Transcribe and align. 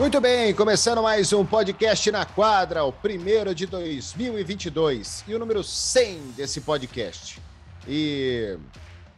Muito 0.00 0.18
bem, 0.18 0.54
começando 0.54 1.02
mais 1.02 1.30
um 1.30 1.44
podcast 1.44 2.10
na 2.10 2.24
quadra, 2.24 2.84
o 2.84 2.90
primeiro 2.90 3.54
de 3.54 3.66
2022 3.66 5.24
e 5.28 5.34
o 5.34 5.38
número 5.38 5.62
100 5.62 6.18
desse 6.30 6.62
podcast. 6.62 7.38
E 7.86 8.56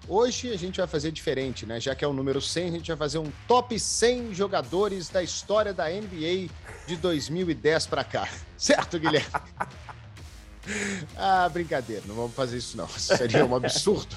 hoje 0.08 0.52
a 0.52 0.58
gente 0.58 0.78
vai 0.78 0.88
fazer 0.88 1.12
diferente, 1.12 1.64
né? 1.64 1.78
Já 1.78 1.94
que 1.94 2.04
é 2.04 2.08
o 2.08 2.12
número 2.12 2.42
100, 2.42 2.66
a 2.66 2.72
gente 2.72 2.88
vai 2.88 2.96
fazer 2.96 3.18
um 3.18 3.30
top 3.46 3.78
100 3.78 4.34
jogadores 4.34 5.08
da 5.08 5.22
história 5.22 5.72
da 5.72 5.88
NBA 5.88 6.48
de 6.88 6.96
2010 6.96 7.86
para 7.86 8.02
cá. 8.02 8.28
Certo, 8.58 8.98
Guilherme? 8.98 9.30
ah, 11.16 11.48
brincadeira, 11.48 12.02
não 12.06 12.16
vamos 12.16 12.34
fazer 12.34 12.56
isso 12.56 12.76
não. 12.76 12.88
Seria 12.88 13.46
um 13.46 13.54
absurdo. 13.54 14.16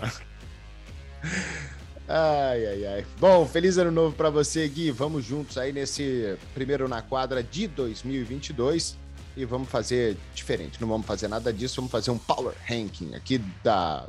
Ai, 2.10 2.66
ai, 2.66 2.86
ai. 2.86 3.06
Bom, 3.20 3.44
feliz 3.44 3.76
ano 3.76 3.90
novo 3.90 4.16
para 4.16 4.30
você, 4.30 4.66
Gui. 4.66 4.90
Vamos 4.90 5.26
juntos 5.26 5.58
aí 5.58 5.74
nesse 5.74 6.38
primeiro 6.54 6.88
na 6.88 7.02
quadra 7.02 7.42
de 7.42 7.68
2022 7.68 8.96
e 9.36 9.44
vamos 9.44 9.68
fazer 9.68 10.16
diferente. 10.34 10.80
Não 10.80 10.88
vamos 10.88 11.06
fazer 11.06 11.28
nada 11.28 11.52
disso, 11.52 11.76
vamos 11.76 11.92
fazer 11.92 12.10
um 12.10 12.16
power 12.16 12.54
ranking 12.66 13.14
aqui 13.14 13.36
da 13.62 14.06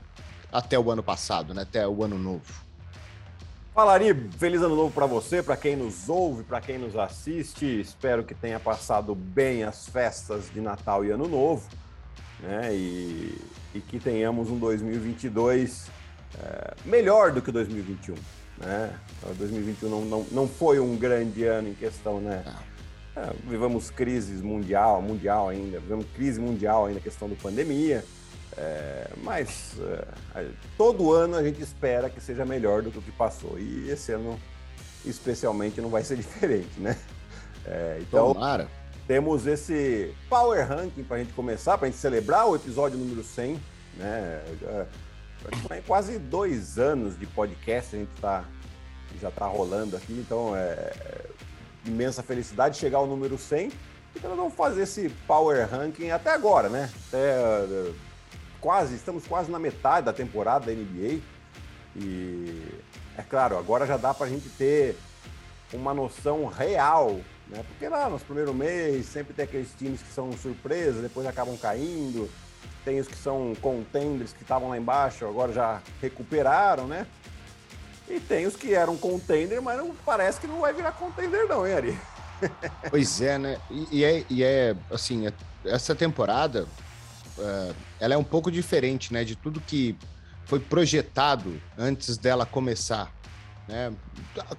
até 0.49 0.79
o 0.79 0.89
ano 0.89 1.03
passado, 1.03 1.53
né? 1.53 1.63
Até 1.63 1.85
o 1.85 2.01
ano 2.01 2.17
novo. 2.17 2.63
Fala, 3.75 3.95
Ari. 3.95 4.29
Feliz 4.37 4.61
ano 4.61 4.77
novo 4.77 4.93
para 4.93 5.05
você, 5.05 5.43
para 5.43 5.57
quem 5.57 5.75
nos 5.75 6.07
ouve, 6.07 6.43
para 6.43 6.61
quem 6.61 6.77
nos 6.77 6.95
assiste. 6.95 7.81
Espero 7.81 8.23
que 8.23 8.33
tenha 8.33 8.61
passado 8.61 9.13
bem 9.13 9.63
as 9.63 9.89
festas 9.89 10.49
de 10.53 10.61
Natal 10.61 11.03
e 11.03 11.11
Ano 11.11 11.27
Novo, 11.27 11.67
né? 12.39 12.73
E, 12.73 13.37
e 13.75 13.81
que 13.81 13.99
tenhamos 13.99 14.49
um 14.49 14.57
2022 14.57 15.98
é, 16.37 16.73
melhor 16.85 17.31
do 17.31 17.41
que 17.41 17.51
2021. 17.51 18.15
Né? 18.57 18.93
2021 19.37 19.89
não, 19.89 20.05
não, 20.05 20.25
não 20.31 20.47
foi 20.47 20.79
um 20.79 20.97
grande 20.97 21.45
ano 21.45 21.69
em 21.69 21.73
questão, 21.73 22.19
né? 22.19 22.43
É, 23.15 23.33
vivemos 23.47 23.89
crises 23.89 24.41
mundial, 24.41 25.01
mundial 25.01 25.49
ainda, 25.49 25.79
vivemos 25.79 26.05
crise 26.15 26.39
mundial 26.39 26.85
ainda, 26.85 26.99
questão 26.99 27.29
da 27.29 27.35
pandemia. 27.35 28.03
É, 28.57 29.09
mas 29.23 29.75
é, 30.35 30.47
todo 30.77 31.13
ano 31.13 31.35
a 31.35 31.43
gente 31.43 31.61
espera 31.61 32.09
que 32.09 32.19
seja 32.19 32.45
melhor 32.45 32.81
do 32.81 32.91
que 32.91 32.97
o 32.97 33.01
que 33.01 33.11
passou. 33.11 33.57
E 33.57 33.89
esse 33.89 34.11
ano, 34.11 34.39
especialmente, 35.05 35.79
não 35.79 35.89
vai 35.89 36.03
ser 36.03 36.15
diferente, 36.17 36.79
né? 36.79 36.97
É, 37.65 37.99
então, 38.01 38.33
Tomara. 38.33 38.67
temos 39.07 39.47
esse 39.47 40.13
Power 40.29 40.67
Ranking 40.67 41.03
para 41.03 41.17
a 41.17 41.19
gente 41.19 41.33
começar, 41.33 41.77
para 41.77 41.87
a 41.87 41.91
gente 41.91 41.99
celebrar 41.99 42.47
o 42.47 42.55
episódio 42.55 42.97
número 42.97 43.23
100, 43.23 43.59
né? 43.97 44.41
É, 45.69 45.81
quase 45.81 46.19
dois 46.19 46.77
anos 46.77 47.17
de 47.17 47.25
podcast 47.25 47.95
a 47.95 47.99
gente 47.99 48.11
tá, 48.19 48.43
já 49.21 49.29
está 49.29 49.45
rolando 49.45 49.95
aqui, 49.95 50.13
então 50.13 50.55
é, 50.55 50.59
é 50.59 51.25
imensa 51.85 52.21
felicidade 52.21 52.77
chegar 52.77 52.97
ao 52.97 53.07
número 53.07 53.37
100 53.37 53.71
e 54.15 54.19
nós 54.21 54.35
vamos 54.35 54.53
fazer 54.53 54.83
esse 54.83 55.09
power 55.25 55.69
ranking 55.69 56.09
até 56.09 56.31
agora, 56.31 56.67
né? 56.67 56.89
Até, 57.07 57.37
quase, 58.59 58.95
estamos 58.95 59.25
quase 59.25 59.49
na 59.49 59.59
metade 59.59 60.05
da 60.05 60.13
temporada 60.13 60.65
da 60.65 60.73
NBA 60.73 61.21
e 61.95 62.81
é 63.17 63.21
claro, 63.21 63.57
agora 63.57 63.85
já 63.85 63.97
dá 63.97 64.13
para 64.13 64.25
a 64.25 64.29
gente 64.29 64.49
ter 64.49 64.97
uma 65.71 65.93
noção 65.93 66.45
real, 66.45 67.19
né? 67.47 67.63
Porque 67.67 67.87
lá 67.87 68.09
nos 68.09 68.23
primeiros 68.23 68.53
meses 68.53 69.05
sempre 69.05 69.33
tem 69.33 69.45
aqueles 69.45 69.73
times 69.77 70.01
que 70.01 70.11
são 70.11 70.31
surpresas, 70.33 71.01
depois 71.01 71.25
acabam 71.25 71.57
caindo 71.57 72.29
tem 72.89 72.99
os 72.99 73.07
que 73.07 73.15
são 73.15 73.53
contenders 73.61 74.33
que 74.33 74.41
estavam 74.41 74.69
lá 74.69 74.77
embaixo, 74.77 75.23
agora 75.23 75.53
já 75.53 75.79
recuperaram, 76.01 76.87
né? 76.87 77.05
E 78.09 78.19
tem 78.19 78.47
os 78.47 78.55
que 78.55 78.73
eram 78.73 78.97
contender, 78.97 79.61
mas 79.61 79.77
não 79.77 79.93
parece 80.03 80.41
que 80.41 80.47
não 80.47 80.61
vai 80.61 80.73
virar 80.73 80.93
contender, 80.93 81.47
não, 81.47 81.67
hein, 81.67 81.73
Ari? 81.73 81.99
Pois 82.89 83.21
é, 83.21 83.37
né? 83.37 83.59
E, 83.69 83.99
e, 83.99 84.03
é, 84.03 84.25
e 84.27 84.43
é, 84.43 84.75
assim, 84.89 85.27
é, 85.27 85.33
essa 85.65 85.93
temporada 85.93 86.65
uh, 87.37 87.75
ela 87.99 88.15
é 88.15 88.17
um 88.17 88.23
pouco 88.23 88.49
diferente, 88.49 89.13
né? 89.13 89.23
De 89.23 89.35
tudo 89.35 89.61
que 89.61 89.95
foi 90.45 90.59
projetado 90.59 91.61
antes 91.77 92.17
dela 92.17 92.43
começar. 92.43 93.13
Né? 93.67 93.93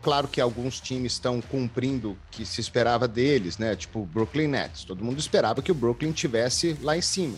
Claro 0.02 0.28
que 0.28 0.40
alguns 0.40 0.78
times 0.78 1.14
estão 1.14 1.40
cumprindo 1.40 2.12
o 2.12 2.18
que 2.30 2.46
se 2.46 2.60
esperava 2.60 3.08
deles, 3.08 3.58
né? 3.58 3.74
Tipo 3.74 4.02
o 4.02 4.06
Brooklyn 4.06 4.46
Nets. 4.46 4.84
Todo 4.84 5.02
mundo 5.02 5.18
esperava 5.18 5.60
que 5.60 5.72
o 5.72 5.74
Brooklyn 5.74 6.12
tivesse 6.12 6.76
lá 6.80 6.96
em 6.96 7.02
cima. 7.02 7.36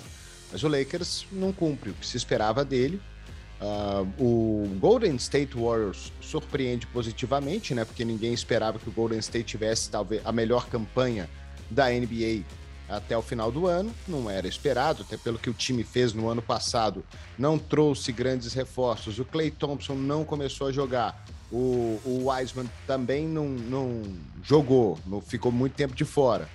Mas 0.53 0.63
o 0.63 0.69
Lakers 0.69 1.27
não 1.33 1.51
cumpre 1.53 1.91
o 1.91 1.95
que 1.95 2.07
se 2.07 2.17
esperava 2.17 2.65
dele. 2.65 3.01
Uh, 3.61 4.23
o 4.23 4.79
Golden 4.79 5.17
State 5.17 5.57
Warriors 5.57 6.13
surpreende 6.21 6.87
positivamente, 6.89 7.75
né? 7.75 7.85
Porque 7.85 8.05
ninguém 8.05 8.35
esperava 8.35 8.79
que 8.79 8.89
o 8.89 8.93
Golden 8.93 9.19
State 9.21 9.47
tivesse 9.47 9.89
talvez 9.89 10.21
a 10.25 10.33
melhor 10.33 10.67
campanha 10.67 11.31
da 11.71 11.89
NBA 11.89 12.43
até 12.89 13.17
o 13.17 13.23
final 13.23 13.51
do 13.51 13.67
ano. 13.67 13.95
Não 14.07 14.29
era 14.29 14.47
esperado, 14.47 15.03
até 15.03 15.17
pelo 15.17 15.39
que 15.39 15.49
o 15.49 15.55
time 15.55 15.85
fez 15.85 16.13
no 16.13 16.29
ano 16.29 16.43
passado. 16.43 17.05
Não 17.39 17.59
trouxe 17.59 18.13
grandes 18.13 18.53
reforços. 18.53 19.19
O 19.19 19.25
Clay 19.25 19.51
Thompson 19.51 19.95
não 19.95 20.25
começou 20.25 20.67
a 20.67 20.73
jogar. 20.73 21.25
O, 21.51 22.01
o 22.05 22.29
Wiseman 22.29 22.67
também 22.87 23.29
não, 23.29 23.47
não 23.47 24.03
jogou, 24.43 24.99
não 25.07 25.21
ficou 25.21 25.53
muito 25.53 25.75
tempo 25.75 25.95
de 25.95 26.05
fora. 26.05 26.49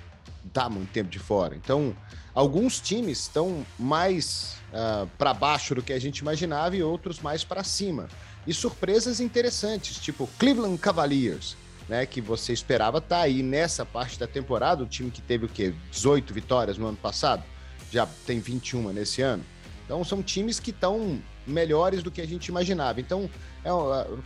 Tá 0.47 0.69
muito 0.69 0.91
tempo 0.91 1.09
de 1.09 1.19
fora. 1.19 1.56
Então, 1.56 1.96
Alguns 2.38 2.80
times 2.80 3.22
estão 3.22 3.66
mais 3.80 4.58
uh, 4.72 4.75
ah, 4.75 5.08
para 5.18 5.34
baixo 5.34 5.74
do 5.74 5.81
que 5.81 5.91
a 5.91 5.97
gente 5.97 6.19
imaginava 6.19 6.75
e 6.75 6.84
outros 6.84 7.19
mais 7.19 7.44
para 7.44 7.63
cima. 7.63 8.08
E 8.46 8.53
surpresas 8.53 9.19
interessantes, 9.19 9.97
tipo 9.97 10.30
Cleveland 10.38 10.78
Cavaliers, 10.78 11.57
né, 11.90 12.06
que 12.06 12.22
você 12.22 12.53
esperava 12.53 13.02
tá 13.02 13.22
aí 13.22 13.41
nessa 13.41 13.84
parte 13.84 14.19
da 14.19 14.28
temporada, 14.28 14.84
o 14.84 14.86
time 14.86 15.09
que 15.09 15.19
teve 15.19 15.47
o 15.47 15.50
quê? 15.50 15.74
18 15.90 16.31
vitórias 16.31 16.78
no 16.78 16.86
ano 16.86 16.97
passado, 16.97 17.44
já 17.91 18.07
tem 18.28 18.40
21 18.40 18.94
nesse 18.94 19.24
ano. 19.24 19.44
Então 19.84 20.03
são 20.03 20.22
times 20.22 20.59
que 20.59 20.69
estão 20.69 21.19
melhores 21.44 22.03
do 22.03 22.12
que 22.12 22.22
a 22.22 22.28
gente 22.28 22.50
imaginava. 22.50 23.02
Então, 23.02 23.28
é, 23.66 23.72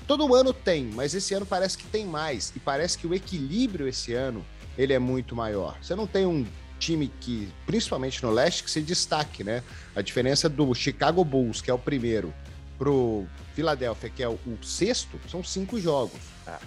todo 0.06 0.36
ano 0.36 0.52
tem, 0.52 0.84
mas 0.84 1.14
esse 1.14 1.34
ano 1.34 1.46
parece 1.46 1.78
que 1.78 1.86
tem 1.86 2.06
mais. 2.06 2.52
E 2.54 2.60
parece 2.60 2.98
que 2.98 3.08
o 3.08 3.14
equilíbrio 3.14 3.88
esse 3.88 4.14
ano 4.14 4.46
ele 4.78 4.94
é 4.94 5.00
muito 5.00 5.36
maior. 5.36 5.78
Você 5.82 5.96
não 5.96 6.08
tem 6.08 6.26
um 6.26 6.46
time 6.80 7.12
que, 7.20 7.48
principalmente 7.66 8.24
no 8.24 8.32
leste, 8.32 8.64
que 8.64 8.72
se 8.72 8.82
destaque, 8.82 9.44
né? 9.44 9.64
A 9.96 10.02
diferença 10.02 10.50
do 10.50 10.74
Chicago 10.74 11.24
Bulls, 11.24 11.62
que 11.62 11.70
é 11.70 11.74
o 11.74 11.78
primeiro, 11.78 12.34
pro 12.78 13.28
Philadelphia, 13.54 14.10
que 14.10 14.24
é 14.24 14.28
o, 14.28 14.34
o 14.34 14.58
sexto, 14.64 15.20
são 15.30 15.44
cinco 15.44 15.80
jogos. 15.80 16.20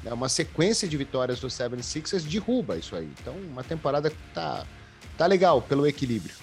É. 0.04 0.12
Uma 0.12 0.28
sequência 0.28 0.86
de 0.86 0.96
vitórias 0.96 1.40
do 1.40 1.48
76ers 1.48 2.22
derruba 2.22 2.76
isso 2.76 2.94
aí. 2.94 3.10
Então, 3.20 3.34
uma 3.34 3.64
temporada 3.64 4.12
tá, 4.32 4.64
tá 5.18 5.26
legal 5.26 5.60
pelo 5.60 5.86
equilíbrio. 5.86 6.34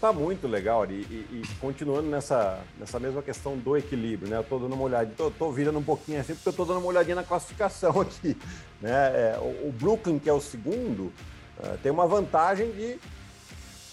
Tá 0.00 0.12
muito 0.12 0.46
legal, 0.46 0.84
e, 0.86 0.94
e, 0.94 1.42
e, 1.42 1.54
continuando 1.60 2.08
nessa, 2.08 2.60
nessa 2.78 3.00
mesma 3.00 3.20
questão 3.20 3.56
do 3.56 3.76
equilíbrio, 3.76 4.28
né? 4.28 4.36
Eu 4.36 4.44
tô 4.44 4.58
dando 4.58 4.74
uma 4.74 4.84
olhadinha, 4.84 5.14
tô, 5.16 5.30
tô 5.30 5.50
virando 5.50 5.78
um 5.78 5.82
pouquinho 5.82 6.20
assim, 6.20 6.34
porque 6.34 6.48
eu 6.48 6.52
tô 6.52 6.64
dando 6.64 6.78
uma 6.78 6.86
olhadinha 6.86 7.16
na 7.16 7.24
classificação 7.24 7.98
aqui, 8.00 8.36
né? 8.80 8.90
É, 8.92 9.38
o, 9.40 9.68
o 9.68 9.72
Brooklyn, 9.72 10.18
que 10.18 10.28
é 10.28 10.32
o 10.32 10.40
segundo, 10.40 11.12
Uh, 11.58 11.76
tem 11.78 11.92
uma 11.92 12.06
vantagem 12.06 12.72
de 12.72 12.98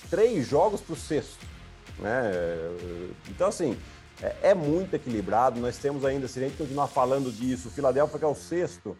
três 0.09 0.47
jogos 0.47 0.81
para 0.81 0.93
o 0.93 0.95
sexto. 0.95 1.45
Né? 1.99 2.31
Então, 3.27 3.47
assim, 3.47 3.77
é, 4.21 4.35
é, 4.41 4.53
muito 4.53 4.95
equilibrado. 4.95 5.59
Nós 5.59 5.77
temos 5.77 6.05
ainda, 6.05 6.27
se 6.27 6.39
a 6.39 6.47
gente 6.47 6.57
continuar 6.57 6.87
falando 6.87 7.31
disso, 7.31 7.67
o 7.67 7.71
Philadelphia, 7.71 8.17
que 8.17 8.25
é 8.25 8.27
o 8.27 8.35
sexto, 8.35 8.97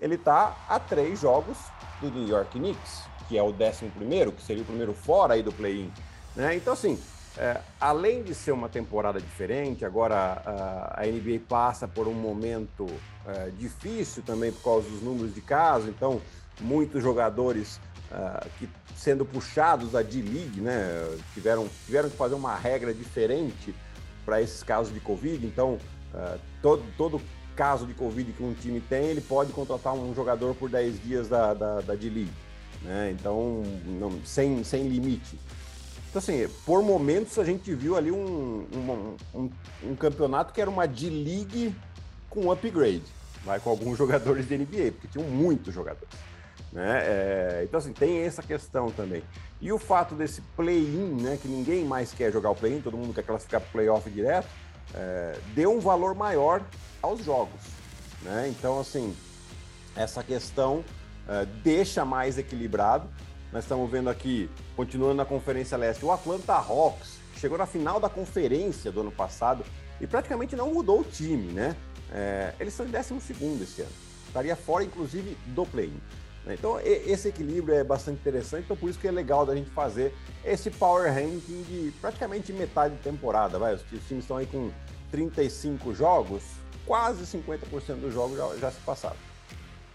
ele 0.00 0.14
está 0.14 0.56
a 0.68 0.80
três 0.80 1.20
jogos 1.20 1.58
do 2.00 2.10
New 2.10 2.28
York 2.28 2.58
Knicks, 2.58 3.02
que 3.28 3.36
é 3.36 3.42
o 3.42 3.52
décimo 3.52 3.90
primeiro, 3.90 4.32
que 4.32 4.42
seria 4.42 4.62
o 4.62 4.66
primeiro 4.66 4.94
fora 4.94 5.34
aí 5.34 5.42
do 5.42 5.52
play-in. 5.52 5.92
Né? 6.38 6.54
Então, 6.54 6.72
assim, 6.72 6.98
é, 7.36 7.60
além 7.80 8.22
de 8.22 8.32
ser 8.32 8.52
uma 8.52 8.68
temporada 8.68 9.20
diferente, 9.20 9.84
agora 9.84 10.40
a, 10.46 11.02
a 11.02 11.06
NBA 11.06 11.40
passa 11.48 11.88
por 11.88 12.06
um 12.06 12.14
momento 12.14 12.86
é, 13.26 13.50
difícil 13.58 14.22
também 14.22 14.52
por 14.52 14.62
causa 14.62 14.88
dos 14.88 15.02
números 15.02 15.34
de 15.34 15.40
casos, 15.40 15.88
então 15.88 16.22
muitos 16.60 17.02
jogadores 17.02 17.80
uh, 18.10 18.48
que 18.58 18.68
sendo 18.96 19.24
puxados 19.24 19.92
da 19.92 20.02
D-League, 20.02 20.60
né, 20.60 21.16
tiveram, 21.34 21.68
tiveram 21.86 22.10
que 22.10 22.16
fazer 22.16 22.34
uma 22.34 22.56
regra 22.56 22.92
diferente 22.92 23.74
para 24.24 24.42
esses 24.42 24.62
casos 24.62 24.92
de 24.92 24.98
Covid. 24.98 25.46
Então, 25.46 25.78
uh, 26.12 26.38
todo, 26.60 26.82
todo 26.96 27.22
caso 27.54 27.86
de 27.86 27.94
Covid 27.94 28.32
que 28.32 28.42
um 28.42 28.54
time 28.54 28.80
tem, 28.80 29.06
ele 29.06 29.20
pode 29.20 29.52
contratar 29.52 29.94
um 29.94 30.12
jogador 30.14 30.54
por 30.54 30.68
10 30.68 31.02
dias 31.02 31.28
da, 31.28 31.54
da, 31.54 31.80
da 31.80 31.94
D-League. 31.94 32.32
Né? 32.82 33.14
Então, 33.18 33.62
não, 33.84 34.20
sem, 34.24 34.62
sem 34.64 34.88
limite. 34.88 35.38
Então, 36.08 36.18
assim, 36.18 36.48
por 36.64 36.82
momentos 36.82 37.38
a 37.38 37.44
gente 37.44 37.74
viu 37.74 37.96
ali 37.96 38.10
um, 38.10 38.66
um, 38.74 39.16
um, 39.34 39.50
um 39.84 39.96
campeonato 39.96 40.52
que 40.52 40.60
era 40.60 40.70
uma 40.70 40.86
D-League 40.86 41.74
com 42.30 42.50
upgrade, 42.50 43.04
vai, 43.44 43.60
com 43.60 43.70
alguns 43.70 43.96
jogadores 43.98 44.48
de 44.48 44.56
NBA, 44.56 44.92
porque 44.92 45.08
tinham 45.08 45.28
muitos 45.28 45.74
jogadores. 45.74 46.08
Né? 46.72 47.02
É, 47.02 47.62
então, 47.64 47.78
assim, 47.78 47.92
tem 47.92 48.18
essa 48.18 48.42
questão 48.42 48.90
também. 48.90 49.22
E 49.60 49.72
o 49.72 49.78
fato 49.78 50.14
desse 50.14 50.40
play-in, 50.56 51.20
né, 51.20 51.38
que 51.40 51.48
ninguém 51.48 51.84
mais 51.84 52.12
quer 52.12 52.32
jogar 52.32 52.50
o 52.50 52.54
play-in, 52.54 52.80
todo 52.80 52.96
mundo 52.96 53.12
quer 53.14 53.22
classificar 53.22 53.60
para 53.60 53.68
o 53.68 53.72
playoff 53.72 54.08
direto, 54.10 54.48
é, 54.94 55.38
deu 55.54 55.72
um 55.72 55.80
valor 55.80 56.14
maior 56.14 56.62
aos 57.02 57.24
jogos. 57.24 57.60
Né? 58.22 58.48
Então, 58.48 58.80
assim, 58.80 59.14
essa 59.96 60.22
questão 60.22 60.76
uh, 60.78 61.46
deixa 61.62 62.04
mais 62.04 62.38
equilibrado. 62.38 63.08
Nós 63.50 63.64
estamos 63.64 63.90
vendo 63.90 64.10
aqui, 64.10 64.50
continuando 64.76 65.14
na 65.14 65.24
Conferência 65.24 65.76
Leste, 65.78 66.04
o 66.04 66.12
Atlanta 66.12 66.52
Hawks 66.52 67.18
chegou 67.38 67.56
na 67.56 67.64
final 67.64 67.98
da 67.98 68.08
conferência 68.08 68.92
do 68.92 69.00
ano 69.00 69.10
passado 69.10 69.64
e 69.98 70.06
praticamente 70.06 70.54
não 70.54 70.74
mudou 70.74 71.00
o 71.00 71.04
time, 71.04 71.52
né? 71.52 71.74
É, 72.12 72.52
eles 72.60 72.74
estão 72.74 72.86
em 72.86 72.90
12 72.90 73.62
esse 73.62 73.82
ano. 73.82 73.90
Estaria 74.26 74.54
fora, 74.54 74.84
inclusive, 74.84 75.34
do 75.46 75.64
play-in. 75.64 75.98
Né? 76.44 76.56
Então, 76.58 76.78
esse 76.80 77.28
equilíbrio 77.28 77.74
é 77.74 77.82
bastante 77.82 78.18
interessante, 78.20 78.64
então 78.64 78.76
por 78.76 78.90
isso 78.90 78.98
que 78.98 79.08
é 79.08 79.10
legal 79.10 79.46
da 79.46 79.56
gente 79.56 79.70
fazer 79.70 80.14
esse 80.44 80.70
power 80.70 81.10
ranking 81.10 81.62
de 81.62 81.90
praticamente 82.02 82.52
metade 82.52 82.96
de 82.96 83.02
temporada. 83.02 83.58
Vai? 83.58 83.74
Os 83.74 83.82
times 83.82 84.24
estão 84.24 84.36
aí 84.36 84.46
com 84.46 84.70
35 85.10 85.94
jogos, 85.94 86.42
quase 86.84 87.24
50% 87.24 87.94
dos 87.94 88.12
jogos 88.12 88.36
já, 88.36 88.56
já 88.58 88.70
se 88.70 88.80
passaram. 88.80 89.27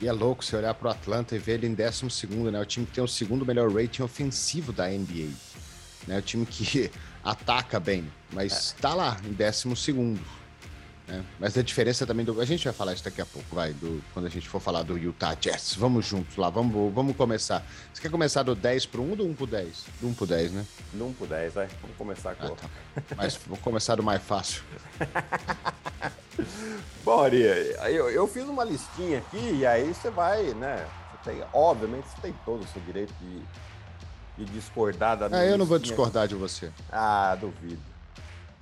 E 0.04 0.08
é 0.10 0.12
louco 0.12 0.44
você 0.44 0.58
olhar 0.58 0.74
para 0.74 0.90
o 0.90 0.92
Atlanta 0.92 1.34
e 1.34 1.40
ver 1.40 1.54
ele 1.54 1.68
em 1.68 1.74
12, 1.74 2.28
né? 2.52 2.60
O 2.60 2.66
time 2.66 2.86
que 2.86 2.92
tem 2.92 3.02
o 3.02 3.08
segundo 3.08 3.46
melhor 3.46 3.72
rating 3.72 4.02
ofensivo 4.02 4.74
da 4.74 4.90
NBA. 4.90 5.30
Né? 6.06 6.18
O 6.18 6.22
time 6.22 6.46
que 6.46 6.92
ataca 7.24 7.80
bem, 7.80 8.12
mas 8.34 8.74
está 8.76 8.90
é. 8.90 8.96
lá 8.96 9.18
em 9.24 9.32
12. 9.32 10.18
Né? 11.08 11.24
Mas 11.40 11.58
a 11.58 11.62
diferença 11.62 12.06
também 12.06 12.26
do. 12.26 12.40
A 12.40 12.46
gente 12.46 12.64
vai 12.64 12.74
falar 12.74 12.94
isso 12.94 13.04
daqui 13.04 13.22
a 13.22 13.26
pouco, 13.26 13.54
vai, 13.54 13.74
do... 13.74 14.02
quando 14.14 14.26
a 14.26 14.30
gente 14.30 14.48
for 14.48 14.62
falar 14.62 14.84
do 14.84 14.98
Utah 14.98 15.36
Jazz. 15.36 15.76
Vamos 15.76 16.06
juntos 16.06 16.38
lá, 16.38 16.50
vamos, 16.50 16.94
vamos 16.94 17.16
começar. 17.16 17.66
Você 17.94 18.02
quer 18.02 18.10
começar 18.10 18.44
do 18.44 18.56
10 18.56 18.86
para 18.86 19.02
1 19.02 19.10
ou 19.10 19.16
do 19.16 19.26
1 19.26 19.34
para 19.34 19.48
10? 19.48 19.86
Do 20.00 20.08
1 20.08 20.14
para 20.14 20.28
10, 20.28 20.52
né? 20.54 20.66
Do 20.94 21.06
1 21.06 21.14
para 21.14 21.28
10, 21.28 21.54
vai. 21.54 21.68
Vamos 21.82 21.98
começar 21.98 22.36
com. 22.36 22.46
Ah, 22.46 22.52
tá. 22.52 22.70
Mas 23.18 23.38
vou 23.46 23.58
começar 23.58 23.96
do 23.96 24.04
mais 24.04 24.24
fácil. 24.24 24.64
Bom, 27.04 27.22
Ari, 27.22 27.42
eu, 27.42 28.10
eu 28.10 28.28
fiz 28.28 28.44
uma 28.44 28.64
listinha 28.64 29.20
aqui 29.20 29.58
e 29.60 29.66
aí 29.66 29.94
você 29.94 30.10
vai, 30.10 30.42
né? 30.54 30.88
Você 31.12 31.32
tem, 31.32 31.44
obviamente, 31.54 32.08
você 32.08 32.22
tem 32.22 32.34
todo 32.46 32.64
o 32.64 32.68
seu 32.68 32.82
direito 32.82 33.14
de, 33.20 34.46
de 34.46 34.54
discordar 34.54 35.18
da 35.18 35.28
minha. 35.28 35.42
É, 35.42 35.52
eu 35.52 35.58
não 35.58 35.66
vou 35.66 35.78
discordar 35.78 36.30
de 36.30 36.36
você. 36.36 36.72
Ah, 36.90 37.38
duvido. 37.40 37.93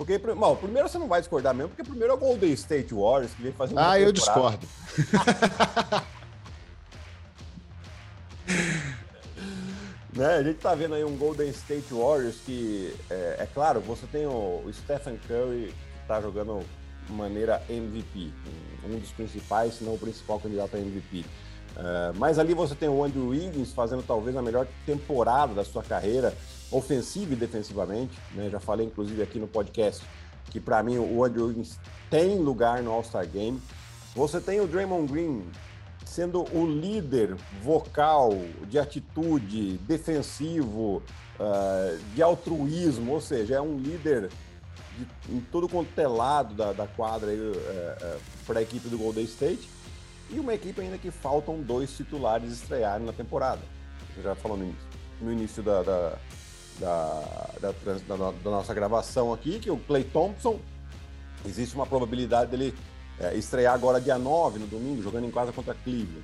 Porque, 0.04 0.18
bom, 0.18 0.56
primeiro 0.56 0.90
você 0.90 0.98
não 0.98 1.08
vai 1.08 1.22
discordar 1.22 1.54
mesmo, 1.54 1.70
porque 1.70 1.84
primeiro 1.84 2.12
é 2.12 2.16
o 2.16 2.20
Golden 2.20 2.52
State 2.54 2.92
Warriors 2.92 3.36
que 3.36 3.44
vem 3.44 3.52
fazendo. 3.52 3.78
Ah, 3.78 4.00
eu 4.00 4.12
discordo. 4.12 4.68
né? 10.12 10.38
A 10.38 10.42
gente 10.42 10.58
tá 10.58 10.74
vendo 10.74 10.96
aí 10.96 11.04
um 11.04 11.16
Golden 11.16 11.50
State 11.50 11.94
Warriors 11.94 12.38
que, 12.44 12.96
é, 13.12 13.36
é 13.42 13.48
claro, 13.54 13.80
você 13.80 14.08
tem 14.08 14.26
o, 14.26 14.64
o 14.66 14.74
Stephen 14.74 15.20
Curry 15.28 15.68
que 15.68 16.08
tá 16.08 16.20
jogando 16.20 16.66
maneira 17.08 17.62
MVP, 17.70 18.32
um 18.84 18.98
dos 18.98 19.12
principais, 19.12 19.76
se 19.76 19.84
não 19.84 19.94
o 19.94 20.00
principal 20.00 20.40
candidato 20.40 20.78
a 20.78 20.80
MVP. 20.80 21.20
Uh, 21.20 21.24
é, 21.78 22.12
mas 22.16 22.40
ali 22.40 22.56
você 22.56 22.74
tem 22.74 22.90
o 22.90 23.04
Andrew 23.04 23.28
Wiggins 23.28 23.72
fazendo 23.72 24.02
talvez 24.02 24.36
a 24.36 24.42
melhor 24.42 24.66
temporada 24.84 25.54
da 25.54 25.64
sua 25.64 25.84
carreira, 25.84 26.36
ofensiva 26.72 27.34
e 27.34 27.36
defensivamente. 27.36 28.18
Né? 28.34 28.50
Já 28.50 28.60
falei, 28.60 28.88
inclusive, 28.88 29.22
aqui 29.22 29.40
no 29.40 29.48
podcast 29.48 30.04
que 30.50 30.60
para 30.60 30.84
mim 30.84 30.98
o 30.98 31.24
Andrew 31.24 31.48
Wiggins 31.48 31.80
tem 32.10 32.38
lugar 32.38 32.84
no 32.84 32.92
All-Star 32.92 33.28
Game. 33.28 33.62
Você 34.16 34.42
tem 34.42 34.60
o 34.60 34.68
Draymond 34.68 35.12
Green 35.12 35.46
sendo 36.06 36.44
o 36.54 36.66
líder 36.66 37.36
vocal, 37.64 38.32
de 38.68 38.78
atitude, 38.78 39.78
defensivo, 39.78 41.02
uh, 41.40 41.98
de 42.14 42.22
altruísmo, 42.22 43.14
ou 43.14 43.22
seja, 43.22 43.56
é 43.56 43.62
um 43.62 43.78
líder 43.78 44.30
de, 44.98 45.08
em 45.34 45.40
todo 45.40 45.70
quanto 45.70 45.98
é 45.98 46.06
lado 46.06 46.54
da, 46.54 46.74
da 46.74 46.86
quadra 46.86 47.32
é, 47.32 47.36
é, 47.36 48.18
para 48.46 48.60
a 48.60 48.62
equipe 48.62 48.90
do 48.90 48.98
Golden 48.98 49.24
State. 49.24 49.70
E 50.30 50.38
uma 50.38 50.54
equipe 50.54 50.82
ainda 50.82 50.98
que 50.98 51.12
faltam 51.12 51.62
dois 51.62 51.96
titulares 51.96 52.52
estrearem 52.52 53.06
na 53.06 53.14
temporada. 53.14 53.62
Já 54.22 54.36
falou 54.36 54.58
no 54.58 54.66
início, 54.66 54.88
no 55.22 55.32
início 55.32 55.64
da, 55.64 55.82
da, 56.82 57.24
da, 57.62 57.72
da, 58.08 58.32
da 58.32 58.50
nossa 58.50 58.74
gravação 58.74 59.32
aqui, 59.32 59.60
que 59.60 59.70
o 59.70 59.78
Clay 59.78 60.04
Thompson, 60.04 60.60
existe 61.46 61.76
uma 61.76 61.86
probabilidade 61.86 62.50
dele 62.52 62.74
é, 63.20 63.36
estrear 63.36 63.74
agora 63.74 64.02
dia 64.02 64.18
9, 64.18 64.60
no 64.60 64.68
domingo, 64.68 65.02
jogando 65.02 65.28
em 65.28 65.32
casa 65.32 65.52
contra 65.52 65.76
Cleveland. 65.76 66.24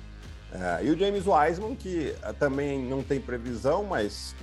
É, 0.52 0.84
e 0.84 0.90
o 0.90 0.98
James 0.98 1.24
Wiseman, 1.26 1.76
que 1.76 2.14
é, 2.22 2.32
também 2.32 2.82
não 2.82 3.02
tem 3.02 3.20
previsão, 3.20 3.84
mas 3.84 4.34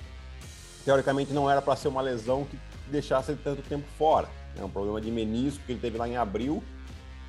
teoricamente 0.86 1.34
não 1.34 1.52
era 1.52 1.62
para 1.62 1.76
ser 1.76 1.90
uma 1.90 2.02
lesão 2.02 2.46
que 2.46 2.58
deixasse 2.90 3.32
ele 3.32 3.42
tanto 3.44 3.62
tempo 3.64 3.86
fora. 3.98 4.30
É 4.58 4.64
um 4.64 4.70
problema 4.70 5.02
de 5.02 5.12
menisco 5.12 5.62
que 5.66 5.74
ele 5.74 5.82
teve 5.82 5.98
lá 5.98 6.08
em 6.08 6.16
abril 6.16 6.64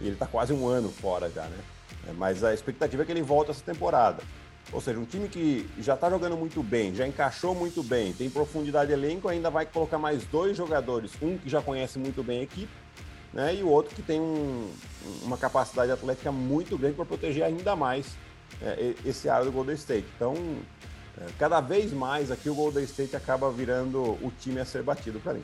e 0.01 0.05
ele 0.05 0.13
está 0.13 0.27
quase 0.27 0.53
um 0.53 0.69
ano 0.69 0.91
fora 0.91 1.29
já, 1.31 1.43
né? 1.45 1.59
É, 2.09 2.13
mas 2.13 2.45
a 2.45 2.55
expectativa 2.55 3.03
é 3.03 3.07
que 3.07 3.13
ele 3.13 3.23
volte 3.23 3.51
essa 3.51 3.65
temporada. 3.65 4.23
Ou 4.73 4.81
seja, 4.81 4.99
um 4.99 5.05
time 5.05 5.29
que 5.29 5.69
já 5.79 5.95
está 5.95 6.11
jogando 6.11 6.37
muito 6.37 6.63
bem, 6.63 6.95
já 6.95 7.07
encaixou 7.07 7.55
muito 7.55 7.83
bem, 7.83 8.13
tem 8.13 8.29
profundidade 8.29 8.89
de 8.89 8.95
elenco, 8.95 9.29
ainda 9.29 9.49
vai 9.49 9.65
colocar 9.65 9.97
mais 9.97 10.25
dois 10.25 10.57
jogadores, 10.57 11.13
um 11.23 11.39
que 11.39 11.49
já 11.49 11.63
conhece 11.63 11.99
muito 11.99 12.23
bem 12.23 12.41
a 12.41 12.43
equipe, 12.43 12.73
né? 13.33 13.55
E 13.55 13.63
o 13.63 13.69
outro 13.69 13.95
que 13.95 14.03
tem 14.03 14.21
um, 14.21 14.69
uma 15.23 15.37
capacidade 15.37 15.93
atlética 15.93 16.33
muito 16.33 16.77
grande 16.77 16.97
para 16.97 17.05
proteger 17.05 17.45
ainda 17.45 17.77
mais 17.77 18.07
é, 18.61 18.95
esse 19.05 19.29
área 19.29 19.45
do 19.45 19.53
Golden 19.53 19.75
State. 19.75 20.07
Então, 20.17 20.35
é, 21.19 21.27
cada 21.39 21.61
vez 21.61 21.93
mais 21.93 22.31
aqui 22.31 22.51
o 22.51 22.55
Golden 22.55 22.85
State 22.85 23.15
acaba 23.15 23.51
virando 23.51 24.01
o 24.01 24.33
time 24.41 24.61
a 24.61 24.65
ser 24.65 24.83
batido 24.83 25.21
para 25.21 25.35
mim. 25.35 25.43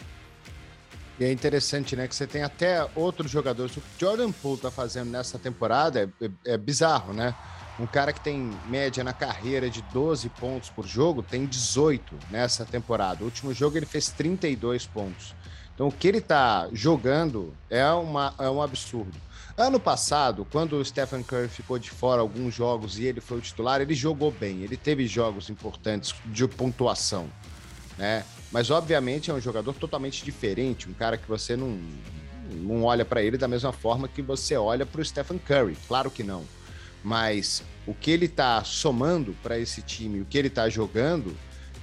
E 1.21 1.25
é 1.25 1.31
interessante, 1.31 1.95
né, 1.95 2.09
que 2.09 2.17
você 2.17 2.27
tem 2.27 2.43
até 2.43 2.89
outros 2.95 3.31
jogadores. 3.31 3.77
O 3.77 3.81
que 3.81 4.01
Jordan 4.01 4.33
Poole 4.33 4.61
tá 4.61 4.71
fazendo 4.71 5.11
nessa 5.11 5.39
temporada 5.39 6.01
é, 6.01 6.25
é, 6.25 6.55
é, 6.55 6.59
bizarro, 6.59 7.13
né? 7.13 7.35
Um 7.79 7.87
cara 7.87 8.13
que 8.13 8.21
tem 8.21 8.51
média 8.69 9.03
na 9.03 9.13
carreira 9.13 9.71
de 9.71 9.81
12 9.83 10.29
pontos 10.29 10.69
por 10.69 10.87
jogo, 10.87 11.23
tem 11.23 11.47
18 11.47 12.19
nessa 12.31 12.65
temporada. 12.65 13.23
O 13.23 13.25
último 13.25 13.55
jogo 13.55 13.77
ele 13.77 13.87
fez 13.87 14.09
32 14.09 14.87
pontos. 14.87 15.35
Então 15.75 15.89
o 15.89 15.93
que 15.93 16.07
ele 16.07 16.21
tá 16.21 16.69
jogando 16.73 17.55
é, 17.71 17.91
uma, 17.91 18.35
é 18.39 18.49
um 18.49 18.61
absurdo. 18.61 19.19
Ano 19.57 19.79
passado, 19.79 20.47
quando 20.51 20.77
o 20.77 20.85
Stephen 20.85 21.23
Curry 21.23 21.49
ficou 21.49 21.79
de 21.79 21.91
fora 21.91 22.21
alguns 22.21 22.55
jogos 22.55 22.99
e 22.99 23.05
ele 23.05 23.21
foi 23.21 23.39
o 23.39 23.41
titular, 23.41 23.81
ele 23.81 23.95
jogou 23.95 24.31
bem, 24.31 24.63
ele 24.63 24.77
teve 24.77 25.07
jogos 25.07 25.51
importantes 25.51 26.15
de 26.25 26.49
pontuação, 26.49 27.29
né? 27.99 28.25
Mas 28.51 28.71
obviamente 28.71 29.31
é 29.31 29.35
um 29.35 29.41
jogador 29.41 29.75
totalmente 29.75 30.25
diferente, 30.25 30.89
um 30.89 30.95
cara 30.95 31.19
que 31.19 31.29
você 31.29 31.55
não, 31.55 31.79
não 32.51 32.85
olha 32.85 33.05
para 33.05 33.23
ele 33.23 33.37
da 33.37 33.49
mesma 33.49 33.73
forma 33.73 34.09
que 34.09 34.23
você 34.23 34.57
olha 34.57 34.87
para 34.87 35.01
o 35.01 35.05
Stephen 35.05 35.39
Curry, 35.39 35.77
claro 35.87 36.11
que 36.11 36.23
não. 36.23 36.45
Mas 37.03 37.63
o 37.87 37.95
que 37.95 38.11
ele 38.11 38.27
está 38.27 38.63
somando 38.65 39.37
para 39.43 39.59
esse 39.59 39.83
time, 39.83 40.21
o 40.21 40.25
que 40.25 40.39
ele 40.39 40.49
está 40.49 40.69
jogando, 40.69 41.37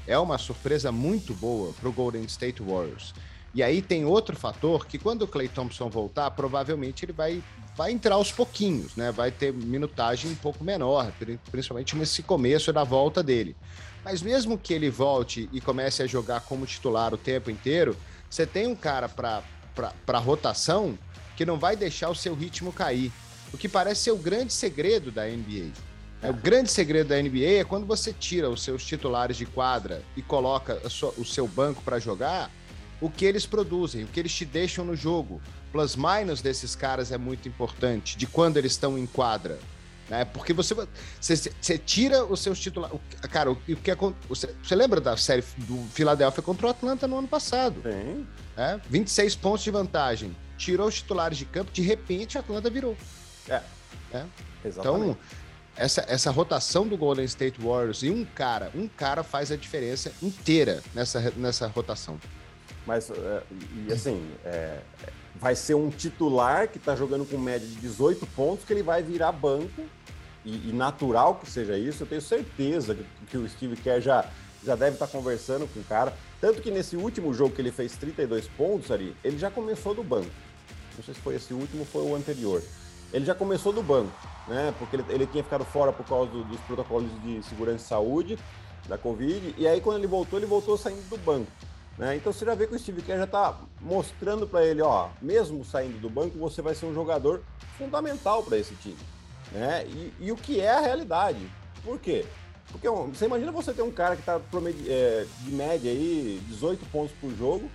é 0.07 0.17
uma 0.17 0.37
surpresa 0.37 0.91
muito 0.91 1.33
boa 1.33 1.73
para 1.73 1.89
o 1.89 1.91
Golden 1.91 2.23
State 2.23 2.61
Warriors. 2.61 3.13
E 3.53 3.63
aí 3.63 3.81
tem 3.81 4.05
outro 4.05 4.35
fator 4.35 4.85
que 4.85 4.97
quando 4.97 5.23
o 5.23 5.27
Clay 5.27 5.47
Thompson 5.47 5.89
voltar, 5.89 6.29
provavelmente 6.31 7.03
ele 7.03 7.11
vai, 7.11 7.43
vai 7.75 7.91
entrar 7.91 8.15
aos 8.15 8.31
pouquinhos, 8.31 8.95
né? 8.95 9.11
Vai 9.11 9.31
ter 9.31 9.51
minutagem 9.51 10.31
um 10.31 10.35
pouco 10.35 10.63
menor, 10.63 11.11
principalmente 11.51 11.95
nesse 11.95 12.21
começo 12.21 12.71
da 12.71 12.83
volta 12.83 13.23
dele. 13.23 13.55
Mas 14.03 14.21
mesmo 14.21 14.57
que 14.57 14.73
ele 14.73 14.89
volte 14.89 15.49
e 15.51 15.59
comece 15.59 16.03
a 16.03 16.07
jogar 16.07 16.41
como 16.41 16.65
titular 16.65 17.13
o 17.13 17.17
tempo 17.17 17.49
inteiro, 17.49 17.97
você 18.29 18.45
tem 18.45 18.67
um 18.67 18.75
cara 18.75 19.09
para 19.09 20.19
rotação 20.19 20.97
que 21.35 21.45
não 21.45 21.57
vai 21.57 21.75
deixar 21.75 22.09
o 22.09 22.15
seu 22.15 22.35
ritmo 22.35 22.71
cair. 22.71 23.11
O 23.53 23.57
que 23.57 23.67
parece 23.67 24.03
ser 24.03 24.11
o 24.11 24.17
grande 24.17 24.53
segredo 24.53 25.11
da 25.11 25.25
NBA. 25.25 25.71
É, 26.21 26.29
o 26.29 26.33
grande 26.33 26.69
segredo 26.69 27.09
da 27.09 27.21
NBA 27.21 27.59
é 27.59 27.63
quando 27.63 27.85
você 27.85 28.11
tira 28.11 28.49
os 28.49 28.61
seus 28.61 28.85
titulares 28.85 29.37
de 29.37 29.45
quadra 29.45 30.03
e 30.17 30.21
coloca 30.21 30.87
sua, 30.89 31.13
o 31.17 31.23
seu 31.23 31.47
banco 31.47 31.81
para 31.81 31.97
jogar, 31.97 32.51
o 32.99 33.09
que 33.09 33.23
eles 33.23 33.45
produzem, 33.45 34.03
o 34.03 34.07
que 34.07 34.19
eles 34.19 34.33
te 34.33 34.43
deixam 34.43 34.83
no 34.83 34.95
jogo. 34.95 35.41
Plus 35.71 35.95
minus 35.95 36.41
desses 36.41 36.75
caras 36.75 37.11
é 37.11 37.17
muito 37.17 37.47
importante, 37.47 38.17
de 38.17 38.27
quando 38.27 38.57
eles 38.57 38.73
estão 38.73 38.97
em 38.97 39.05
quadra. 39.05 39.57
Né? 40.09 40.25
Porque 40.25 40.51
você, 40.51 40.73
você, 41.21 41.53
você 41.61 41.77
tira 41.77 42.25
os 42.25 42.39
seus 42.41 42.59
titulares. 42.59 42.99
Cara, 43.29 43.51
o, 43.51 43.53
o 43.53 43.75
que 43.75 43.95
você, 44.27 44.53
você 44.61 44.75
lembra 44.75 44.99
da 44.99 45.15
série 45.15 45.43
do 45.57 45.77
Philadelphia 45.93 46.41
contra 46.41 46.67
o 46.67 46.69
Atlanta 46.69 47.07
no 47.07 47.19
ano 47.19 47.27
passado? 47.27 47.81
Sim. 47.83 48.27
É? 48.57 48.79
26 48.89 49.35
pontos 49.35 49.63
de 49.63 49.71
vantagem. 49.71 50.35
Tirou 50.57 50.87
os 50.87 50.95
titulares 50.95 51.37
de 51.37 51.45
campo, 51.45 51.71
de 51.71 51.81
repente 51.81 52.37
a 52.37 52.41
Atlanta 52.41 52.69
virou. 52.69 52.97
É. 53.47 53.61
é? 54.13 54.25
Exatamente. 54.65 55.11
Então, 55.11 55.17
essa, 55.75 56.05
essa 56.07 56.31
rotação 56.31 56.87
do 56.87 56.97
Golden 56.97 57.25
State 57.25 57.61
Warriors 57.61 58.03
e 58.03 58.09
um 58.09 58.25
cara, 58.25 58.69
um 58.75 58.87
cara 58.87 59.23
faz 59.23 59.51
a 59.51 59.55
diferença 59.55 60.11
inteira 60.21 60.83
nessa, 60.93 61.31
nessa 61.37 61.67
rotação. 61.67 62.19
Mas, 62.85 63.09
é, 63.09 63.43
e 63.87 63.93
assim, 63.93 64.29
é, 64.43 64.79
vai 65.35 65.55
ser 65.55 65.75
um 65.75 65.89
titular 65.89 66.67
que 66.67 66.77
está 66.77 66.95
jogando 66.95 67.25
com 67.25 67.37
média 67.37 67.65
de 67.65 67.75
18 67.75 68.25
pontos, 68.27 68.65
que 68.65 68.73
ele 68.73 68.83
vai 68.83 69.01
virar 69.01 69.31
banco, 69.31 69.83
e, 70.43 70.69
e 70.69 70.73
natural 70.73 71.35
que 71.35 71.49
seja 71.49 71.77
isso. 71.77 72.03
Eu 72.03 72.07
tenho 72.07 72.21
certeza 72.21 72.95
que, 72.95 73.05
que 73.27 73.37
o 73.37 73.47
Steve 73.47 73.75
Kerr 73.77 74.01
já, 74.01 74.25
já 74.63 74.75
deve 74.75 74.93
estar 74.95 75.07
tá 75.07 75.11
conversando 75.11 75.67
com 75.67 75.79
o 75.79 75.83
cara. 75.83 76.13
Tanto 76.41 76.61
que 76.61 76.71
nesse 76.71 76.95
último 76.95 77.33
jogo 77.33 77.53
que 77.53 77.61
ele 77.61 77.71
fez 77.71 77.95
32 77.97 78.47
pontos 78.49 78.91
ali, 78.91 79.15
ele 79.23 79.37
já 79.37 79.51
começou 79.51 79.93
do 79.93 80.03
banco. 80.03 80.31
Não 80.97 81.03
sei 81.03 81.13
se 81.13 81.19
foi 81.21 81.35
esse 81.35 81.53
último 81.53 81.81
ou 81.81 81.85
foi 81.85 82.03
o 82.03 82.15
anterior. 82.15 82.61
Ele 83.13 83.25
já 83.25 83.33
começou 83.33 83.73
do 83.73 83.81
banco, 83.81 84.11
né? 84.47 84.73
Porque 84.77 84.95
ele, 84.95 85.05
ele 85.09 85.27
tinha 85.27 85.43
ficado 85.43 85.65
fora 85.65 85.91
por 85.91 86.05
causa 86.05 86.31
do, 86.31 86.43
dos 86.43 86.59
protocolos 86.61 87.09
de 87.23 87.43
segurança 87.43 87.83
e 87.83 87.87
saúde 87.87 88.39
da 88.87 88.97
Covid, 88.97 89.55
e 89.57 89.67
aí 89.67 89.81
quando 89.81 89.97
ele 89.97 90.07
voltou, 90.07 90.39
ele 90.39 90.45
voltou 90.45 90.77
saindo 90.77 91.07
do 91.09 91.17
banco. 91.17 91.51
Né? 91.97 92.15
Então 92.15 92.31
você 92.31 92.45
já 92.45 92.55
vê 92.55 92.65
que 92.65 92.73
o 92.73 92.79
Steve 92.79 93.01
Kerr 93.01 93.17
já 93.17 93.23
está 93.25 93.57
mostrando 93.81 94.47
para 94.47 94.65
ele, 94.65 94.81
ó, 94.81 95.09
mesmo 95.21 95.65
saindo 95.65 95.99
do 95.99 96.09
banco, 96.09 96.37
você 96.39 96.61
vai 96.61 96.73
ser 96.73 96.85
um 96.85 96.93
jogador 96.93 97.43
fundamental 97.77 98.41
para 98.41 98.57
esse 98.57 98.73
time. 98.75 98.97
Né? 99.51 99.85
E, 99.85 100.13
e, 100.19 100.31
o 100.31 100.37
que 100.37 100.61
é 100.61 100.69
a 100.69 100.79
realidade? 100.79 101.39
Por 101.83 101.99
quê? 101.99 102.25
Porque 102.71 102.87
você 102.89 103.25
imagina 103.25 103.51
você 103.51 103.73
ter 103.73 103.81
um 103.81 103.91
cara 103.91 104.15
que 104.15 104.21
está 104.21 104.39
é, 104.87 105.25
de 105.41 105.51
média 105.51 105.91
aí 105.91 106.41
18 106.47 106.85
pontos 106.85 107.11
por 107.19 107.31
jogo 107.35 107.69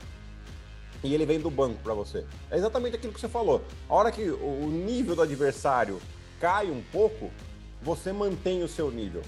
e 1.04 1.14
ele 1.14 1.26
vem 1.26 1.38
do 1.38 1.50
banco 1.50 1.78
para 1.82 1.94
você. 1.94 2.24
É 2.50 2.56
exatamente 2.56 2.96
aquilo 2.96 3.12
que 3.12 3.20
você 3.20 3.28
falou. 3.28 3.62
A 3.88 3.94
hora 3.94 4.10
que 4.10 4.22
o 4.28 4.66
nível 4.66 5.14
do 5.14 5.22
adversário 5.22 6.00
cai 6.40 6.70
um 6.70 6.82
pouco, 6.90 7.30
você 7.82 8.12
mantém 8.12 8.62
o 8.62 8.68
seu 8.68 8.90
nível, 8.90 9.22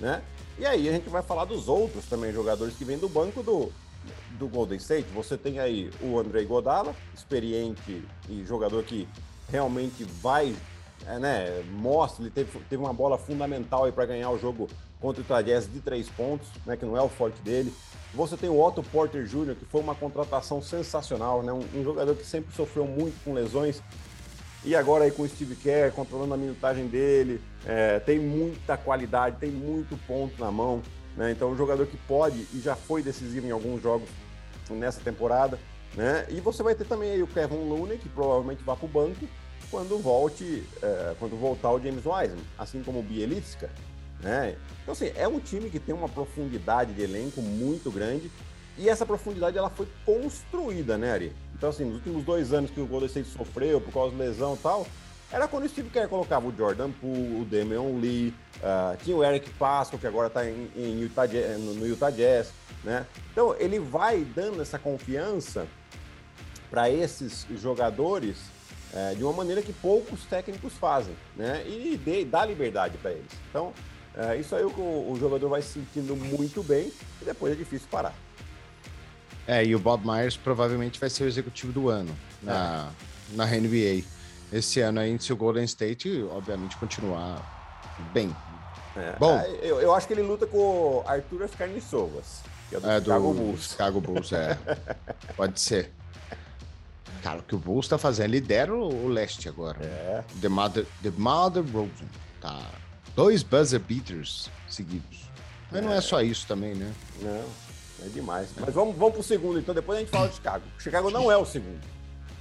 né? 0.00 0.22
E 0.58 0.64
aí 0.64 0.88
a 0.88 0.92
gente 0.92 1.08
vai 1.10 1.22
falar 1.22 1.44
dos 1.44 1.68
outros 1.68 2.06
também 2.06 2.32
jogadores 2.32 2.76
que 2.76 2.84
vêm 2.84 2.96
do 2.96 3.08
banco 3.08 3.42
do 3.42 3.70
do 4.38 4.46
Golden 4.48 4.76
State, 4.78 5.08
você 5.12 5.36
tem 5.36 5.58
aí 5.58 5.90
o 6.00 6.18
Andrei 6.18 6.44
Godala, 6.44 6.94
experiente 7.14 8.04
e 8.28 8.44
jogador 8.44 8.84
que 8.84 9.08
realmente 9.50 10.04
vai, 10.04 10.54
é, 11.06 11.18
né, 11.18 11.64
mostra, 11.72 12.22
ele 12.22 12.30
teve, 12.30 12.58
teve 12.68 12.82
uma 12.82 12.92
bola 12.92 13.18
fundamental 13.18 13.84
aí 13.84 13.92
para 13.92 14.06
ganhar 14.06 14.30
o 14.30 14.38
jogo 14.38 14.68
contra 15.06 15.22
o 15.22 15.24
Utah 15.24 15.40
Jazz 15.40 15.72
de 15.72 15.78
três 15.78 16.08
pontos, 16.08 16.48
né, 16.64 16.76
que 16.76 16.84
não 16.84 16.96
é 16.96 17.00
o 17.00 17.08
forte 17.08 17.40
dele. 17.40 17.72
Você 18.12 18.36
tem 18.36 18.50
o 18.50 18.60
Otto 18.60 18.82
Porter 18.82 19.24
Jr., 19.24 19.54
que 19.54 19.64
foi 19.64 19.80
uma 19.80 19.94
contratação 19.94 20.60
sensacional, 20.60 21.44
né, 21.44 21.52
um, 21.52 21.62
um 21.78 21.84
jogador 21.84 22.16
que 22.16 22.26
sempre 22.26 22.52
sofreu 22.52 22.88
muito 22.88 23.14
com 23.22 23.32
lesões, 23.32 23.80
e 24.64 24.74
agora 24.74 25.04
aí 25.04 25.12
com 25.12 25.22
o 25.22 25.28
Steve 25.28 25.54
Kerr 25.54 25.92
controlando 25.92 26.34
a 26.34 26.36
minutagem 26.36 26.88
dele, 26.88 27.40
é, 27.64 28.00
tem 28.00 28.18
muita 28.18 28.76
qualidade, 28.76 29.36
tem 29.38 29.50
muito 29.50 29.96
ponto 30.08 30.40
na 30.42 30.50
mão. 30.50 30.82
Né? 31.16 31.30
Então, 31.30 31.50
um 31.50 31.56
jogador 31.56 31.86
que 31.86 31.96
pode 31.96 32.48
e 32.52 32.58
já 32.58 32.74
foi 32.74 33.00
decisivo 33.00 33.46
em 33.46 33.52
alguns 33.52 33.80
jogos 33.80 34.08
nessa 34.68 35.00
temporada. 35.00 35.56
Né? 35.94 36.26
E 36.30 36.40
você 36.40 36.64
vai 36.64 36.74
ter 36.74 36.84
também 36.84 37.12
aí 37.12 37.22
o 37.22 37.28
Kevin 37.28 37.68
Looney, 37.68 37.96
que 37.96 38.08
provavelmente 38.08 38.64
vai 38.64 38.74
para 38.74 38.84
o 38.84 38.88
banco 38.88 39.24
quando 39.70 39.98
volte, 40.02 40.64
é, 40.82 41.14
quando 41.20 41.38
voltar 41.38 41.70
o 41.70 41.80
James 41.80 42.04
Wiseman, 42.04 42.44
assim 42.58 42.82
como 42.82 42.98
o 42.98 43.02
Bielitska. 43.04 43.70
Né? 44.20 44.56
Então, 44.82 44.92
assim, 44.92 45.12
é 45.14 45.28
um 45.28 45.38
time 45.38 45.68
que 45.68 45.78
tem 45.78 45.94
uma 45.94 46.08
profundidade 46.08 46.92
de 46.94 47.02
elenco 47.02 47.42
muito 47.42 47.90
grande 47.90 48.30
e 48.78 48.88
essa 48.88 49.06
profundidade 49.06 49.56
ela 49.56 49.70
foi 49.70 49.88
construída, 50.04 50.98
né, 50.98 51.12
Ari? 51.12 51.32
Então, 51.54 51.70
assim, 51.70 51.84
nos 51.84 51.94
últimos 51.96 52.24
dois 52.24 52.52
anos 52.52 52.70
que 52.70 52.80
o 52.80 52.86
Golden 52.86 53.06
State 53.06 53.28
sofreu 53.28 53.80
por 53.80 53.92
causa 53.92 54.14
de 54.14 54.18
lesão 54.18 54.54
e 54.54 54.58
tal, 54.58 54.86
era 55.32 55.48
quando 55.48 55.64
o 55.64 55.68
Steve 55.68 55.88
Kerr 55.90 56.08
colocava 56.08 56.46
o 56.46 56.54
Jordan 56.54 56.90
Poole, 56.92 57.40
o 57.40 57.44
Damian 57.44 57.98
Lee, 57.98 58.34
uh, 58.58 58.96
tinha 59.02 59.16
o 59.16 59.24
Eric 59.24 59.48
Pascal, 59.50 59.98
que 59.98 60.06
agora 60.06 60.28
está 60.28 60.48
em, 60.48 60.70
em 60.76 61.00
Utah, 61.00 61.26
no, 61.58 61.86
Utah 61.86 62.10
Jazz, 62.10 62.52
né? 62.84 63.06
Então, 63.32 63.56
ele 63.58 63.78
vai 63.78 64.24
dando 64.34 64.60
essa 64.60 64.78
confiança 64.78 65.66
para 66.70 66.90
esses 66.90 67.46
jogadores 67.56 68.36
uh, 68.92 69.16
de 69.16 69.24
uma 69.24 69.32
maneira 69.32 69.62
que 69.62 69.72
poucos 69.72 70.24
técnicos 70.26 70.74
fazem, 70.74 71.16
né? 71.34 71.66
E 71.66 72.24
dá 72.24 72.44
liberdade 72.44 72.98
para 72.98 73.12
eles. 73.12 73.32
Então, 73.50 73.72
uh, 74.16 74.40
isso 74.40 74.54
aí 74.54 74.64
o, 74.64 74.68
o 74.68 75.16
jogador 75.18 75.48
vai 75.48 75.62
se 75.62 75.74
sentindo 75.74 76.16
muito 76.16 76.62
bem 76.62 76.92
e 77.20 77.24
depois 77.24 77.52
é 77.52 77.56
difícil 77.56 77.88
parar. 77.90 78.14
É, 79.46 79.64
e 79.64 79.74
o 79.74 79.78
Bob 79.78 80.04
Myers 80.04 80.36
provavelmente 80.36 80.98
vai 80.98 81.08
ser 81.08 81.24
o 81.24 81.28
executivo 81.28 81.72
do 81.72 81.88
ano 81.88 82.16
na, 82.42 82.90
é. 83.32 83.36
na 83.36 83.46
NBA 83.46 84.16
esse 84.52 84.80
ano 84.80 85.00
aí, 85.00 85.18
se 85.20 85.32
o 85.32 85.36
Golden 85.36 85.64
State, 85.64 86.24
obviamente, 86.30 86.76
continuar 86.76 87.42
bem. 88.12 88.34
É, 88.96 89.16
Bom, 89.18 89.36
é, 89.38 89.50
eu, 89.62 89.80
eu, 89.80 89.94
acho 89.94 90.06
que 90.06 90.12
ele 90.12 90.22
luta 90.22 90.46
com 90.46 90.58
o 90.58 91.04
Arthur 91.06 91.42
Ascarnissovas, 91.42 92.40
que 92.68 92.76
é 92.76 92.80
do 92.80 92.88
é, 92.88 93.00
Chicago 93.00 93.28
do 93.28 93.34
Bulls. 93.34 93.70
Chicago 93.70 94.00
Bulls, 94.00 94.32
é. 94.32 94.58
Pode 95.36 95.60
ser. 95.60 95.90
Cara, 97.22 97.40
o 97.40 97.42
que 97.42 97.54
o 97.54 97.58
Bulls 97.58 97.88
tá 97.88 97.98
fazendo, 97.98 98.30
lidera 98.30 98.72
o, 98.72 99.04
o 99.04 99.08
leste 99.08 99.48
agora. 99.48 99.78
É. 99.82 100.24
The 100.40 100.48
Mother, 100.48 100.86
The 101.02 101.10
Mother 101.16 101.64
Rosen. 101.72 102.08
Tá. 102.40 102.70
Dois 103.16 103.42
buzzer 103.42 103.80
beaters 103.80 104.50
seguidos. 104.68 105.22
Mas 105.72 105.82
é. 105.82 105.84
não 105.86 105.92
é 105.92 106.00
só 106.02 106.20
isso 106.20 106.46
também, 106.46 106.74
né? 106.74 106.92
Não, 107.22 107.44
é 108.04 108.08
demais. 108.10 108.50
Mas 108.60 108.74
vamos, 108.74 108.94
vamos 108.94 109.14
pro 109.14 109.22
segundo, 109.22 109.58
então 109.58 109.74
depois 109.74 109.96
a 109.96 110.00
gente 110.02 110.10
fala 110.10 110.28
de 110.28 110.34
Chicago. 110.34 110.64
O 110.78 110.82
Chicago 110.82 111.10
não 111.10 111.32
é 111.32 111.36
o 111.36 111.46
segundo. 111.46 111.80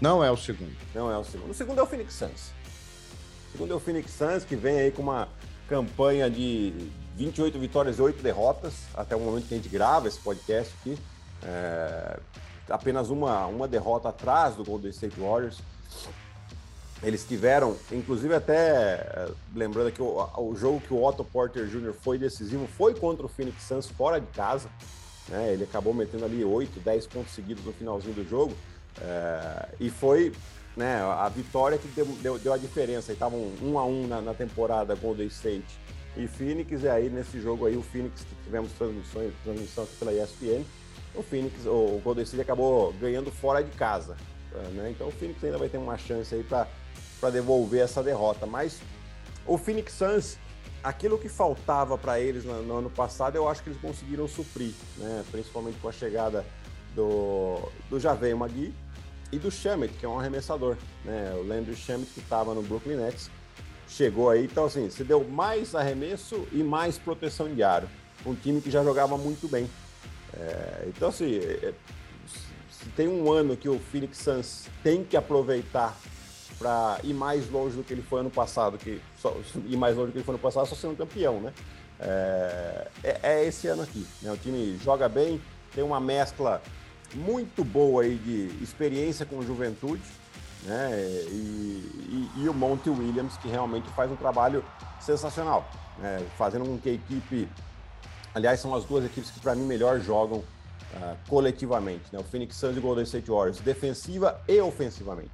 Não 0.01 0.21
é 0.21 0.29
o 0.29 0.35
segundo. 0.35 0.75
Não 0.93 1.09
é 1.09 1.17
o 1.17 1.23
segundo. 1.23 1.51
O 1.51 1.53
segundo 1.53 1.79
é 1.79 1.83
o 1.83 1.85
Phoenix 1.87 2.13
Suns. 2.13 2.51
O 3.47 3.51
segundo 3.53 3.71
é 3.71 3.75
o 3.77 3.79
Phoenix 3.79 4.11
Suns, 4.11 4.43
que 4.43 4.57
vem 4.57 4.77
aí 4.77 4.91
com 4.91 5.01
uma 5.01 5.29
campanha 5.69 6.29
de 6.29 6.73
28 7.15 7.57
vitórias 7.57 7.97
e 7.97 8.01
8 8.01 8.21
derrotas, 8.21 8.73
até 8.93 9.15
o 9.15 9.19
momento 9.21 9.47
que 9.47 9.53
a 9.53 9.57
gente 9.57 9.69
grava 9.69 10.09
esse 10.09 10.19
podcast 10.19 10.73
aqui. 10.81 10.97
É, 11.41 12.19
apenas 12.69 13.09
uma, 13.09 13.45
uma 13.45 13.65
derrota 13.65 14.09
atrás 14.09 14.55
do 14.55 14.63
Golden 14.65 14.91
State 14.91 15.17
Warriors. 15.17 15.59
Eles 17.05 17.23
tiveram, 17.23 17.77
inclusive 17.91 18.33
até 18.33 18.55
é, 18.57 19.31
lembrando 19.55 19.91
que 19.91 20.01
o, 20.01 20.27
o, 20.37 20.55
jogo 20.55 20.81
que 20.81 20.91
o 20.91 21.03
Otto 21.03 21.23
Porter 21.23 21.67
Jr. 21.67 21.93
foi 21.93 22.17
decisivo 22.17 22.67
foi 22.67 22.95
contra 22.95 23.23
o 23.23 23.29
Phoenix 23.29 23.61
Suns 23.61 23.87
fora 23.87 24.19
de 24.19 24.25
casa. 24.27 24.67
Né? 25.29 25.53
Ele 25.53 25.65
acabou 25.65 25.93
metendo 25.93 26.25
ali 26.25 26.43
8, 26.43 26.79
10 26.79 27.05
pontos 27.05 27.31
seguidos 27.33 27.63
no 27.63 27.71
finalzinho 27.71 28.15
do 28.15 28.27
jogo. 28.27 28.55
É, 28.99 29.67
e 29.79 29.91
foi 29.91 30.33
né, 30.75 30.99
a 30.99 31.29
vitória 31.29 31.77
que 31.77 31.87
deu, 31.89 32.05
deu, 32.23 32.39
deu 32.39 32.53
a 32.53 32.57
diferença. 32.57 33.13
Estavam 33.13 33.51
um 33.61 33.77
a 33.77 33.85
um 33.85 34.07
na, 34.07 34.19
na, 34.19 34.33
temporada 34.33 34.95
Golden 34.95 35.27
State 35.27 35.79
e 36.17 36.27
Phoenix, 36.27 36.81
e 36.81 36.89
aí 36.89 37.07
nesse 37.07 37.39
jogo 37.39 37.67
aí 37.67 37.77
o 37.77 37.83
Phoenix, 37.83 38.21
que 38.23 38.35
tivemos 38.43 38.71
transmissões, 38.71 39.31
transmissão 39.43 39.83
aqui 39.83 39.95
pela 39.97 40.11
ESPN, 40.11 40.63
o 41.13 41.21
Phoenix, 41.21 41.67
o 41.67 42.01
Golden 42.03 42.23
State 42.23 42.41
acabou 42.41 42.91
ganhando 42.93 43.31
fora 43.31 43.63
de 43.63 43.69
casa. 43.77 44.17
Né? 44.73 44.91
Então 44.91 45.07
o 45.07 45.11
Phoenix 45.11 45.43
ainda 45.43 45.59
vai 45.59 45.69
ter 45.69 45.77
uma 45.77 45.97
chance 45.97 46.33
aí 46.33 46.43
para 46.43 46.67
devolver 47.31 47.81
essa 47.81 48.01
derrota. 48.01 48.45
Mas 48.45 48.79
o 49.45 49.57
Phoenix 49.57 49.93
Suns, 49.93 50.37
aquilo 50.83 51.17
que 51.17 51.29
faltava 51.29 51.97
para 51.97 52.19
eles 52.19 52.45
no, 52.45 52.61
no, 52.63 52.77
ano 52.77 52.89
passado, 52.89 53.35
eu 53.35 53.47
acho 53.47 53.63
que 53.63 53.69
eles 53.69 53.81
conseguiram 53.81 54.27
suprir, 54.27 54.73
né? 54.97 55.23
principalmente 55.31 55.77
com 55.79 55.89
a 55.89 55.91
chegada 55.91 56.45
do, 56.95 57.59
do 57.89 57.99
Javeio 57.99 58.37
Magui, 58.37 58.73
e 59.31 59.39
do 59.39 59.51
Shamet, 59.51 59.93
que 59.93 60.05
é 60.05 60.09
um 60.09 60.19
arremessador, 60.19 60.77
né? 61.03 61.33
O 61.35 61.43
Landry 61.45 61.75
Shamet, 61.75 62.09
que 62.13 62.19
estava 62.19 62.53
no 62.53 62.61
Brooklyn 62.61 62.95
Nets, 62.95 63.29
chegou 63.87 64.29
aí. 64.29 64.45
Então, 64.45 64.65
assim, 64.65 64.89
você 64.89 65.03
deu 65.03 65.23
mais 65.23 65.75
arremesso 65.75 66.47
e 66.51 66.63
mais 66.63 66.97
proteção 66.97 67.53
de 67.53 67.61
aro. 67.63 67.89
Um 68.25 68.35
time 68.35 68.61
que 68.61 68.71
já 68.71 68.83
jogava 68.83 69.17
muito 69.17 69.47
bem. 69.47 69.69
É, 70.33 70.85
então, 70.87 71.09
assim, 71.09 71.37
é, 71.37 71.73
se 72.71 72.89
tem 72.95 73.07
um 73.07 73.31
ano 73.31 73.57
que 73.57 73.67
o 73.67 73.79
Phoenix 73.79 74.19
Suns 74.19 74.67
tem 74.83 75.03
que 75.03 75.17
aproveitar 75.17 75.97
para 76.57 76.99
ir 77.03 77.13
mais 77.13 77.49
longe 77.49 77.75
do 77.75 77.83
que 77.83 77.93
ele 77.93 78.01
foi 78.01 78.21
ano 78.21 78.29
passado, 78.29 78.77
que 78.77 79.01
só, 79.17 79.35
ir 79.65 79.77
mais 79.77 79.95
longe 79.95 80.07
do 80.07 80.11
que 80.13 80.17
ele 80.19 80.25
foi 80.25 80.35
ano 80.35 80.41
passado, 80.41 80.67
só 80.67 80.75
sendo 80.75 80.95
campeão, 80.95 81.39
né? 81.39 81.53
É, 81.99 82.87
é, 83.03 83.19
é 83.23 83.45
esse 83.45 83.67
ano 83.67 83.83
aqui. 83.83 84.05
Né? 84.21 84.31
O 84.31 84.37
time 84.37 84.77
joga 84.83 85.07
bem, 85.07 85.41
tem 85.73 85.83
uma 85.83 85.99
mescla 85.99 86.61
muito 87.13 87.63
boa 87.63 88.03
aí 88.03 88.15
de 88.15 88.63
experiência 88.63 89.25
com 89.25 89.41
juventude, 89.41 90.03
né? 90.63 90.91
E, 91.29 92.29
e, 92.37 92.43
e 92.43 92.49
o 92.49 92.53
Monty 92.53 92.89
Williams, 92.89 93.37
que 93.37 93.47
realmente 93.47 93.87
faz 93.89 94.11
um 94.11 94.15
trabalho 94.15 94.63
sensacional, 94.99 95.69
né? 95.99 96.25
fazendo 96.37 96.65
com 96.65 96.77
que 96.77 96.89
a 96.89 96.93
equipe. 96.93 97.47
Aliás, 98.33 98.59
são 98.59 98.73
as 98.75 98.83
duas 98.83 99.05
equipes 99.05 99.31
que, 99.31 99.39
para 99.39 99.55
mim, 99.55 99.63
melhor 99.63 99.99
jogam 100.01 100.39
uh, 100.39 101.17
coletivamente, 101.29 102.03
né? 102.11 102.19
O 102.19 102.23
Phoenix 102.23 102.57
Suns 102.57 102.75
e 102.75 102.79
o 102.79 102.81
Golden 102.81 103.05
State 103.05 103.29
Warriors, 103.31 103.59
defensiva 103.59 104.41
e 104.45 104.59
ofensivamente. 104.59 105.31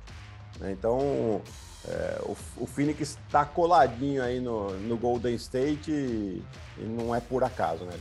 Né? 0.60 0.72
Então, 0.72 1.42
é, 1.88 2.22
o, 2.24 2.36
o, 2.58 2.66
Phoenix 2.66 3.18
está 3.26 3.44
coladinho 3.44 4.22
aí 4.22 4.40
no, 4.40 4.72
no 4.80 4.98
Golden 4.98 5.36
State 5.36 5.92
e, 5.92 6.44
e 6.78 6.84
não 6.84 7.14
é 7.14 7.20
por 7.20 7.44
acaso, 7.44 7.84
né? 7.86 7.98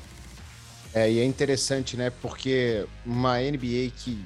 É, 0.92 1.10
e 1.10 1.20
é 1.20 1.24
interessante, 1.24 1.96
né? 1.96 2.10
Porque 2.10 2.84
uma 3.06 3.38
NBA 3.38 3.92
que 3.96 4.24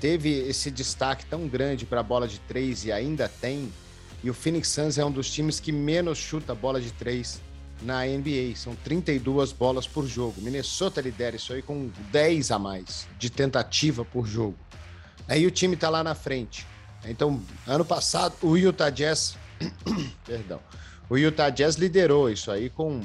teve 0.00 0.30
esse 0.30 0.70
destaque 0.70 1.24
tão 1.26 1.46
grande 1.48 1.86
para 1.86 2.00
a 2.00 2.02
bola 2.02 2.28
de 2.28 2.38
três 2.40 2.84
e 2.84 2.92
ainda 2.92 3.28
tem, 3.28 3.72
e 4.22 4.28
o 4.28 4.34
Phoenix 4.34 4.68
Suns 4.68 4.98
é 4.98 5.04
um 5.04 5.10
dos 5.10 5.30
times 5.30 5.60
que 5.60 5.72
menos 5.72 6.18
chuta 6.18 6.54
bola 6.54 6.80
de 6.80 6.92
três 6.92 7.40
na 7.82 8.04
NBA. 8.04 8.56
São 8.56 8.74
32 8.74 9.52
bolas 9.52 9.86
por 9.86 10.06
jogo. 10.06 10.40
Minnesota 10.40 11.00
lidera 11.00 11.36
isso 11.36 11.52
aí 11.52 11.62
com 11.62 11.90
10 12.10 12.50
a 12.50 12.58
mais 12.58 13.06
de 13.18 13.30
tentativa 13.30 14.04
por 14.04 14.26
jogo. 14.26 14.56
Aí 15.28 15.46
o 15.46 15.50
time 15.50 15.76
tá 15.76 15.88
lá 15.88 16.02
na 16.02 16.14
frente. 16.14 16.66
Então, 17.08 17.40
ano 17.66 17.84
passado, 17.84 18.34
o 18.42 18.56
Utah 18.56 18.90
Jazz. 18.90 19.36
perdão. 20.26 20.60
O 21.08 21.16
Utah 21.16 21.50
Jazz 21.50 21.76
liderou 21.76 22.30
isso 22.30 22.50
aí 22.50 22.68
com 22.68 23.00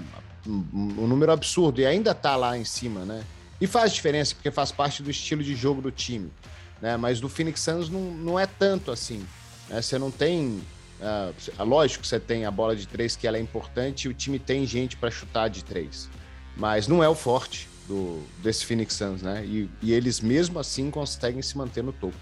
um, 0.46 1.08
número 1.08 1.32
absurdo 1.32 1.82
e 1.82 1.86
ainda 1.86 2.16
tá 2.16 2.36
lá 2.36 2.58
em 2.58 2.66
cima, 2.66 3.06
né? 3.06 3.24
E 3.60 3.68
faz 3.68 3.94
diferença, 3.94 4.34
porque 4.34 4.50
faz 4.50 4.72
parte 4.72 5.04
do 5.04 5.12
estilo 5.12 5.44
de 5.44 5.56
jogo 5.56 5.82
do 5.82 5.92
time, 5.92 6.32
né? 6.82 6.98
Mas 6.98 7.20
do 7.20 7.30
Phoenix 7.30 7.62
Suns 7.62 7.90
não, 7.90 8.02
não 8.02 8.40
é 8.40 8.48
tanto 8.48 8.92
assim, 8.92 9.26
né? 9.70 9.82
Você 9.82 10.00
não 10.00 10.10
tem 10.10 10.62
Uh, 11.02 11.64
lógico 11.64 12.04
que 12.04 12.08
você 12.08 12.20
tem 12.20 12.46
a 12.46 12.52
bola 12.52 12.76
de 12.76 12.88
três, 12.88 13.16
que 13.16 13.26
ela 13.26 13.36
é 13.36 13.40
importante, 13.40 14.06
e 14.06 14.08
o 14.08 14.14
time 14.14 14.38
tem 14.38 14.68
gente 14.68 14.96
para 14.96 15.10
chutar 15.10 15.50
de 15.50 15.64
três. 15.64 16.08
Mas 16.56 16.88
não 16.88 17.04
é 17.04 17.10
o 17.10 17.16
forte 17.16 17.68
do, 17.88 18.24
desse 18.38 18.64
Phoenix 18.64 18.94
Suns, 18.94 19.22
né? 19.24 19.44
E, 19.44 19.68
e 19.82 19.94
eles 19.94 20.20
mesmo 20.20 20.60
assim 20.60 20.92
conseguem 20.92 21.42
se 21.42 21.58
manter 21.58 21.84
no 21.84 21.92
topo. 21.92 22.16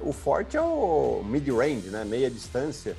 O 0.00 0.12
forte 0.12 0.56
é 0.56 0.60
o 0.60 1.22
mid-range, 1.24 1.88
né? 1.88 2.04
Meia 2.04 2.30
distância. 2.30 2.96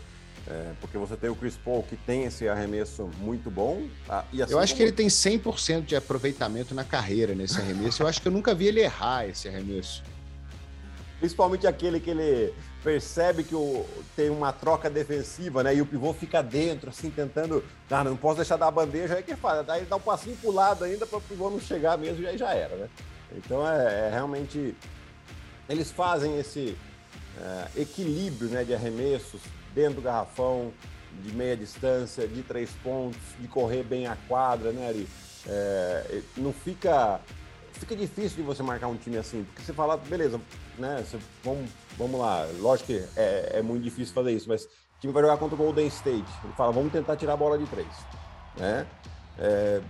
É, 0.48 0.72
porque 0.82 0.98
você 0.98 1.16
tem 1.16 1.30
o 1.30 1.36
Chris 1.36 1.56
Paul 1.56 1.84
que 1.84 1.96
tem 1.96 2.24
esse 2.24 2.48
arremesso 2.48 3.10
muito 3.20 3.52
bom. 3.52 3.88
Tá? 4.08 4.20
Assim 4.20 4.52
eu 4.52 4.60
acho 4.60 4.74
como... 4.74 4.78
que 4.78 4.84
ele 4.84 4.92
tem 4.92 5.08
100% 5.08 5.86
de 5.86 5.96
aproveitamento 5.96 6.74
na 6.74 6.84
carreira 6.84 7.36
nesse 7.36 7.60
arremesso. 7.60 8.02
Eu 8.02 8.08
acho 8.08 8.22
que 8.22 8.28
eu 8.28 8.32
nunca 8.32 8.56
vi 8.56 8.68
ele 8.68 8.82
errar 8.82 9.28
esse 9.28 9.48
arremesso. 9.48 10.04
Principalmente 11.20 11.68
aquele 11.68 12.00
que 12.00 12.10
ele 12.10 12.54
percebe 12.84 13.44
que 13.44 13.54
o, 13.54 13.86
tem 14.16 14.30
uma 14.30 14.54
troca 14.54 14.90
defensiva, 14.90 15.62
né? 15.62 15.76
E 15.76 15.82
o 15.82 15.86
pivô 15.86 16.14
fica 16.14 16.42
dentro, 16.42 16.90
assim, 16.90 17.10
tentando. 17.10 17.64
Ah, 17.90 18.04
não 18.04 18.16
posso 18.16 18.38
deixar 18.38 18.56
dar 18.56 18.68
a 18.68 18.72
bandeja, 18.72 19.16
aí 19.16 19.24
que 19.24 19.36
faz. 19.36 19.66
Daí 19.66 19.86
dá 19.86 19.98
um 19.98 20.02
passinho 20.02 20.38
pro 20.38 20.52
lado 20.52 20.86
ainda 20.86 21.06
para 21.06 21.18
o 21.18 21.22
pivô 21.22 21.50
não 21.50 21.60
chegar 21.60 21.98
mesmo, 21.98 22.24
e 22.24 22.28
aí 22.28 22.38
já 22.38 22.54
era, 22.54 22.76
né? 22.76 22.90
Então 23.36 23.68
é, 23.68 24.08
é 24.08 24.10
realmente. 24.12 24.76
Eles 25.70 25.92
fazem 25.92 26.38
esse 26.40 26.76
é, 27.40 27.82
equilíbrio 27.82 28.50
né, 28.50 28.64
de 28.64 28.74
arremessos 28.74 29.42
dentro 29.74 29.96
do 29.96 30.02
garrafão, 30.02 30.74
de 31.24 31.32
meia 31.34 31.56
distância, 31.56 32.28
de 32.28 32.42
três 32.42 32.72
pontos, 32.84 33.20
de 33.40 33.48
correr 33.48 33.84
bem 33.84 34.08
a 34.08 34.18
quadra, 34.28 34.72
né, 34.72 34.88
Ari? 34.88 35.08
É, 35.48 36.22
não 36.36 36.52
fica 36.52 37.22
fica 37.80 37.96
difícil 37.96 38.38
de 38.38 38.44
você 38.44 38.62
marcar 38.62 38.88
um 38.88 38.98
time 38.98 39.18
assim, 39.18 39.44
porque 39.46 39.62
você 39.62 39.72
fala, 39.72 39.96
beleza, 39.96 40.40
né? 40.78 41.02
Você, 41.08 41.18
vamos, 41.44 41.70
vamos 41.98 42.20
lá, 42.20 42.46
lógico 42.60 42.88
que 42.88 43.06
é, 43.16 43.52
é 43.56 43.62
muito 43.62 43.84
difícil 43.84 44.14
fazer 44.14 44.34
isso, 44.34 44.50
mas 44.50 44.66
o 44.66 45.00
time 45.00 45.14
vai 45.14 45.24
jogar 45.24 45.38
contra 45.38 45.56
o 45.56 45.58
Golden 45.58 45.88
State. 45.88 46.26
Ele 46.44 46.54
fala, 46.58 46.74
vamos 46.74 46.92
tentar 46.92 47.16
tirar 47.16 47.34
a 47.34 47.38
bola 47.38 47.58
de 47.58 47.66
três, 47.68 47.88
né? 48.58 48.86
É, 49.38 49.82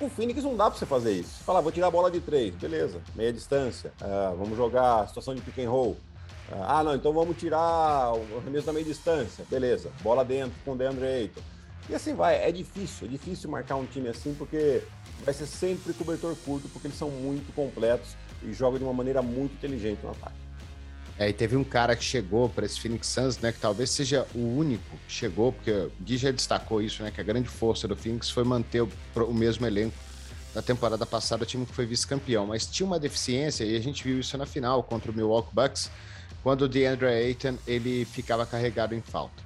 o 0.00 0.08
Phoenix 0.08 0.42
não 0.42 0.56
dá 0.56 0.70
para 0.70 0.78
você 0.78 0.86
fazer 0.86 1.12
isso. 1.12 1.38
Você 1.38 1.44
fala, 1.44 1.60
vou 1.60 1.70
tirar 1.70 1.88
a 1.88 1.90
bola 1.90 2.10
de 2.10 2.20
três, 2.20 2.54
beleza, 2.54 3.00
meia 3.14 3.32
distância, 3.32 3.92
uh, 4.00 4.36
vamos 4.36 4.56
jogar 4.56 5.06
situação 5.08 5.34
de 5.34 5.42
pick 5.42 5.58
and 5.58 5.70
roll. 5.70 5.92
Uh, 6.50 6.62
ah, 6.66 6.82
não, 6.82 6.94
então 6.94 7.12
vamos 7.12 7.36
tirar 7.36 8.14
o 8.14 8.38
arremesso 8.38 8.66
da 8.66 8.72
meia 8.72 8.84
distância, 8.84 9.44
beleza, 9.50 9.90
bola 10.02 10.24
dentro 10.24 10.58
com 10.64 10.72
o 10.72 10.76
DeAndre 10.76 11.06
Ayton. 11.06 11.42
E 11.88 11.94
assim 11.94 12.14
vai, 12.14 12.36
é 12.36 12.50
difícil, 12.50 13.06
é 13.06 13.10
difícil 13.10 13.50
marcar 13.50 13.76
um 13.76 13.84
time 13.84 14.08
assim, 14.08 14.34
porque 14.34 14.82
vai 15.24 15.34
ser 15.34 15.46
sempre 15.46 15.92
cobertor 15.92 16.34
curto, 16.44 16.68
porque 16.68 16.86
eles 16.86 16.96
são 16.96 17.10
muito 17.10 17.52
completos 17.54 18.16
e 18.42 18.52
jogam 18.52 18.78
de 18.78 18.84
uma 18.84 18.92
maneira 18.92 19.20
muito 19.20 19.54
inteligente 19.54 20.00
no 20.02 20.10
ataque. 20.10 20.49
É, 21.20 21.28
e 21.28 21.34
teve 21.34 21.54
um 21.54 21.62
cara 21.62 21.94
que 21.94 22.02
chegou 22.02 22.48
para 22.48 22.64
esse 22.64 22.80
Phoenix 22.80 23.08
Suns, 23.08 23.38
né, 23.40 23.52
que 23.52 23.60
talvez 23.60 23.90
seja 23.90 24.26
o 24.34 24.38
único 24.38 24.96
que 25.06 25.12
chegou, 25.12 25.52
porque 25.52 25.70
o 25.70 25.92
Gui 26.00 26.16
já 26.16 26.30
destacou 26.30 26.80
isso, 26.80 27.02
né, 27.02 27.10
que 27.10 27.20
a 27.20 27.22
grande 27.22 27.46
força 27.46 27.86
do 27.86 27.94
Phoenix 27.94 28.30
foi 28.30 28.42
manter 28.42 28.80
o, 28.80 28.88
o 29.28 29.34
mesmo 29.34 29.66
elenco 29.66 29.94
da 30.54 30.62
temporada 30.62 31.04
passada, 31.04 31.42
o 31.42 31.46
time 31.46 31.66
que 31.66 31.74
foi 31.74 31.84
vice-campeão, 31.84 32.46
mas 32.46 32.64
tinha 32.64 32.86
uma 32.86 32.98
deficiência 32.98 33.64
e 33.64 33.76
a 33.76 33.80
gente 33.80 34.02
viu 34.02 34.18
isso 34.18 34.38
na 34.38 34.46
final 34.46 34.82
contra 34.82 35.12
o 35.12 35.14
Milwaukee 35.14 35.54
Bucks, 35.54 35.90
quando 36.42 36.62
o 36.62 36.68
DeAndre 36.68 37.08
Ayton 37.08 37.58
ele 37.66 38.06
ficava 38.06 38.46
carregado 38.46 38.94
em 38.94 39.02
falta. 39.02 39.42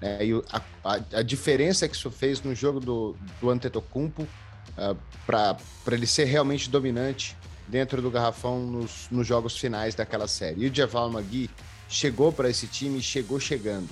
É, 0.00 0.24
e 0.24 0.32
a, 0.52 0.62
a, 0.84 1.00
a, 1.14 1.22
diferença 1.22 1.88
que 1.88 1.96
isso 1.96 2.08
fez 2.08 2.40
no 2.40 2.54
jogo 2.54 2.78
do, 2.78 3.16
do 3.40 3.50
Antetokounmpo 3.50 4.22
uh, 4.22 4.96
ah, 5.28 5.56
para 5.84 5.96
ele 5.96 6.06
ser 6.06 6.26
realmente 6.26 6.70
dominante 6.70 7.36
dentro 7.68 8.00
do 8.00 8.10
garrafão 8.10 8.60
nos, 8.60 9.08
nos 9.10 9.26
jogos 9.26 9.56
finais 9.56 9.94
daquela 9.94 10.28
série. 10.28 10.64
E 10.64 10.68
o 10.68 10.74
Javal 10.74 11.10
Magui 11.10 11.50
chegou 11.88 12.32
para 12.32 12.48
esse 12.48 12.66
time, 12.66 13.00
chegou 13.02 13.40
chegando. 13.40 13.88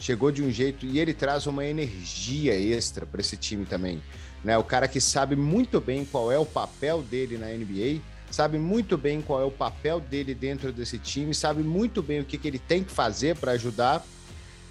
Chegou 0.00 0.30
de 0.30 0.42
um 0.42 0.50
jeito 0.50 0.86
e 0.86 1.00
ele 1.00 1.12
traz 1.12 1.46
uma 1.46 1.64
energia 1.64 2.54
extra 2.54 3.04
para 3.04 3.20
esse 3.20 3.36
time 3.36 3.66
também. 3.66 4.00
Né? 4.44 4.56
O 4.56 4.62
cara 4.62 4.86
que 4.86 5.00
sabe 5.00 5.34
muito 5.34 5.80
bem 5.80 6.04
qual 6.04 6.30
é 6.30 6.38
o 6.38 6.46
papel 6.46 7.02
dele 7.02 7.36
na 7.36 7.48
NBA, 7.48 8.00
sabe 8.30 8.58
muito 8.58 8.96
bem 8.96 9.20
qual 9.20 9.40
é 9.40 9.44
o 9.44 9.50
papel 9.50 9.98
dele 9.98 10.34
dentro 10.34 10.72
desse 10.72 10.98
time, 10.98 11.34
sabe 11.34 11.64
muito 11.64 12.00
bem 12.00 12.20
o 12.20 12.24
que, 12.24 12.38
que 12.38 12.46
ele 12.46 12.60
tem 12.60 12.84
que 12.84 12.92
fazer 12.92 13.34
para 13.36 13.52
ajudar 13.52 14.06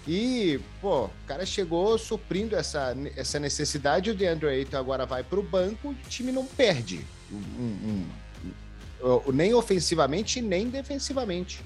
e, 0.08 0.58
pô, 0.80 1.04
o 1.04 1.10
cara 1.26 1.44
chegou 1.44 1.98
suprindo 1.98 2.56
essa, 2.56 2.96
essa 3.14 3.38
necessidade. 3.38 4.10
O 4.10 4.14
DeAndre 4.14 4.48
Ayton 4.48 4.78
agora 4.78 5.04
vai 5.04 5.22
para 5.22 5.38
o 5.38 5.42
banco 5.42 5.92
e 5.92 6.06
o 6.06 6.08
time 6.08 6.32
não 6.32 6.46
perde. 6.46 7.04
Um, 7.30 7.36
um, 7.36 8.06
nem 9.32 9.54
ofensivamente, 9.54 10.40
nem 10.40 10.68
defensivamente. 10.68 11.62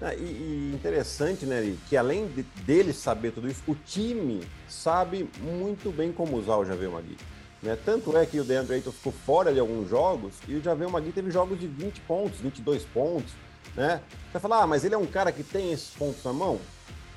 Ah, 0.00 0.14
e, 0.14 0.18
e, 0.18 0.72
interessante, 0.74 1.46
né, 1.46 1.74
que 1.88 1.96
além 1.96 2.26
de, 2.28 2.42
dele 2.62 2.92
saber 2.92 3.32
tudo 3.32 3.48
isso, 3.48 3.62
o 3.66 3.74
time 3.74 4.42
sabe 4.68 5.28
muito 5.40 5.90
bem 5.90 6.12
como 6.12 6.36
usar 6.36 6.56
o 6.56 6.64
Javel 6.64 6.90
Magui. 6.90 7.16
Né? 7.62 7.78
Tanto 7.84 8.16
é 8.16 8.26
que 8.26 8.38
o 8.38 8.44
DeAndre 8.44 8.74
Ayton 8.74 8.92
ficou 8.92 9.12
fora 9.12 9.52
de 9.52 9.58
alguns 9.58 9.88
jogos 9.88 10.34
e 10.46 10.54
o 10.54 10.62
Javel 10.62 10.90
Magui 10.90 11.12
teve 11.12 11.30
jogos 11.30 11.58
de 11.58 11.66
20 11.66 12.00
pontos, 12.02 12.40
22 12.40 12.84
pontos. 12.84 13.32
Né? 13.74 14.02
Você 14.26 14.32
vai 14.34 14.42
falar, 14.42 14.62
ah, 14.62 14.66
mas 14.66 14.84
ele 14.84 14.94
é 14.94 14.98
um 14.98 15.06
cara 15.06 15.32
que 15.32 15.42
tem 15.42 15.72
esses 15.72 15.90
pontos 15.90 16.22
na 16.22 16.32
mão? 16.32 16.60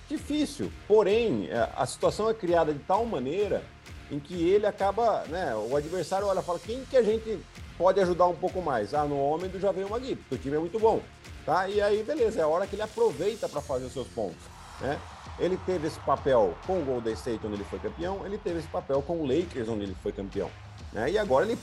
Difícil, 0.08 0.72
porém, 0.88 1.50
é, 1.50 1.70
a 1.76 1.86
situação 1.86 2.30
é 2.30 2.34
criada 2.34 2.72
de 2.72 2.80
tal 2.80 3.06
maneira 3.06 3.62
em 4.10 4.20
que 4.20 4.50
ele 4.50 4.66
acaba, 4.66 5.26
né, 5.26 5.54
o 5.54 5.76
adversário 5.76 6.28
olha 6.28 6.40
e 6.40 6.44
fala, 6.44 6.60
quem 6.60 6.86
que 6.86 6.96
a 6.96 7.04
gente 7.04 7.38
pode 7.78 8.00
ajudar 8.00 8.28
um 8.28 8.36
pouco 8.36 8.62
mais? 8.62 8.94
Ah, 8.94 9.06
no 9.06 9.20
homem 9.20 9.50
do 9.50 9.58
uma 9.58 10.00
porque 10.00 10.36
o 10.36 10.38
time 10.38 10.56
é 10.56 10.60
muito 10.60 10.80
bom, 10.80 11.02
tá? 11.46 11.68
E 11.68 11.82
aí, 11.82 12.04
beleza, 12.04 12.40
é 12.40 12.44
a 12.44 12.48
hora 12.48 12.66
que 12.66 12.76
ele 12.76 12.82
aproveita 12.82 13.48
para 13.48 13.62
fazer 13.62 13.86
os 13.86 13.94
seus 13.94 14.08
pontos, 14.08 14.42
né? 14.82 15.00
Ele 15.40 15.58
teve 15.66 15.88
esse 15.88 16.00
papel 16.00 16.56
com 16.66 16.82
o 16.82 16.86
Golden 16.86 17.14
State, 17.14 17.46
onde 17.46 17.56
ele 17.56 17.64
foi 17.66 17.80
campeão, 17.80 18.26
ele 18.26 18.38
teve 18.38 18.60
esse 18.60 18.68
papel 18.68 19.02
com 19.02 19.22
o 19.22 19.26
Lakers, 19.26 19.70
onde 19.70 19.84
ele 19.84 19.96
foi 20.02 20.12
campeão, 20.12 20.50
né? 20.92 21.12
E 21.12 21.18
agora 21.18 21.46
ele 21.46 21.60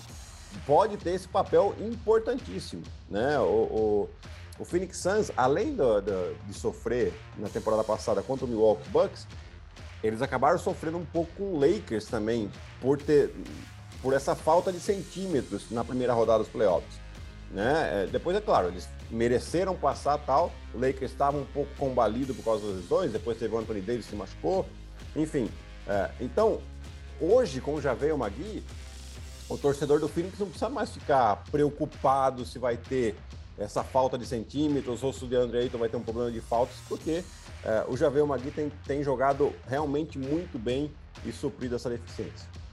pode 0.67 0.97
ter 0.97 1.11
esse 1.11 1.27
papel 1.27 1.75
importantíssimo, 1.81 2.83
né? 3.11 3.39
O, 3.41 3.43
o 3.43 4.09
o 4.59 4.65
Phoenix 4.65 4.99
Suns, 4.99 5.33
além 5.37 5.75
do, 5.75 6.01
do, 6.01 6.37
de 6.47 6.55
sofrer 6.55 7.13
na 7.37 7.49
temporada 7.49 7.83
passada 7.83 8.23
contra 8.23 8.45
o 8.45 8.49
Milwaukee 8.49 8.89
Bucks, 8.89 9.27
eles 10.03 10.23
acabaram 10.23 10.59
sofrendo 10.59 10.99
um 10.99 11.05
pouco 11.05 11.33
com 11.37 11.55
o 11.55 11.59
Lakers 11.59 12.05
também, 12.07 12.51
por 12.81 13.01
ter 13.01 13.35
por 14.05 14.13
essa 14.13 14.35
falta 14.35 14.71
de 14.71 14.79
centímetros 14.79 15.71
na 15.71 15.83
primeira 15.83 16.13
rodada 16.13 16.41
dos 16.41 16.53
playoffs. 16.53 17.01
Né? 17.51 18.03
É, 18.03 18.07
depois, 18.07 18.37
é 18.37 18.41
claro, 18.41 18.69
eles 18.69 18.87
mereceram 19.11 19.75
passar 19.75 20.19
tal. 20.19 20.53
O 20.75 20.79
Lakers 20.79 21.11
estava 21.11 21.39
um 21.39 21.47
pouco 21.47 21.71
combalido 21.79 22.35
por 22.35 22.45
causa 22.45 22.67
das 22.67 22.77
lesões, 22.77 23.13
depois 23.13 23.39
teve 23.39 23.55
o 23.55 23.59
Anthony 23.59 23.81
Davis 23.81 24.05
que 24.05 24.11
se 24.11 24.17
machucou. 24.17 24.67
Enfim, 25.17 25.49
é, 25.89 26.11
então, 26.21 26.61
hoje, 27.19 27.63
com 27.63 27.77
o 27.77 27.81
Javel 27.81 28.19
Magui, 28.19 28.63
o 29.49 29.57
torcedor 29.57 29.99
do 30.01 30.09
Phoenix 30.09 30.39
não 30.39 30.49
precisa 30.49 30.69
mais 30.69 30.91
ficar 30.91 31.43
preocupado 31.51 32.45
se 32.45 32.59
vai 32.59 32.77
ter 32.77 33.17
essa 33.59 33.83
falta 33.83 34.19
de 34.19 34.27
centímetros, 34.27 35.03
ou 35.03 35.15
se 35.15 35.25
o 35.25 35.27
DeAndre 35.27 35.61
Ayton 35.61 35.79
vai 35.79 35.89
ter 35.89 35.97
um 35.97 36.03
problema 36.03 36.31
de 36.31 36.43
faltas, 36.43 36.77
porque 36.91 37.25
é, 37.65 37.85
o 37.89 37.97
Javel 37.97 38.27
Magui 38.27 38.51
tem, 38.51 38.71
tem 38.87 39.03
jogado 39.03 39.51
realmente 39.67 40.19
muito 40.19 40.59
bem 40.59 40.93
e 41.25 41.33
suprido 41.33 41.75
essa 41.75 41.89
deficiência. 41.89 42.64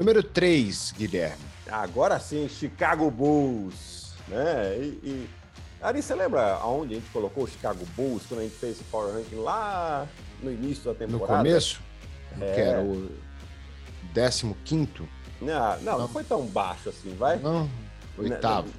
Número 0.00 0.22
3, 0.22 0.94
Guilherme. 0.96 1.44
Agora 1.70 2.18
sim, 2.18 2.48
Chicago 2.48 3.10
Bulls. 3.10 4.14
Né? 4.28 4.78
E, 4.78 4.86
e... 5.04 5.30
Ari, 5.78 6.00
você 6.00 6.14
lembra 6.14 6.54
aonde 6.54 6.94
a 6.94 6.96
gente 6.98 7.10
colocou 7.10 7.44
o 7.44 7.46
Chicago 7.46 7.84
Bulls 7.94 8.24
quando 8.26 8.40
a 8.40 8.42
gente 8.44 8.56
fez 8.56 8.76
esse 8.76 8.84
Power 8.84 9.12
Ranking 9.12 9.36
lá 9.36 10.08
no 10.42 10.50
início 10.50 10.84
da 10.84 10.94
temporada? 10.94 11.42
No 11.42 11.44
começo? 11.44 11.82
É... 12.40 12.54
Que 12.54 12.60
era 12.62 12.82
o 12.82 13.10
15? 14.64 15.06
Não, 15.42 15.80
não, 15.82 15.98
não, 15.98 16.08
foi 16.08 16.24
tão 16.24 16.46
baixo 16.46 16.88
assim, 16.88 17.14
vai? 17.16 17.38
Não, 17.38 17.68
oitavo. 18.16 18.70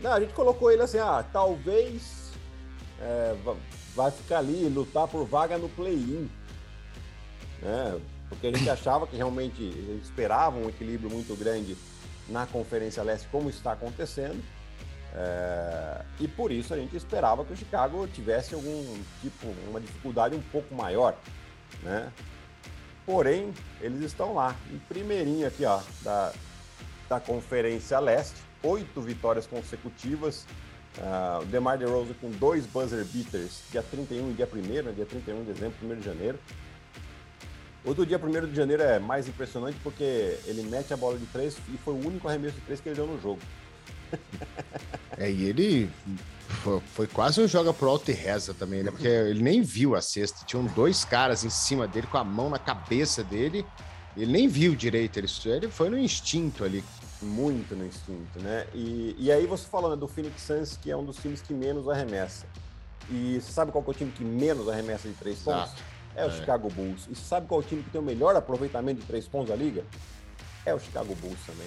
Não, 0.00 0.12
a 0.12 0.20
gente 0.20 0.32
colocou 0.32 0.70
ele 0.70 0.82
assim, 0.82 0.98
ah, 0.98 1.24
talvez 1.32 2.30
é, 3.00 3.34
vai 3.96 4.12
ficar 4.12 4.38
ali, 4.38 4.68
lutar 4.68 5.08
por 5.08 5.26
vaga 5.26 5.58
no 5.58 5.68
play-in. 5.68 6.30
Né? 7.60 8.00
Porque 8.34 8.46
a 8.48 8.52
gente 8.52 8.68
achava 8.68 9.06
que 9.06 9.16
realmente, 9.16 9.62
a 9.62 9.92
gente 9.92 10.04
esperava 10.04 10.56
um 10.58 10.68
equilíbrio 10.68 11.10
muito 11.10 11.36
grande 11.36 11.76
na 12.28 12.46
Conferência 12.46 13.02
Leste, 13.02 13.28
como 13.30 13.50
está 13.50 13.72
acontecendo. 13.72 14.42
É, 15.14 16.04
e 16.20 16.26
por 16.26 16.50
isso 16.50 16.72
a 16.72 16.76
gente 16.76 16.96
esperava 16.96 17.44
que 17.44 17.52
o 17.52 17.56
Chicago 17.56 18.06
tivesse 18.08 18.54
algum 18.54 18.98
tipo, 19.20 19.46
uma 19.68 19.80
dificuldade 19.80 20.34
um 20.34 20.40
pouco 20.40 20.74
maior, 20.74 21.14
né? 21.82 22.10
Porém, 23.04 23.52
eles 23.80 24.00
estão 24.00 24.32
lá, 24.32 24.56
em 24.72 24.78
primeirinho 24.78 25.46
aqui, 25.46 25.64
ó, 25.64 25.80
da, 26.02 26.32
da 27.08 27.20
Conferência 27.20 27.98
Leste 27.98 28.36
oito 28.62 29.00
vitórias 29.00 29.46
consecutivas. 29.46 30.46
Uh, 30.98 31.42
o 31.42 31.46
DeMar 31.46 31.78
DeRozan 31.78 32.12
com 32.20 32.30
dois 32.30 32.66
buzzer 32.66 33.04
beaters, 33.06 33.62
dia 33.70 33.82
31 33.82 34.30
e 34.30 34.34
dia 34.34 34.46
1 34.52 34.82
né? 34.82 34.92
dia 34.94 35.06
31 35.06 35.44
de 35.44 35.52
dezembro, 35.52 35.74
1 35.82 35.96
de 35.96 36.04
janeiro. 36.04 36.38
O 37.84 37.92
do 37.92 38.06
dia 38.06 38.18
1 38.18 38.46
de 38.48 38.54
janeiro 38.54 38.82
é 38.82 38.98
mais 38.98 39.26
impressionante 39.26 39.76
porque 39.82 40.38
ele 40.46 40.62
mete 40.62 40.94
a 40.94 40.96
bola 40.96 41.18
de 41.18 41.26
três 41.26 41.56
e 41.68 41.76
foi 41.78 41.94
o 41.94 42.06
único 42.06 42.28
arremesso 42.28 42.54
de 42.54 42.60
três 42.62 42.80
que 42.80 42.88
ele 42.88 42.96
deu 42.96 43.06
no 43.06 43.20
jogo. 43.20 43.40
É, 45.18 45.30
e 45.30 45.44
ele 45.44 45.90
foi, 46.62 46.80
foi, 46.94 47.06
quase 47.06 47.40
um 47.40 47.48
joga 47.48 47.72
pro 47.72 47.88
alto 47.88 48.10
e 48.10 48.14
reza 48.14 48.54
também, 48.54 48.82
né? 48.82 48.90
Porque 48.90 49.06
ele 49.06 49.42
nem 49.42 49.62
viu 49.62 49.94
a 49.94 50.00
cesta. 50.00 50.44
Tinham 50.44 50.64
dois 50.64 51.04
caras 51.04 51.44
em 51.44 51.50
cima 51.50 51.86
dele 51.88 52.06
com 52.06 52.18
a 52.18 52.24
mão 52.24 52.48
na 52.48 52.58
cabeça 52.58 53.22
dele. 53.22 53.64
Ele 54.16 54.32
nem 54.32 54.48
viu 54.48 54.74
direito. 54.74 55.18
Ele, 55.18 55.28
ele 55.46 55.68
foi 55.68 55.90
no 55.90 55.98
instinto 55.98 56.64
ali. 56.64 56.84
Muito 57.20 57.74
no 57.74 57.86
instinto, 57.86 58.40
né? 58.40 58.66
E, 58.74 59.14
e 59.18 59.30
aí 59.30 59.46
você 59.46 59.66
falando 59.66 59.96
do 59.96 60.08
Phoenix 60.08 60.42
Suns, 60.42 60.76
que 60.76 60.90
é 60.90 60.96
um 60.96 61.04
dos 61.04 61.16
times 61.16 61.40
que 61.40 61.52
menos 61.52 61.88
arremessa. 61.88 62.46
E 63.10 63.40
você 63.40 63.52
sabe 63.52 63.72
qual 63.72 63.84
é 63.86 63.90
o 63.90 63.94
time 63.94 64.10
que 64.12 64.24
menos 64.24 64.68
arremessa 64.68 65.08
de 65.08 65.14
três 65.14 65.38
pontos? 65.40 65.72
Exato. 65.72 65.91
É 66.14 66.24
o 66.24 66.28
é. 66.28 66.30
Chicago 66.30 66.68
Bulls. 66.70 67.08
E 67.10 67.14
sabe 67.14 67.46
qual 67.46 67.60
é 67.60 67.64
o 67.64 67.66
time 67.66 67.82
que 67.82 67.90
tem 67.90 68.00
o 68.00 68.04
melhor 68.04 68.36
aproveitamento 68.36 69.00
de 69.00 69.06
três 69.06 69.26
pontos 69.26 69.48
da 69.48 69.56
liga? 69.56 69.84
É 70.64 70.74
o 70.74 70.78
Chicago 70.78 71.14
Bulls 71.16 71.38
também. 71.46 71.66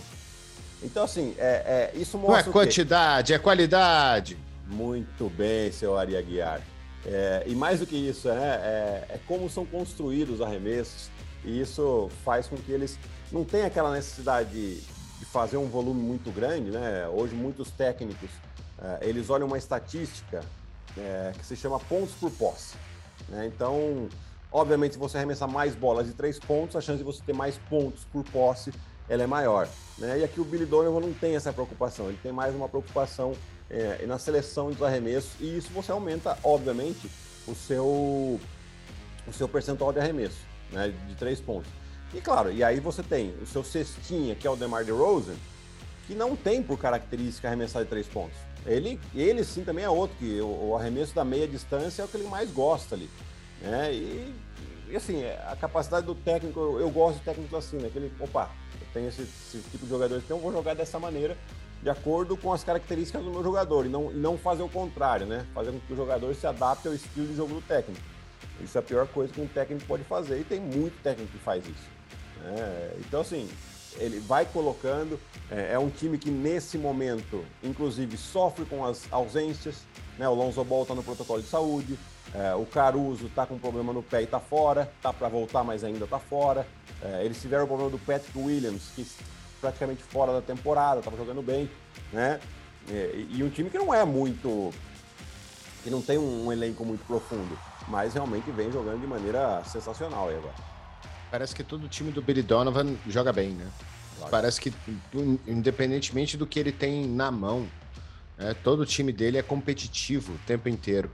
Então, 0.84 1.04
assim, 1.04 1.36
é, 1.38 1.92
é 1.94 1.98
isso 1.98 2.18
mostra. 2.18 2.44
Não 2.44 2.50
é 2.50 2.54
quantidade, 2.54 3.34
é 3.34 3.40
qualidade. 3.40 4.38
Muito 4.68 5.30
bem, 5.30 5.72
seu 5.72 5.98
Ari 5.98 6.16
Aguiar. 6.16 6.62
É, 7.06 7.44
e 7.46 7.56
mais 7.56 7.80
do 7.80 7.86
que 7.86 7.96
isso, 7.96 8.28
né, 8.30 8.60
é, 8.64 9.06
é, 9.10 9.20
como 9.28 9.50
são 9.50 9.66
construídos 9.66 10.36
os 10.36 10.42
arremessos, 10.42 11.10
e 11.44 11.62
isso 11.62 12.10
faz 12.24 12.48
com 12.48 12.56
que 12.58 12.72
eles 12.72 12.98
não 13.32 13.46
tenham 13.46 13.68
aquela 13.68 13.94
necessidade 13.94 14.50
de, 14.50 14.82
de 15.20 15.26
fazer 15.26 15.58
um 15.58 15.68
volume 15.68 16.02
muito 16.02 16.32
grande. 16.32 16.72
Né? 16.72 17.08
Hoje, 17.08 17.36
muitos 17.36 17.70
técnicos 17.70 18.30
é, 18.82 19.08
eles 19.08 19.30
olham 19.30 19.46
uma 19.46 19.58
estatística 19.58 20.44
é, 20.98 21.32
que 21.38 21.46
se 21.46 21.56
chama 21.56 21.80
pontos 21.80 22.16
por 22.16 22.32
posse. 22.32 22.76
Né? 23.30 23.46
Então, 23.46 24.10
obviamente, 24.56 24.94
se 24.94 24.98
você 24.98 25.18
arremessar 25.18 25.50
mais 25.50 25.76
bolas 25.76 26.08
de 26.08 26.14
três 26.14 26.40
pontos, 26.40 26.78
a 26.78 26.82
chance 26.82 27.00
de 27.00 27.04
você 27.04 27.22
ter 27.22 27.34
mais 27.34 27.58
pontos 27.70 28.06
por 28.06 28.24
posse 28.24 28.72
ela 29.10 29.22
é 29.22 29.28
maior. 29.28 29.68
Né? 29.98 30.20
E 30.20 30.24
aqui 30.24 30.40
o 30.40 30.46
Billy 30.46 30.66
Donovan 30.66 31.02
não 31.02 31.14
tem 31.14 31.36
essa 31.36 31.52
preocupação, 31.54 32.08
ele 32.08 32.18
tem 32.24 32.32
mais 32.32 32.56
uma 32.56 32.68
preocupação 32.68 33.34
é, 33.70 34.06
na 34.08 34.18
seleção 34.18 34.72
dos 34.72 34.82
arremessos, 34.82 35.32
e 35.40 35.58
isso 35.58 35.70
você 35.74 35.92
aumenta, 35.92 36.38
obviamente, 36.44 37.12
o 37.46 37.54
seu, 37.54 37.86
o 37.86 39.34
seu 39.34 39.48
percentual 39.48 39.92
de 39.92 40.00
arremesso, 40.00 40.40
né? 40.72 40.94
de 41.08 41.16
três 41.16 41.40
pontos. 41.40 41.70
E 42.14 42.22
claro, 42.22 42.52
e 42.52 42.64
aí 42.64 42.80
você 42.80 43.04
tem 43.04 43.36
o 43.42 43.46
seu 43.46 43.64
cestinha, 43.64 44.36
que 44.36 44.48
é 44.48 44.50
o 44.50 44.56
DeMar 44.56 44.86
DeRozan, 44.86 45.36
que 46.08 46.16
não 46.16 46.36
tem 46.36 46.64
por 46.64 46.80
característica 46.80 47.48
arremessar 47.48 47.84
de 47.84 47.90
três 47.90 48.08
pontos. 48.08 48.38
Ele, 48.66 49.00
ele 49.14 49.44
sim 49.44 49.64
também 49.64 49.84
é 49.84 49.90
outro, 49.90 50.16
que 50.18 50.40
o, 50.40 50.70
o 50.70 50.78
arremesso 50.78 51.14
da 51.14 51.26
meia 51.26 51.48
distância 51.48 52.02
é 52.02 52.06
o 52.06 52.08
que 52.08 52.18
ele 52.18 52.28
mais 52.28 52.50
gosta 52.52 52.96
ali. 52.96 53.10
Né? 53.62 53.94
E, 53.94 54.34
assim, 54.98 55.24
a 55.26 55.56
capacidade 55.56 56.06
do 56.06 56.16
técnico, 56.16 56.60
eu, 56.60 56.80
eu 56.80 56.90
gosto 56.90 57.18
de 57.18 57.24
técnicos 57.24 57.58
assim, 57.58 57.78
né? 57.78 57.90
Que 57.92 57.98
ele, 57.98 58.14
opa, 58.20 58.50
eu 58.80 58.88
tenho 58.94 59.08
esse, 59.08 59.22
esse 59.22 59.60
tipo 59.72 59.86
de 59.86 59.90
jogador, 59.90 60.18
então 60.18 60.38
eu 60.38 60.44
vou 60.44 60.52
jogar 60.52 60.74
dessa 60.74 61.00
maneira, 61.00 61.38
de 61.82 61.90
acordo 61.90 62.36
com 62.36 62.52
as 62.52 62.64
características 62.64 63.24
do 63.24 63.32
meu 63.32 63.44
jogador, 63.44 63.86
e 63.86 63.90
não, 63.90 64.12
e 64.12 64.16
não 64.16 64.38
fazer 64.38 64.64
o 64.64 64.70
contrário, 64.70 65.26
né? 65.26 65.46
Fazer 65.54 65.72
com 65.72 65.80
que 65.80 65.94
o 65.94 65.96
jogador 65.96 66.34
se 66.36 66.48
adapte 66.48 66.88
ao 66.88 66.94
estilo 66.94 67.28
de 67.28 67.36
jogo 67.36 67.56
do 67.56 67.62
técnico. 67.62 68.02
Isso 68.62 68.78
é 68.78 68.80
a 68.80 68.84
pior 68.84 69.08
coisa 69.08 69.34
que 69.34 69.42
um 69.42 69.48
técnico 69.48 69.86
pode 69.86 70.04
fazer, 70.04 70.40
e 70.40 70.44
tem 70.44 70.60
muito 70.60 71.02
técnico 71.02 71.32
que 71.32 71.40
faz 71.40 71.64
isso. 71.66 71.96
Né? 72.42 72.92
Então, 73.00 73.22
assim, 73.22 73.50
ele 73.98 74.20
vai 74.20 74.46
colocando. 74.46 75.20
É, 75.50 75.74
é, 75.74 75.80
um 75.80 75.90
time 75.90 76.18
que 76.18 76.30
nesse 76.30 76.78
momento, 76.78 77.44
inclusive, 77.64 78.18
sofre 78.18 78.66
com 78.66 78.86
as 78.86 79.12
ausências. 79.12 79.84
Né? 80.18 80.28
O 80.28 80.34
Lonzo 80.34 80.64
Ball 80.64 80.84
está 80.84 80.96
no 80.96 81.04
protocolo 81.04 81.42
de 81.42 81.48
saúde. 81.48 81.98
É, 82.38 82.54
o 82.54 82.66
Caruso 82.66 83.28
está 83.28 83.46
com 83.46 83.58
problema 83.58 83.94
no 83.94 84.04
pé 84.04 84.22
e 84.22 84.26
está 84.26 84.40
fora. 84.40 84.92
Tá 85.02 85.14
para 85.14 85.30
voltar, 85.30 85.64
mas 85.64 85.84
ainda 85.84 86.04
está 86.04 86.20
fora. 86.20 86.68
É, 87.02 87.24
eles 87.24 87.40
tiveram 87.40 87.64
o 87.64 87.68
problema 87.68 87.90
do 87.90 88.00
Patrick 88.00 88.38
Williams, 88.38 88.92
que 88.94 89.08
praticamente 89.62 90.04
fora 90.04 90.34
da 90.34 90.42
temporada, 90.42 91.00
estava 91.00 91.16
jogando 91.16 91.42
bem, 91.42 91.70
né? 92.12 92.40
É, 92.90 93.12
e, 93.16 93.38
e, 93.38 93.44
um 93.44 93.50
time 93.50 93.70
que 93.70 93.78
não 93.78 93.94
é 93.94 94.04
muito, 94.06 94.72
que 95.84 95.90
não 95.90 96.02
tem 96.02 96.18
um, 96.18 96.46
um 96.46 96.52
elenco 96.52 96.86
muito 96.86 97.04
profundo, 97.08 97.58
mas 97.88 98.14
realmente 98.14 98.52
vem 98.52 98.72
jogando 98.72 99.02
de 99.02 99.08
maneira 99.08 99.64
sensacional 99.64 100.30
aí 100.30 100.36
agora. 100.36 100.54
Parece 101.32 101.56
que 101.56 101.64
todo 101.64 101.88
time 101.88 102.12
do 102.12 102.22
Billy 102.22 102.44
Donovan 102.44 102.96
joga 103.08 103.34
bem, 103.34 103.52
né? 103.52 103.68
Claro. 104.18 104.32
Parece 104.32 104.62
que, 104.62 104.74
independentemente 105.48 106.38
do 106.38 106.46
que 106.46 106.60
ele 106.60 106.72
tem 106.72 107.08
na 107.08 107.32
mão, 107.32 107.68
né, 108.38 108.56
todo 108.64 108.82
o 108.82 108.86
time 108.86 109.12
dele 109.12 109.38
é 109.38 109.42
competitivo 109.42 110.34
o 110.34 110.38
tempo 110.46 110.70
inteiro. 110.70 111.12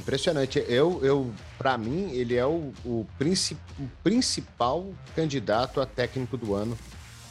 Impressionante. 0.00 0.64
Eu, 0.66 1.04
eu 1.04 1.30
para 1.58 1.76
mim, 1.76 2.10
ele 2.12 2.34
é 2.34 2.46
o, 2.46 2.72
o, 2.84 3.06
princip, 3.18 3.60
o, 3.78 3.88
principal 4.02 4.86
candidato 5.14 5.80
a 5.80 5.86
técnico 5.86 6.36
do 6.36 6.54
ano 6.54 6.76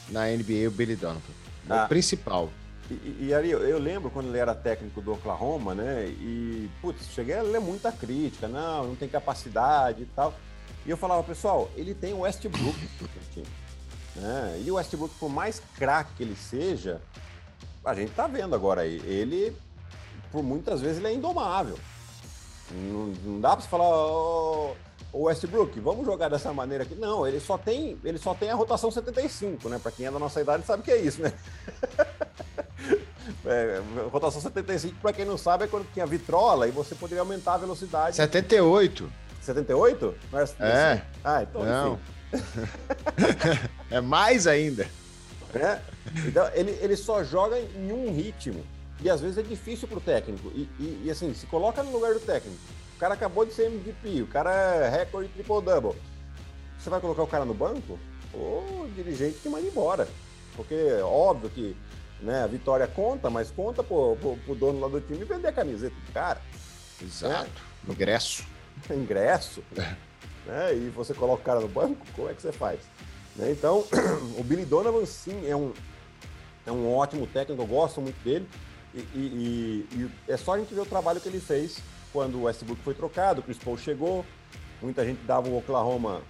na 0.09 0.27
NBA, 0.27 0.67
o 0.67 0.71
Billy 0.71 0.95
Donovan. 0.95 1.21
Ah. 1.67 1.85
O 1.85 1.87
principal. 1.87 2.49
E, 2.89 3.27
e 3.27 3.33
Ari, 3.33 3.49
eu 3.49 3.79
lembro 3.79 4.09
quando 4.09 4.27
ele 4.27 4.37
era 4.37 4.53
técnico 4.53 5.01
do 5.01 5.13
Oklahoma, 5.13 5.73
né? 5.73 6.05
E, 6.07 6.69
putz, 6.81 7.07
cheguei 7.13 7.35
a 7.35 7.41
ler 7.41 7.59
muita 7.59 7.91
crítica. 7.91 8.47
Não, 8.47 8.87
não 8.87 8.95
tem 8.95 9.09
capacidade 9.09 10.03
e 10.03 10.05
tal. 10.07 10.33
E 10.85 10.89
eu 10.89 10.97
falava, 10.97 11.23
pessoal, 11.23 11.69
ele 11.75 11.93
tem 11.93 12.13
o 12.13 12.19
Westbrook 12.19 12.79
Né? 14.15 14.63
E 14.65 14.71
o 14.71 14.75
Westbrook, 14.75 15.13
por 15.19 15.29
mais 15.29 15.61
craque 15.75 16.11
que 16.17 16.23
ele 16.23 16.35
seja, 16.35 17.01
a 17.85 17.93
gente 17.93 18.11
tá 18.11 18.27
vendo 18.27 18.53
agora 18.53 18.81
aí. 18.81 19.01
Ele, 19.05 19.55
por 20.31 20.43
muitas 20.43 20.81
vezes, 20.81 20.97
ele 20.97 21.07
é 21.07 21.13
indomável. 21.13 21.77
Não, 22.71 23.07
não 23.23 23.41
dá 23.41 23.55
para 23.55 23.65
falar, 23.65 23.87
oh, 23.87 24.75
Westbrook, 25.13 25.79
vamos 25.79 26.05
jogar 26.05 26.29
dessa 26.29 26.53
maneira 26.53 26.83
aqui. 26.83 26.95
Não, 26.95 27.25
ele 27.25 27.39
só 27.39 27.57
tem, 27.57 27.97
ele 28.03 28.17
só 28.17 28.33
tem 28.33 28.49
a 28.49 28.55
rotação 28.55 28.91
75, 28.91 29.69
né? 29.69 29.79
Para 29.81 29.91
quem 29.91 30.05
é 30.05 30.11
da 30.11 30.19
nossa 30.19 30.39
idade 30.41 30.65
sabe 30.65 30.81
o 30.81 30.85
que 30.85 30.91
é 30.91 30.97
isso, 30.97 31.21
né? 31.21 31.33
é, 33.45 33.81
rotação 34.11 34.41
75, 34.41 34.95
para 35.01 35.13
quem 35.13 35.25
não 35.25 35.37
sabe, 35.37 35.65
é 35.65 35.67
quando 35.67 35.91
tinha 35.93 36.05
vitrola 36.05 36.67
e 36.67 36.71
você 36.71 36.95
poderia 36.95 37.21
aumentar 37.21 37.55
a 37.55 37.57
velocidade. 37.57 38.15
78. 38.15 39.11
78? 39.41 40.15
é. 40.59 40.67
é. 40.69 41.01
Ah, 41.23 41.43
então 41.43 41.63
não. 41.63 41.99
é 43.89 43.99
mais 43.99 44.45
ainda. 44.45 44.87
É? 45.55 45.79
Então, 46.27 46.47
ele, 46.53 46.77
ele 46.81 46.95
só 46.95 47.23
joga 47.23 47.59
em 47.59 47.91
um 47.91 48.13
ritmo. 48.13 48.63
E 49.01 49.09
às 49.09 49.21
vezes 49.21 49.37
é 49.37 49.41
difícil 49.41 49.87
para 49.87 49.97
o 49.97 50.01
técnico. 50.01 50.49
E, 50.53 50.69
e, 50.79 51.03
e, 51.05 51.11
assim, 51.11 51.33
se 51.33 51.45
coloca 51.45 51.81
no 51.83 51.91
lugar 51.91 52.13
do 52.13 52.19
técnico. 52.19 52.59
O 52.95 52.99
cara 52.99 53.13
acabou 53.13 53.45
de 53.45 53.53
ser 53.53 53.67
MVP, 53.67 54.21
o 54.21 54.27
cara 54.27 54.51
é 54.51 54.89
recorde 54.89 55.29
triple-double. 55.29 55.95
Você 56.77 56.89
vai 56.89 56.99
colocar 56.99 57.23
o 57.23 57.27
cara 57.27 57.45
no 57.45 57.53
banco? 57.53 57.97
O 58.33 58.89
dirigente 58.95 59.39
que 59.39 59.49
manda 59.49 59.65
embora. 59.65 60.07
Porque 60.55 60.75
óbvio 61.01 61.49
que 61.49 61.75
né, 62.21 62.43
a 62.43 62.47
vitória 62.47 62.87
conta, 62.87 63.29
mas 63.29 63.49
conta 63.49 63.81
pro, 63.81 64.17
pro, 64.17 64.37
pro 64.37 64.55
dono 64.55 64.79
lá 64.79 64.87
do 64.89 64.99
time 64.99 65.23
vender 65.23 65.47
a 65.47 65.53
camiseta 65.53 65.95
do 65.95 66.11
cara. 66.11 66.41
Exato. 67.01 67.49
Né? 67.83 67.93
Ingresso. 67.93 68.45
Ingresso. 68.91 69.63
É. 69.77 69.95
Né? 70.45 70.75
E 70.75 70.89
você 70.89 71.13
coloca 71.13 71.41
o 71.41 71.45
cara 71.45 71.59
no 71.59 71.67
banco, 71.67 72.05
como 72.15 72.29
é 72.29 72.33
que 72.33 72.41
você 72.41 72.51
faz? 72.51 72.79
Né? 73.35 73.51
Então, 73.51 73.85
o 74.37 74.43
Billy 74.43 74.65
Donovan 74.65 75.05
sim 75.05 75.47
é 75.47 75.55
um, 75.55 75.73
é 76.65 76.71
um 76.71 76.93
ótimo 76.93 77.25
técnico, 77.27 77.61
eu 77.61 77.67
gosto 77.67 78.01
muito 78.01 78.21
dele. 78.23 78.47
E, 78.93 78.99
e, 78.99 79.87
e, 79.91 80.11
é 80.27 80.37
só 80.37 80.53
a 80.53 80.59
gente 80.59 80.73
ver 80.73 80.81
o 80.81 80.85
trabalho 80.85 81.21
que 81.21 81.29
ele 81.29 81.39
fez 81.39 81.79
quando 82.11 82.35
o 82.35 82.43
Westbrook 82.43 82.81
foi 82.81 82.93
trocado, 82.93 83.41
o 83.41 83.43
Chris 83.43 83.57
Paul 83.57 83.77
chegou, 83.77 84.25
muita 84.81 85.05
gente 85.05 85.21
dava 85.25 85.47
o 85.47 85.57
Oklahoma 85.57 86.21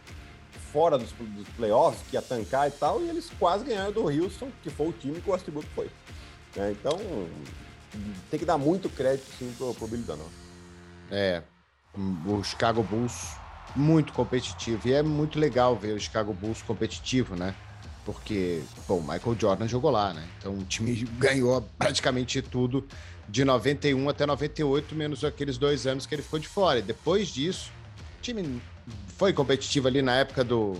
fora 0.71 0.97
dos, 0.97 1.11
dos 1.11 1.47
playoffs, 1.49 2.03
que 2.09 2.15
ia 2.15 2.21
tancar 2.21 2.67
e 2.67 2.71
tal, 2.71 3.01
e 3.01 3.09
eles 3.09 3.31
quase 3.39 3.65
ganharam 3.65 3.91
do 3.91 4.03
Houston, 4.03 4.51
que 4.61 4.69
foi 4.69 4.87
o 4.87 4.91
time 4.91 5.21
que 5.21 5.29
o 5.29 5.33
Westbrook 5.33 5.67
foi. 5.69 5.89
É, 6.57 6.71
então, 6.71 6.97
tem 8.29 8.39
que 8.39 8.45
dar 8.45 8.57
muito 8.57 8.89
crédito, 8.89 9.25
sim, 9.37 9.53
pro, 9.57 9.73
pro 9.73 9.87
Billy 9.87 10.03
Donovan. 10.03 10.29
É, 11.09 11.41
o 12.25 12.43
Chicago 12.43 12.83
Bulls 12.83 13.35
muito 13.75 14.13
competitivo, 14.13 14.87
e 14.87 14.93
é 14.93 15.01
muito 15.01 15.39
legal 15.39 15.75
ver 15.75 15.95
o 15.95 15.99
Chicago 15.99 16.33
Bulls 16.33 16.61
competitivo, 16.61 17.35
né? 17.35 17.55
Porque, 18.13 18.61
bom, 18.87 19.01
Michael 19.01 19.37
Jordan 19.39 19.67
jogou 19.67 19.91
lá, 19.91 20.13
né? 20.13 20.27
Então 20.39 20.57
o 20.57 20.63
time 20.63 20.95
ganhou 21.19 21.61
praticamente 21.77 22.41
tudo 22.41 22.87
de 23.27 23.45
91 23.45 24.09
até 24.09 24.25
98, 24.25 24.95
menos 24.95 25.23
aqueles 25.23 25.59
dois 25.59 25.85
anos 25.85 26.07
que 26.07 26.15
ele 26.15 26.23
ficou 26.23 26.39
de 26.39 26.47
fora. 26.47 26.79
E 26.79 26.81
depois 26.81 27.27
disso, 27.27 27.71
o 28.17 28.21
time 28.21 28.59
foi 29.15 29.31
competitivo 29.31 29.87
ali 29.87 30.01
na 30.01 30.15
época 30.15 30.43
do, 30.43 30.75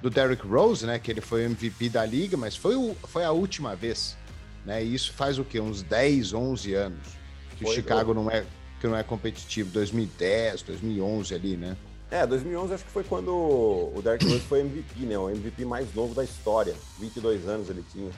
do 0.00 0.08
Derrick 0.08 0.46
Rose, 0.46 0.86
né? 0.86 1.00
Que 1.00 1.10
ele 1.10 1.20
foi 1.20 1.44
MVP 1.44 1.88
da 1.88 2.06
liga, 2.06 2.36
mas 2.36 2.54
foi, 2.54 2.76
o, 2.76 2.94
foi 3.08 3.24
a 3.24 3.32
última 3.32 3.74
vez. 3.74 4.16
Né? 4.64 4.84
E 4.84 4.94
isso 4.94 5.12
faz 5.12 5.38
o 5.40 5.44
quê? 5.44 5.58
Uns 5.58 5.82
10, 5.82 6.32
11 6.32 6.74
anos 6.74 7.24
que 7.58 7.64
foi, 7.64 7.72
o 7.72 7.74
Chicago 7.74 8.14
não 8.14 8.30
é, 8.30 8.44
que 8.80 8.86
não 8.86 8.96
é 8.96 9.02
competitivo. 9.02 9.70
2010, 9.72 10.62
2011 10.62 11.34
ali, 11.34 11.56
né? 11.56 11.76
É, 12.14 12.24
2011 12.24 12.74
acho 12.74 12.84
que 12.84 12.92
foi 12.92 13.02
quando 13.02 13.34
o 13.34 14.00
Derrick 14.00 14.24
Rose 14.24 14.38
foi 14.42 14.60
MVP, 14.60 15.00
né? 15.00 15.18
O 15.18 15.28
MVP 15.28 15.64
mais 15.64 15.92
novo 15.92 16.14
da 16.14 16.22
história. 16.22 16.72
22 17.00 17.48
anos 17.48 17.68
ele 17.68 17.84
tinha. 17.90 18.08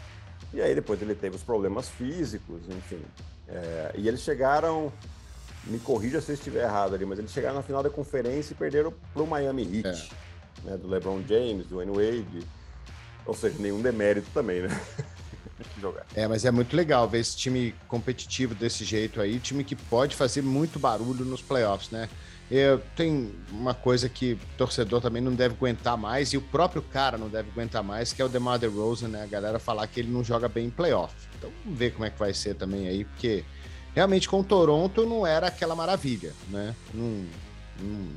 E 0.53 0.61
aí 0.61 0.75
depois 0.75 1.01
ele 1.01 1.15
teve 1.15 1.37
os 1.37 1.43
problemas 1.43 1.89
físicos, 1.89 2.61
enfim. 2.69 3.01
É, 3.49 3.95
e 3.97 4.07
eles 4.07 4.21
chegaram, 4.21 4.93
me 5.65 5.79
corrija 5.79 6.21
se 6.21 6.31
eu 6.31 6.35
estiver 6.35 6.65
errado 6.65 6.95
ali, 6.95 7.07
mas 7.07 7.19
eles 7.19 7.31
chegaram 7.31 7.55
na 7.55 7.63
final 7.63 7.83
da 7.83 7.89
conferência 7.89 8.53
e 8.53 8.55
perderam 8.55 8.93
para 9.15 9.23
o 9.23 9.27
Miami 9.27 9.63
Heat, 9.63 10.13
é. 10.67 10.71
né, 10.71 10.77
do 10.77 10.89
LeBron 10.89 11.23
James, 11.27 11.67
do 11.67 11.77
Wayne 11.77 11.93
Wade, 11.93 12.47
ou 13.25 13.33
seja, 13.33 13.57
nenhum 13.59 13.81
demérito 13.81 14.29
também, 14.35 14.61
né? 14.61 14.69
É, 16.15 16.29
mas 16.29 16.45
é 16.45 16.51
muito 16.51 16.77
legal 16.77 17.09
ver 17.09 17.21
esse 17.21 17.37
time 17.37 17.75
competitivo 17.89 18.55
desse 18.55 18.85
jeito 18.85 19.21
aí, 19.21 19.39
time 19.39 19.65
que 19.65 19.75
pode 19.75 20.15
fazer 20.15 20.43
muito 20.43 20.79
barulho 20.79 21.25
nos 21.25 21.41
playoffs, 21.41 21.91
né? 21.91 22.11
Eu, 22.49 22.81
tem 22.95 23.35
uma 23.51 23.75
coisa 23.75 24.09
que 24.09 24.35
o 24.35 24.39
torcedor 24.57 25.01
também 25.01 25.21
não 25.21 25.35
deve 25.35 25.55
aguentar 25.55 25.97
mais, 25.97 26.33
e 26.33 26.37
o 26.37 26.41
próprio 26.41 26.81
cara 26.81 27.19
não 27.19 27.29
deve 27.29 27.51
aguentar 27.51 27.83
mais, 27.83 28.13
que 28.13 28.23
é 28.23 28.25
o 28.25 28.29
DeMar 28.29 28.59
DeRozan, 28.59 29.09
né? 29.09 29.25
A 29.25 29.27
galera 29.27 29.59
falar 29.59 29.87
que 29.89 29.99
ele 29.99 30.13
não 30.13 30.23
joga 30.23 30.49
bem 30.49 30.67
em 30.67 30.71
playoff. 30.71 31.13
Então 31.37 31.51
vamos 31.65 31.79
ver 31.79 31.93
como 31.93 32.05
é 32.05 32.11
que 32.11 32.19
vai 32.19 32.33
ser 32.33 32.55
também 32.55 32.87
aí, 32.87 33.05
porque 33.05 33.45
realmente 33.95 34.29
com 34.29 34.41
o 34.41 34.45
Toronto 34.45 35.05
não 35.05 35.27
era 35.27 35.49
aquela 35.49 35.75
maravilha, 35.75 36.33
né? 36.49 36.75
Não, 36.95 37.25
não... 37.81 38.09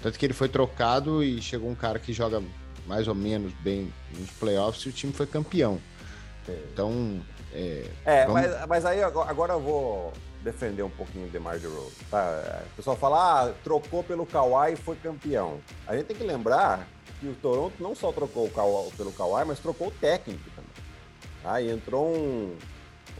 Tanto 0.00 0.18
que 0.18 0.26
ele 0.26 0.34
foi 0.34 0.48
trocado 0.48 1.24
e 1.24 1.42
chegou 1.42 1.68
um 1.68 1.74
cara 1.74 1.98
que 1.98 2.12
joga 2.12 2.42
mais 2.86 3.08
ou 3.08 3.14
menos 3.14 3.52
bem 3.54 3.92
nos 4.16 4.30
playoffs 4.30 4.84
e 4.84 4.88
o 4.88 4.92
time 4.92 5.12
foi 5.12 5.26
campeão. 5.26 5.80
Então. 6.48 7.20
É, 7.52 7.86
é 8.04 8.26
vamos... 8.26 8.42
mas, 8.42 8.66
mas 8.68 8.84
aí 8.84 9.02
agora 9.02 9.54
eu 9.54 9.60
vou 9.60 10.12
defender 10.44 10.82
um 10.82 10.90
pouquinho 10.90 11.26
o 11.26 11.30
DeMar 11.30 11.58
DeRozan. 11.58 11.90
Tá? 12.10 12.62
O 12.72 12.76
pessoal 12.76 12.96
fala, 12.96 13.46
ah, 13.48 13.54
trocou 13.64 14.04
pelo 14.04 14.26
Kawhi 14.26 14.74
e 14.74 14.76
foi 14.76 14.94
campeão. 14.96 15.58
A 15.86 15.96
gente 15.96 16.06
tem 16.06 16.16
que 16.16 16.22
lembrar 16.22 16.86
que 17.18 17.26
o 17.26 17.34
Toronto 17.34 17.82
não 17.82 17.94
só 17.94 18.12
trocou 18.12 18.48
Kawhi, 18.50 18.92
pelo 18.92 19.12
Kawhi, 19.12 19.44
mas 19.46 19.58
trocou 19.58 19.88
o 19.88 19.90
técnico 19.90 20.44
também. 20.50 20.70
Tá? 21.42 21.60
E 21.60 21.70
entrou 21.70 22.14
um, 22.14 22.56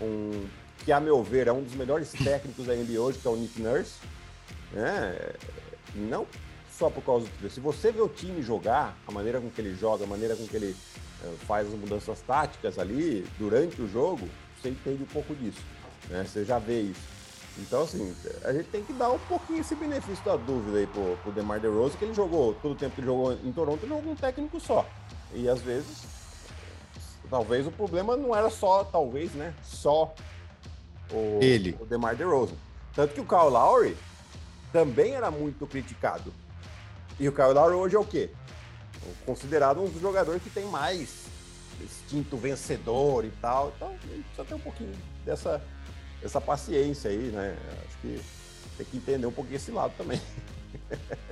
um, 0.03 0.47
que, 0.85 0.93
a 0.93 1.01
meu 1.01 1.23
ver, 1.23 1.49
é 1.49 1.53
um 1.53 1.63
dos 1.63 1.75
melhores 1.75 2.13
técnicos 2.23 2.67
da 2.67 2.75
NBA 2.75 3.01
hoje, 3.01 3.19
que 3.19 3.27
é 3.27 3.31
o 3.31 3.37
Nick 3.37 3.61
Nurse. 3.61 3.95
Né? 4.73 5.33
Não 5.95 6.27
só 6.71 6.91
por 6.91 7.03
causa 7.03 7.27
disso. 7.41 7.55
Se 7.55 7.61
você 7.61 7.93
vê 7.93 8.01
o 8.01 8.09
time 8.09 8.43
jogar, 8.43 8.97
a 9.07 9.13
maneira 9.13 9.41
com 9.41 9.49
que 9.49 9.61
ele 9.61 9.75
joga, 9.75 10.05
a 10.05 10.07
maneira 10.07 10.35
com 10.35 10.47
que 10.47 10.57
ele 10.57 10.77
uh, 11.23 11.37
faz 11.47 11.69
as 11.69 11.75
mudanças 11.75 12.21
táticas 12.23 12.79
ali 12.79 13.25
durante 13.39 13.81
o 13.81 13.89
jogo, 13.89 14.29
você 14.61 14.71
entende 14.71 15.03
um 15.03 15.07
pouco 15.07 15.35
disso. 15.35 15.63
Né? 16.09 16.25
Você 16.25 16.45
já 16.45 16.59
vê 16.59 16.81
isso. 16.83 17.15
Então, 17.59 17.83
assim, 17.83 18.15
a 18.45 18.53
gente 18.53 18.69
tem 18.69 18.83
que 18.83 18.93
dar 18.93 19.11
um 19.11 19.19
pouquinho 19.21 19.61
esse 19.61 19.77
benefício 19.77 20.25
da 20.25 20.37
dúvida 20.37 20.79
aí 20.79 20.87
pro, 20.89 21.17
pro 21.23 21.33
DeMar 21.33 21.61
DeRozan, 21.61 21.97
que 21.97 22.05
ele 22.05 22.15
jogou, 22.15 22.55
todo 22.55 22.73
o 22.73 22.75
tempo 22.75 22.95
que 22.97 23.01
ele 23.01 23.07
jogou 23.07 23.33
em 23.33 23.53
Toronto, 23.53 23.85
ele 23.85 23.95
jogou 23.95 24.13
um 24.13 24.17
técnico 24.17 24.59
só. 24.59 24.85
E 25.33 25.49
às 25.49 25.61
vezes, 25.61 26.03
talvez 27.31 27.67
o 27.67 27.71
problema 27.71 28.17
não 28.17 28.35
era 28.35 28.51
só, 28.51 28.83
talvez, 28.83 29.33
né, 29.35 29.55
só 29.63 30.13
o, 31.13 31.39
ele. 31.41 31.77
o 31.81 31.87
DeMar 31.87 32.17
DeRozan. 32.17 32.57
Tanto 32.93 33.15
que 33.15 33.21
o 33.21 33.25
Kyle 33.25 33.51
Lowry 33.51 33.97
também 34.73 35.15
era 35.15 35.31
muito 35.31 35.65
criticado. 35.67 36.35
E 37.21 37.29
o 37.29 37.33
Kyle 37.33 37.53
Lowry 37.53 37.75
hoje 37.75 37.95
é 37.95 37.99
o 37.99 38.05
quê? 38.05 38.31
Considerado 39.25 39.81
um 39.81 39.89
dos 39.89 40.01
jogadores 40.01 40.43
que 40.43 40.51
tem 40.51 40.65
mais 40.65 41.25
instinto 41.81 42.37
vencedor 42.37 43.25
e 43.25 43.31
tal. 43.41 43.73
Então, 43.77 43.93
gente 44.03 44.25
precisa 44.25 44.45
ter 44.45 44.55
um 44.55 44.61
pouquinho 44.61 44.93
dessa 45.25 45.63
essa 46.25 46.41
paciência 46.41 47.11
aí, 47.11 47.31
né? 47.31 47.57
Acho 47.87 47.99
que 47.99 48.21
tem 48.79 48.87
que 48.87 48.97
entender 48.97 49.27
um 49.27 49.33
pouquinho 49.33 49.57
esse 49.57 49.71
lado 49.71 49.93
também. 49.97 50.21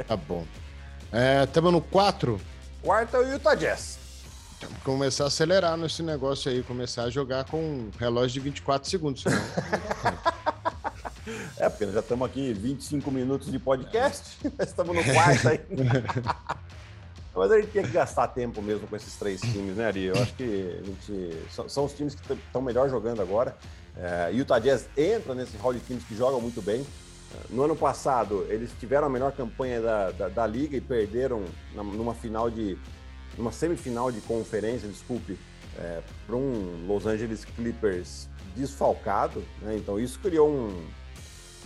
Tá 0.07 0.17
bom. 0.17 0.47
Estamos 1.45 1.71
é, 1.71 1.73
no 1.73 1.81
4? 1.81 2.41
Quarto 2.81 3.17
é 3.17 3.19
o 3.19 3.33
Utah 3.33 3.55
Jazz. 3.57 3.99
Temos 4.59 4.79
que 4.79 4.85
começar 4.85 5.25
a 5.25 5.27
acelerar 5.27 5.77
nesse 5.77 6.03
negócio 6.03 6.51
aí, 6.51 6.63
começar 6.63 7.03
a 7.03 7.11
jogar 7.11 7.45
com 7.45 7.59
um 7.61 7.91
relógio 7.99 8.35
de 8.35 8.41
24 8.41 8.89
segundos. 8.89 9.23
Senão... 9.23 9.43
é, 11.59 11.69
porque 11.69 11.85
nós 11.85 11.95
já 11.95 12.01
estamos 12.01 12.27
aqui 12.27 12.53
25 12.53 13.11
minutos 13.11 13.51
de 13.51 13.59
podcast, 13.59 14.39
nós 14.57 14.69
estamos 14.69 14.95
no 14.95 15.05
quarto 15.13 15.49
aí. 15.49 15.61
Mas 17.35 17.51
a 17.51 17.61
gente 17.61 17.71
tinha 17.71 17.83
que 17.83 17.91
gastar 17.91 18.29
tempo 18.29 18.61
mesmo 18.61 18.87
com 18.87 18.95
esses 18.95 19.17
três 19.17 19.41
times, 19.41 19.77
né, 19.77 19.87
Ari? 19.87 20.05
Eu 20.05 20.15
acho 20.17 20.35
que 20.35 20.79
a 20.81 20.85
gente, 20.85 21.33
são, 21.51 21.69
são 21.69 21.85
os 21.87 21.95
times 21.95 22.15
que 22.15 22.33
estão 22.33 22.61
melhor 22.61 22.91
jogando 22.91 23.23
agora. 23.23 23.57
É, 23.97 24.31
Utah 24.33 24.59
Jazz 24.59 24.89
entra 24.97 25.35
nesse 25.35 25.57
hall 25.57 25.73
de 25.73 25.81
times 25.81 26.05
que 26.05 26.15
jogam 26.15 26.41
muito 26.41 26.61
bem. 26.61 26.85
É, 27.35 27.37
no 27.49 27.63
ano 27.63 27.75
passado, 27.75 28.47
eles 28.51 28.71
tiveram 28.79 29.07
a 29.07 29.11
melhor 29.11 29.33
campanha 29.33 29.81
da, 29.81 30.11
da, 30.11 30.29
da 30.29 30.47
liga 30.47 30.77
e 30.77 30.81
perderam 30.81 31.43
na, 31.75 31.83
numa 31.83 32.15
final 32.15 32.51
de. 32.51 32.77
numa 33.39 33.51
semifinal 33.51 34.13
de 34.13 34.21
conferência, 34.21 34.87
desculpe, 34.87 35.39
é, 35.79 36.03
para 36.27 36.37
um 36.37 36.87
Los 36.87 37.07
Angeles 37.07 37.47
Clippers 37.47 38.29
desfalcado. 38.55 39.43
Né? 39.63 39.77
Então 39.77 39.99
isso 39.99 40.19
criou 40.21 40.51
um, 40.51 40.85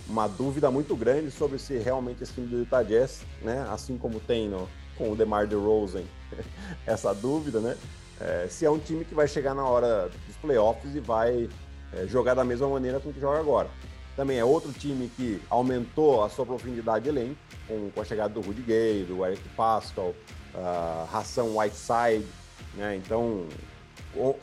uma 0.09 0.27
dúvida 0.27 0.71
muito 0.71 0.95
grande 0.95 1.31
sobre 1.31 1.59
se 1.59 1.77
realmente 1.77 2.23
esse 2.23 2.33
time 2.33 2.47
do 2.47 2.59
Utah 2.59 2.83
Jazz, 2.83 3.23
né? 3.41 3.67
assim 3.69 3.97
como 3.97 4.19
tem 4.19 4.47
no, 4.47 4.67
com 4.97 5.11
o 5.11 5.15
DeMar 5.15 5.47
DeRozan, 5.47 6.03
essa 6.85 7.13
dúvida, 7.13 7.59
né? 7.59 7.77
É, 8.19 8.47
se 8.49 8.65
é 8.65 8.69
um 8.69 8.79
time 8.79 9.05
que 9.05 9.13
vai 9.13 9.27
chegar 9.27 9.53
na 9.53 9.63
hora 9.63 10.09
dos 10.25 10.35
playoffs 10.37 10.95
e 10.95 10.99
vai 10.99 11.47
é, 11.93 12.07
jogar 12.07 12.33
da 12.33 12.43
mesma 12.43 12.67
maneira 12.67 12.99
com 12.99 13.13
que 13.13 13.19
joga 13.19 13.39
agora. 13.39 13.69
Também 14.15 14.39
é 14.39 14.43
outro 14.43 14.73
time 14.73 15.11
que 15.15 15.39
aumentou 15.47 16.23
a 16.23 16.29
sua 16.29 16.43
profundidade 16.43 17.03
de 17.03 17.09
elenco, 17.09 17.37
com, 17.67 17.91
com 17.91 18.01
a 18.01 18.03
chegada 18.03 18.33
do 18.33 18.41
Rudy 18.41 18.63
Gay, 18.63 19.03
do 19.03 19.23
Eric 19.23 19.47
Pascal, 19.49 20.15
uh, 20.55 21.05
Ração 21.11 21.55
Whiteside, 21.55 22.25
né? 22.73 22.95
Então, 22.95 23.45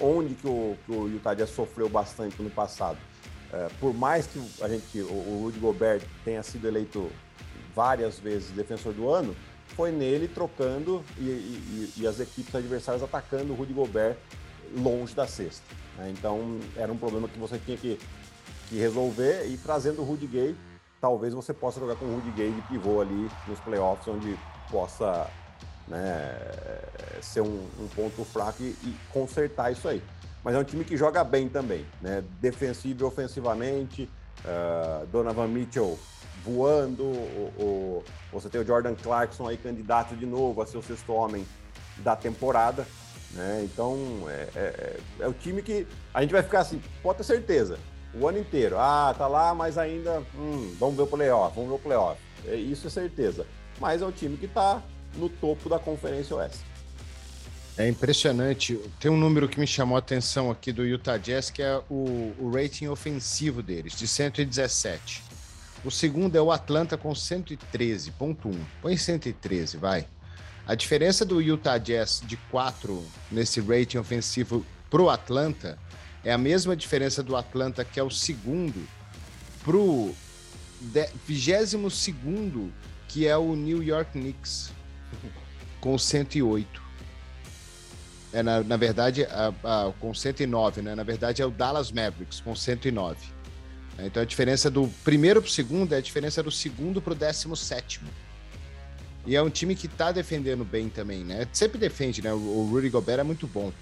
onde 0.00 0.34
que 0.34 0.46
o, 0.46 0.76
que 0.86 0.92
o 0.92 1.08
Utah 1.08 1.34
Jazz 1.34 1.50
sofreu 1.50 1.88
bastante 1.88 2.40
no 2.40 2.50
passado? 2.50 2.98
É, 3.54 3.68
por 3.78 3.94
mais 3.94 4.26
que 4.26 4.42
a 4.60 4.68
gente, 4.68 5.00
o, 5.00 5.12
o 5.12 5.40
Rudy 5.44 5.60
Gobert 5.60 6.02
tenha 6.24 6.42
sido 6.42 6.66
eleito 6.66 7.08
várias 7.74 8.18
vezes 8.18 8.50
defensor 8.50 8.92
do 8.92 9.08
ano, 9.08 9.34
foi 9.68 9.92
nele 9.92 10.26
trocando 10.26 11.04
e, 11.16 11.22
e, 11.22 11.92
e 11.98 12.06
as 12.06 12.18
equipes 12.18 12.52
adversárias 12.52 13.02
atacando 13.02 13.52
o 13.52 13.56
Rudy 13.56 13.72
Gobert 13.72 14.16
longe 14.76 15.14
da 15.14 15.26
cesta. 15.26 15.64
Né? 15.96 16.12
Então 16.16 16.58
era 16.76 16.92
um 16.92 16.96
problema 16.96 17.28
que 17.28 17.38
você 17.38 17.56
tinha 17.58 17.76
que, 17.76 17.98
que 18.68 18.76
resolver 18.76 19.46
e 19.46 19.56
trazendo 19.56 20.02
o 20.02 20.04
Rudy 20.04 20.26
Gay, 20.26 20.56
talvez 21.00 21.32
você 21.32 21.54
possa 21.54 21.78
jogar 21.78 21.94
com 21.94 22.06
o 22.06 22.14
Rudy 22.16 22.30
Gay 22.32 22.50
de 22.50 22.62
pivô 22.62 23.00
ali 23.00 23.30
nos 23.46 23.60
playoffs, 23.60 24.08
onde 24.08 24.36
possa 24.68 25.30
né, 25.86 26.36
ser 27.22 27.42
um, 27.42 27.68
um, 27.78 27.88
ponto 27.94 28.24
fraco 28.24 28.62
e, 28.62 28.70
e, 28.82 28.96
consertar 29.12 29.70
isso 29.70 29.86
aí. 29.86 30.02
Mas 30.44 30.54
é 30.54 30.58
um 30.58 30.64
time 30.64 30.84
que 30.84 30.96
joga 30.96 31.24
bem 31.24 31.48
também, 31.48 31.86
né? 32.02 32.22
defensivo 32.40 33.02
e 33.02 33.04
ofensivamente. 33.04 34.10
Uh, 34.44 35.06
Donovan 35.06 35.48
Mitchell 35.48 35.98
voando, 36.44 37.02
o, 37.02 37.52
o, 37.58 38.04
você 38.30 38.50
tem 38.50 38.60
o 38.60 38.66
Jordan 38.66 38.94
Clarkson 38.94 39.48
aí 39.48 39.56
candidato 39.56 40.14
de 40.14 40.26
novo 40.26 40.60
a 40.60 40.66
ser 40.66 40.76
o 40.76 40.82
sexto 40.82 41.12
homem 41.12 41.46
da 41.98 42.14
temporada. 42.14 42.86
Né? 43.30 43.62
Então, 43.64 43.96
é, 44.28 44.48
é, 44.54 44.60
é, 44.60 45.00
é, 45.20 45.26
o 45.26 45.32
time 45.32 45.62
que 45.62 45.86
a 46.12 46.20
gente 46.20 46.32
vai 46.32 46.42
ficar 46.42 46.60
assim, 46.60 46.80
pode 47.02 47.18
ter 47.18 47.24
certeza, 47.24 47.78
o 48.14 48.28
ano 48.28 48.38
inteiro. 48.38 48.76
Ah, 48.78 49.14
tá 49.16 49.26
lá, 49.26 49.54
mas 49.54 49.78
ainda, 49.78 50.22
hum, 50.36 50.76
vamos 50.78 50.94
ver 50.94 51.02
o 51.02 51.06
playoff, 51.06 51.54
vamos 51.56 51.70
ver 51.70 51.76
o 51.76 51.80
playoff. 51.80 52.20
É, 52.46 52.54
isso 52.54 52.86
é 52.86 52.90
certeza. 52.90 53.46
Mas 53.80 54.02
é 54.02 54.06
o 54.06 54.12
time 54.12 54.36
que 54.36 54.46
está 54.46 54.82
no 55.16 55.28
topo 55.28 55.68
da 55.68 55.78
Conferência 55.78 56.36
Oeste. 56.36 56.73
É 57.76 57.88
impressionante. 57.88 58.78
Tem 59.00 59.10
um 59.10 59.16
número 59.16 59.48
que 59.48 59.58
me 59.58 59.66
chamou 59.66 59.96
a 59.96 59.98
atenção 59.98 60.50
aqui 60.50 60.72
do 60.72 60.84
Utah 60.84 61.18
Jazz, 61.18 61.50
que 61.50 61.60
é 61.60 61.82
o, 61.90 62.32
o 62.38 62.50
rating 62.54 62.86
ofensivo 62.86 63.62
deles, 63.62 63.94
de 63.94 64.06
117. 64.06 65.22
O 65.84 65.90
segundo 65.90 66.36
é 66.36 66.40
o 66.40 66.52
Atlanta 66.52 66.96
com 66.96 67.10
113.1. 67.10 68.54
Põe 68.80 68.96
113, 68.96 69.76
vai. 69.76 70.06
A 70.66 70.74
diferença 70.74 71.24
do 71.24 71.42
Utah 71.42 71.76
Jazz 71.76 72.22
de 72.24 72.36
4 72.50 73.04
nesse 73.30 73.60
rating 73.60 73.98
ofensivo 73.98 74.64
pro 74.88 75.10
Atlanta 75.10 75.76
é 76.24 76.32
a 76.32 76.38
mesma 76.38 76.76
diferença 76.76 77.22
do 77.22 77.36
Atlanta, 77.36 77.84
que 77.84 77.98
é 77.98 78.02
o 78.02 78.08
segundo, 78.08 78.88
pro 79.62 80.14
22 81.26 81.92
segundo, 81.92 82.72
que 83.08 83.26
é 83.26 83.36
o 83.36 83.54
New 83.54 83.82
York 83.82 84.12
Knicks, 84.12 84.72
com 85.80 85.98
108. 85.98 86.83
É, 88.34 88.42
na, 88.42 88.64
na 88.64 88.76
verdade, 88.76 89.24
a, 89.24 89.54
a, 89.62 89.92
com 90.00 90.12
109, 90.12 90.82
né? 90.82 90.96
Na 90.96 91.04
verdade, 91.04 91.40
é 91.40 91.46
o 91.46 91.50
Dallas 91.50 91.92
Mavericks, 91.92 92.40
com 92.40 92.54
109. 92.54 93.16
Então, 94.00 94.20
a 94.20 94.26
diferença 94.26 94.68
do 94.68 94.88
primeiro 95.04 95.40
pro 95.40 95.48
segundo 95.48 95.92
é 95.92 95.98
a 95.98 96.00
diferença 96.00 96.42
do 96.42 96.50
segundo 96.50 97.00
pro 97.00 97.14
décimo 97.14 97.54
sétimo. 97.56 98.10
E 99.24 99.36
é 99.36 99.42
um 99.42 99.48
time 99.48 99.76
que 99.76 99.86
tá 99.86 100.10
defendendo 100.10 100.64
bem 100.64 100.88
também, 100.88 101.22
né? 101.22 101.46
Sempre 101.52 101.78
defende, 101.78 102.20
né? 102.20 102.32
O, 102.32 102.68
Rudy 102.70 102.90
Gobert 102.90 103.20
é 103.20 103.22
muito 103.22 103.46
bom. 103.46 103.72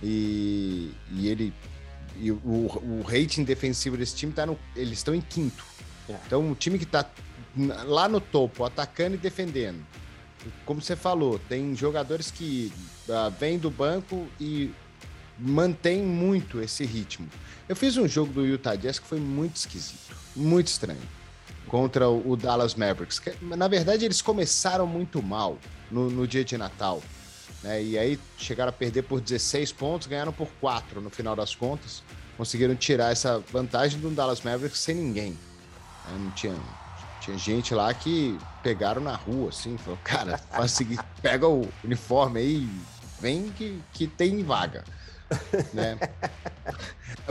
E, 0.00 0.92
e 1.10 1.26
ele. 1.26 1.52
E 2.18 2.30
o, 2.30 2.36
o 2.36 3.02
rating 3.02 3.42
defensivo 3.42 3.96
desse 3.96 4.14
time 4.14 4.32
tá 4.32 4.46
no. 4.46 4.56
Eles 4.76 4.98
estão 4.98 5.16
em 5.16 5.20
quinto. 5.20 5.64
É. 6.08 6.14
Então, 6.26 6.40
um 6.40 6.54
time 6.54 6.78
que 6.78 6.86
tá 6.86 7.10
lá 7.84 8.08
no 8.08 8.20
topo, 8.20 8.64
atacando 8.64 9.16
e 9.16 9.18
defendendo. 9.18 9.84
Como 10.64 10.80
você 10.80 10.96
falou, 10.96 11.38
tem 11.48 11.74
jogadores 11.74 12.30
que 12.30 12.72
uh, 13.08 13.30
vêm 13.38 13.58
do 13.58 13.70
banco 13.70 14.26
e 14.40 14.72
mantém 15.38 16.02
muito 16.02 16.60
esse 16.60 16.84
ritmo. 16.84 17.28
Eu 17.68 17.76
fiz 17.76 17.96
um 17.96 18.06
jogo 18.06 18.32
do 18.32 18.44
Utah 18.44 18.76
Jazz 18.76 18.98
que 18.98 19.06
foi 19.06 19.20
muito 19.20 19.56
esquisito, 19.56 20.14
muito 20.34 20.68
estranho 20.68 21.00
contra 21.66 22.08
o 22.08 22.36
Dallas 22.36 22.74
Mavericks. 22.74 23.20
Na 23.42 23.68
verdade, 23.68 24.04
eles 24.04 24.22
começaram 24.22 24.86
muito 24.86 25.22
mal 25.22 25.58
no, 25.90 26.08
no 26.10 26.26
dia 26.26 26.44
de 26.44 26.56
Natal. 26.56 27.02
Né? 27.62 27.82
E 27.82 27.98
aí 27.98 28.18
chegaram 28.38 28.70
a 28.70 28.72
perder 28.72 29.02
por 29.02 29.20
16 29.20 29.72
pontos, 29.72 30.06
ganharam 30.06 30.32
por 30.32 30.48
4 30.60 31.00
no 31.00 31.10
final 31.10 31.34
das 31.34 31.54
contas. 31.54 32.02
Conseguiram 32.36 32.76
tirar 32.76 33.10
essa 33.10 33.38
vantagem 33.50 33.98
do 33.98 34.10
Dallas 34.10 34.42
Mavericks 34.42 34.80
sem 34.80 34.94
ninguém. 34.94 35.36
Não 36.08 36.30
tinha, 36.30 36.54
tinha 37.26 37.38
gente 37.38 37.74
lá 37.74 37.92
que 37.92 38.38
pegaram 38.62 39.02
na 39.02 39.16
rua, 39.16 39.48
assim, 39.48 39.76
falou, 39.76 39.98
cara, 40.04 40.38
faz 40.38 40.72
o 40.72 40.76
seguinte, 40.76 41.02
pega 41.20 41.48
o 41.48 41.68
uniforme 41.82 42.38
aí, 42.38 42.68
vem 43.20 43.50
que, 43.50 43.80
que 43.92 44.06
tem 44.06 44.42
vaga. 44.44 44.84
né? 45.74 45.98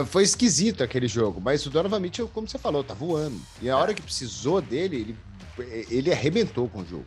Foi 0.06 0.22
esquisito 0.22 0.84
aquele 0.84 1.08
jogo, 1.08 1.40
mas 1.40 1.64
o 1.64 1.70
Donovan 1.70 1.98
Mitchell, 1.98 2.28
como 2.28 2.46
você 2.46 2.58
falou, 2.58 2.84
tá 2.84 2.92
voando. 2.92 3.40
E 3.62 3.70
a 3.70 3.78
hora 3.78 3.94
que 3.94 4.02
precisou 4.02 4.60
dele, 4.60 5.16
ele, 5.58 5.86
ele 5.90 6.12
arrebentou 6.12 6.68
com 6.68 6.80
o 6.80 6.86
jogo. 6.86 7.06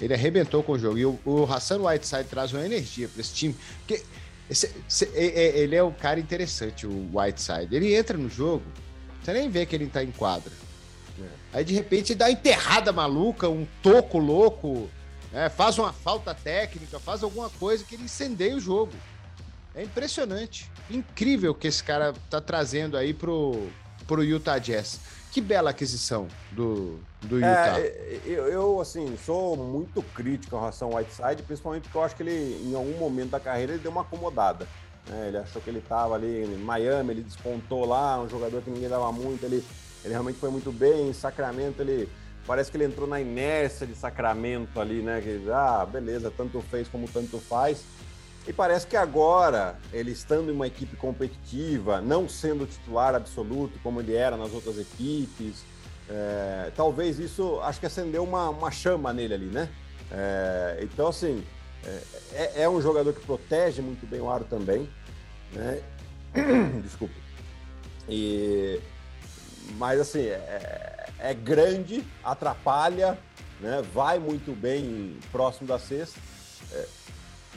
Ele 0.00 0.14
arrebentou 0.14 0.62
com 0.62 0.72
o 0.72 0.78
jogo. 0.78 0.96
E 0.96 1.04
o, 1.04 1.20
o 1.26 1.44
Hassan 1.44 1.78
Whiteside 1.82 2.24
traz 2.24 2.54
uma 2.54 2.64
energia 2.64 3.06
para 3.06 3.20
esse 3.20 3.34
time. 3.34 3.54
Porque 3.80 4.02
esse, 4.48 4.74
esse, 4.88 5.04
ele 5.14 5.76
é 5.76 5.82
um 5.84 5.92
cara 5.92 6.18
interessante, 6.18 6.86
o 6.86 7.10
Whiteside. 7.12 7.76
Ele 7.76 7.94
entra 7.94 8.16
no 8.16 8.30
jogo, 8.30 8.64
você 9.22 9.34
nem 9.34 9.50
vê 9.50 9.66
que 9.66 9.76
ele 9.76 9.86
tá 9.88 10.02
em 10.02 10.10
quadra. 10.10 10.63
É. 11.20 11.58
Aí 11.58 11.64
de 11.64 11.74
repente 11.74 12.14
dá 12.14 12.26
uma 12.26 12.32
enterrada 12.32 12.92
maluca, 12.92 13.48
um 13.48 13.66
toco 13.82 14.18
louco, 14.18 14.88
né? 15.32 15.48
faz 15.48 15.78
uma 15.78 15.92
falta 15.92 16.34
técnica, 16.34 16.98
faz 16.98 17.22
alguma 17.22 17.50
coisa 17.50 17.84
que 17.84 17.94
ele 17.94 18.04
incendeia 18.04 18.56
o 18.56 18.60
jogo. 18.60 18.92
É 19.74 19.82
impressionante. 19.82 20.70
Incrível 20.90 21.54
que 21.54 21.66
esse 21.66 21.82
cara 21.82 22.14
tá 22.30 22.40
trazendo 22.40 22.96
aí 22.96 23.12
pro, 23.12 23.68
pro 24.06 24.22
Utah 24.22 24.58
Jazz. 24.58 25.00
Que 25.32 25.40
bela 25.40 25.70
aquisição 25.70 26.28
do, 26.52 27.00
do 27.22 27.38
Utah. 27.38 27.80
É, 27.80 28.20
eu, 28.24 28.46
eu, 28.46 28.80
assim, 28.80 29.18
sou 29.26 29.56
muito 29.56 30.00
crítico 30.14 30.54
em 30.54 30.58
relação 30.60 30.90
ao 30.90 30.98
Whiteside, 30.98 31.42
principalmente 31.42 31.82
porque 31.82 31.98
eu 31.98 32.04
acho 32.04 32.14
que 32.14 32.22
ele, 32.22 32.62
em 32.64 32.72
algum 32.76 32.96
momento 32.98 33.30
da 33.30 33.40
carreira, 33.40 33.72
ele 33.72 33.82
deu 33.82 33.90
uma 33.90 34.02
acomodada. 34.02 34.68
Né? 35.08 35.28
Ele 35.28 35.38
achou 35.38 35.60
que 35.60 35.68
ele 35.68 35.80
estava 35.80 36.14
ali 36.14 36.44
em 36.44 36.56
Miami, 36.58 37.10
ele 37.10 37.22
despontou 37.22 37.84
lá, 37.84 38.20
um 38.20 38.28
jogador 38.28 38.62
que 38.62 38.70
ninguém 38.70 38.88
dava 38.88 39.10
muito, 39.10 39.44
ele, 39.44 39.64
ele 40.04 40.12
realmente 40.12 40.38
foi 40.38 40.50
muito 40.50 40.70
bem. 40.70 41.08
Em 41.08 41.12
Sacramento, 41.12 41.80
ele 41.80 42.08
parece 42.46 42.70
que 42.70 42.76
ele 42.76 42.84
entrou 42.84 43.08
na 43.08 43.20
inércia 43.20 43.86
de 43.86 43.94
Sacramento 43.94 44.80
ali, 44.80 45.00
né? 45.00 45.20
Que, 45.20 45.50
ah, 45.50 45.86
beleza, 45.90 46.30
tanto 46.30 46.60
fez 46.60 46.86
como 46.88 47.08
tanto 47.08 47.38
faz. 47.38 47.82
E 48.46 48.52
parece 48.52 48.86
que 48.86 48.96
agora, 48.96 49.78
ele 49.92 50.10
estando 50.10 50.50
em 50.50 50.54
uma 50.54 50.66
equipe 50.66 50.96
competitiva, 50.96 52.02
não 52.02 52.28
sendo 52.28 52.66
titular 52.66 53.14
absoluto 53.14 53.78
como 53.82 54.00
ele 54.00 54.14
era 54.14 54.36
nas 54.36 54.52
outras 54.52 54.78
equipes, 54.78 55.64
é, 56.10 56.70
talvez 56.76 57.18
isso, 57.18 57.58
acho 57.62 57.80
que 57.80 57.86
acendeu 57.86 58.22
uma, 58.22 58.50
uma 58.50 58.70
chama 58.70 59.12
nele 59.14 59.34
ali, 59.34 59.46
né? 59.46 59.70
É, 60.12 60.80
então, 60.82 61.08
assim, 61.08 61.42
é, 61.86 62.02
é, 62.32 62.62
é, 62.62 62.68
um 62.68 62.80
jogador 62.82 63.14
que 63.14 63.24
protege 63.24 63.80
muito 63.80 64.06
bem 64.06 64.20
o 64.20 64.30
aro 64.30 64.44
também, 64.44 64.88
né? 65.52 65.80
Desculpe. 66.82 67.14
E, 68.06 68.78
mas, 69.76 70.00
assim, 70.00 70.26
é, 70.26 71.06
é 71.18 71.34
grande, 71.34 72.04
atrapalha, 72.22 73.18
né? 73.60 73.82
vai 73.92 74.18
muito 74.18 74.52
bem 74.52 75.16
próximo 75.32 75.66
da 75.66 75.78
cesta. 75.78 76.18
É, 76.72 76.86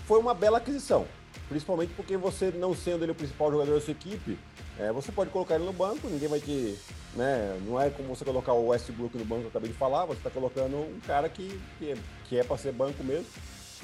foi 0.05 0.19
uma 0.19 0.33
bela 0.33 0.57
aquisição. 0.57 1.05
Principalmente 1.49 1.93
porque 1.93 2.17
você, 2.17 2.51
não 2.51 2.75
sendo 2.75 3.03
ele 3.03 3.11
o 3.11 3.15
principal 3.15 3.51
jogador 3.51 3.75
da 3.75 3.81
sua 3.81 3.91
equipe, 3.91 4.37
é, 4.77 4.91
você 4.91 5.11
pode 5.11 5.29
colocar 5.29 5.55
ele 5.55 5.65
no 5.65 5.73
banco, 5.73 6.07
ninguém 6.07 6.27
vai 6.27 6.39
te. 6.39 6.77
Né, 7.15 7.59
não 7.65 7.81
é 7.81 7.89
como 7.89 8.09
você 8.09 8.23
colocar 8.23 8.53
o 8.53 8.67
Westbrook 8.67 9.17
no 9.17 9.25
banco 9.25 9.43
eu 9.43 9.47
acabei 9.47 9.71
de 9.71 9.77
falar, 9.77 10.05
você 10.05 10.19
está 10.19 10.29
colocando 10.29 10.75
um 10.75 10.99
cara 11.07 11.27
que, 11.27 11.59
que, 11.79 11.95
que 12.25 12.37
é 12.37 12.43
para 12.43 12.57
ser 12.57 12.71
banco 12.73 13.03
mesmo 13.03 13.25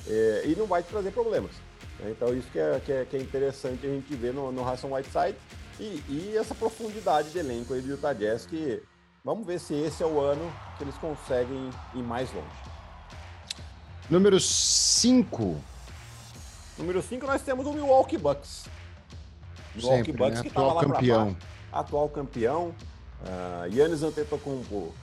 é, 0.07 0.43
e 0.45 0.55
não 0.55 0.67
vai 0.67 0.83
te 0.83 0.89
trazer 0.89 1.11
problemas. 1.11 1.51
Então, 2.05 2.35
isso 2.35 2.47
que 2.51 2.59
é, 2.59 2.81
que 2.83 2.91
é, 2.91 3.05
que 3.05 3.15
é, 3.15 3.19
interessante 3.19 3.85
a 3.85 3.89
gente 3.89 4.13
ver 4.15 4.33
no, 4.33 4.51
no 4.51 4.67
Hassan 4.67 4.87
Whiteside 4.87 5.35
e, 5.79 6.03
e 6.09 6.37
essa 6.37 6.53
profundidade 6.53 7.29
de 7.31 7.39
elenco 7.39 7.73
aí 7.73 7.81
do 7.81 7.89
Utah 7.89 8.13
Jazz, 8.13 8.45
que 8.45 8.81
vamos 9.23 9.45
ver 9.45 9.59
se 9.59 9.73
esse 9.73 10.03
é 10.03 10.05
o 10.05 10.19
ano 10.19 10.51
que 10.77 10.83
eles 10.83 10.95
conseguem 10.95 11.69
ir 11.93 12.03
mais 12.03 12.31
longe. 12.33 12.47
Número 14.09 14.39
5 14.39 15.61
Número 16.77 17.01
5 17.01 17.25
nós 17.27 17.41
temos 17.41 17.65
o 17.67 17.73
Milwaukee 17.73 18.17
Bucks. 18.17 18.65
Milwaukee 19.75 20.05
Sempre, 20.05 20.13
Bucks 20.13 20.43
né? 20.43 20.49
que 20.49 20.59
lá 20.59 20.81
campeão. 20.81 21.25
Baixo, 21.25 21.37
atual 21.71 22.09
campeão. 22.09 22.75
Uh, 23.21 23.73
Yannis 23.73 24.03
Antetokounmpo 24.03 24.93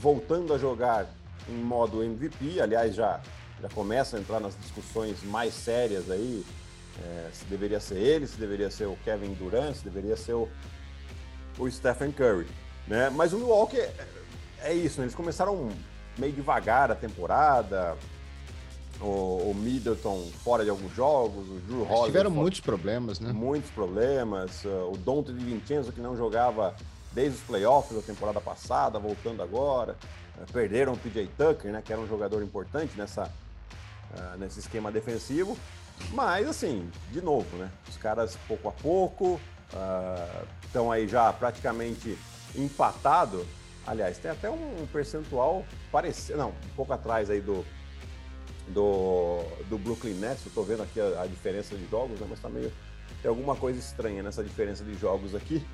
voltando 0.00 0.54
a 0.54 0.58
jogar 0.58 1.06
em 1.48 1.56
modo 1.56 2.02
MVP, 2.02 2.60
aliás 2.60 2.94
já 2.94 3.20
já 3.60 3.68
começa 3.70 4.16
a 4.16 4.20
entrar 4.20 4.38
nas 4.38 4.56
discussões 4.60 5.22
mais 5.24 5.52
sérias 5.52 6.10
aí, 6.10 6.44
é, 7.02 7.30
se 7.32 7.44
deveria 7.44 7.80
ser 7.80 7.96
ele, 7.96 8.26
se 8.26 8.36
deveria 8.36 8.70
ser 8.70 8.86
o 8.86 8.96
Kevin 9.04 9.34
Durant, 9.34 9.74
se 9.74 9.84
deveria 9.84 10.16
ser 10.16 10.34
o, 10.34 10.48
o 11.58 11.70
Stephen 11.70 12.12
Curry, 12.12 12.46
né? 12.86 13.10
Mas 13.10 13.32
o 13.32 13.38
Milwaukee 13.38 13.78
é, 13.78 13.92
é 14.62 14.74
isso, 14.74 14.98
né? 14.98 15.04
eles 15.04 15.14
começaram 15.14 15.70
meio 16.16 16.32
devagar 16.32 16.90
a 16.90 16.94
temporada, 16.94 17.96
o, 19.00 19.50
o 19.50 19.54
Middleton 19.54 20.28
fora 20.42 20.64
de 20.64 20.70
alguns 20.70 20.92
jogos, 20.94 21.48
o 21.48 21.60
Drew 21.60 21.82
Holiday... 21.82 22.06
Tiveram 22.06 22.30
fora, 22.30 22.42
muitos 22.42 22.60
problemas, 22.60 23.20
né? 23.20 23.32
Muitos 23.32 23.70
problemas, 23.70 24.64
o 24.64 24.96
Dante 24.96 25.32
de 25.32 25.44
Vincenzo 25.44 25.92
que 25.92 26.00
não 26.00 26.16
jogava 26.16 26.74
desde 27.12 27.38
os 27.38 27.44
playoffs 27.44 27.96
da 27.96 28.02
temporada 28.02 28.40
passada, 28.40 28.98
voltando 28.98 29.42
agora, 29.42 29.96
uh, 30.36 30.52
perderam 30.52 30.92
o 30.92 30.96
PJ 30.96 31.28
Tucker, 31.36 31.72
né, 31.72 31.82
que 31.84 31.92
era 31.92 32.00
um 32.00 32.06
jogador 32.06 32.42
importante 32.42 32.92
nessa, 32.96 33.24
uh, 33.24 34.38
nesse 34.38 34.60
esquema 34.60 34.92
defensivo, 34.92 35.56
mas 36.12 36.48
assim, 36.48 36.90
de 37.10 37.20
novo, 37.20 37.56
né, 37.56 37.70
os 37.88 37.96
caras 37.96 38.36
pouco 38.46 38.68
a 38.68 38.72
pouco 38.72 39.40
estão 40.64 40.90
aí 40.90 41.06
já 41.06 41.32
praticamente 41.32 42.18
empatado, 42.54 43.46
aliás, 43.86 44.18
tem 44.18 44.30
até 44.30 44.50
um 44.50 44.86
percentual 44.92 45.64
parecido, 45.90 46.38
não, 46.38 46.50
um 46.50 46.74
pouco 46.76 46.92
atrás 46.92 47.30
aí 47.30 47.40
do, 47.40 47.64
do, 48.68 49.40
do 49.68 49.78
Brooklyn 49.78 50.14
Nets. 50.14 50.46
Eu 50.46 50.52
tô 50.52 50.62
vendo 50.62 50.82
aqui 50.82 51.00
a, 51.00 51.22
a 51.22 51.26
diferença 51.26 51.76
de 51.76 51.88
jogos, 51.88 52.18
né? 52.20 52.26
mas 52.28 52.40
tá 52.40 52.48
meio. 52.48 52.72
Tem 53.22 53.28
alguma 53.28 53.56
coisa 53.56 53.78
estranha 53.78 54.22
nessa 54.22 54.44
diferença 54.44 54.84
de 54.84 54.94
jogos 54.94 55.34
aqui. 55.34 55.66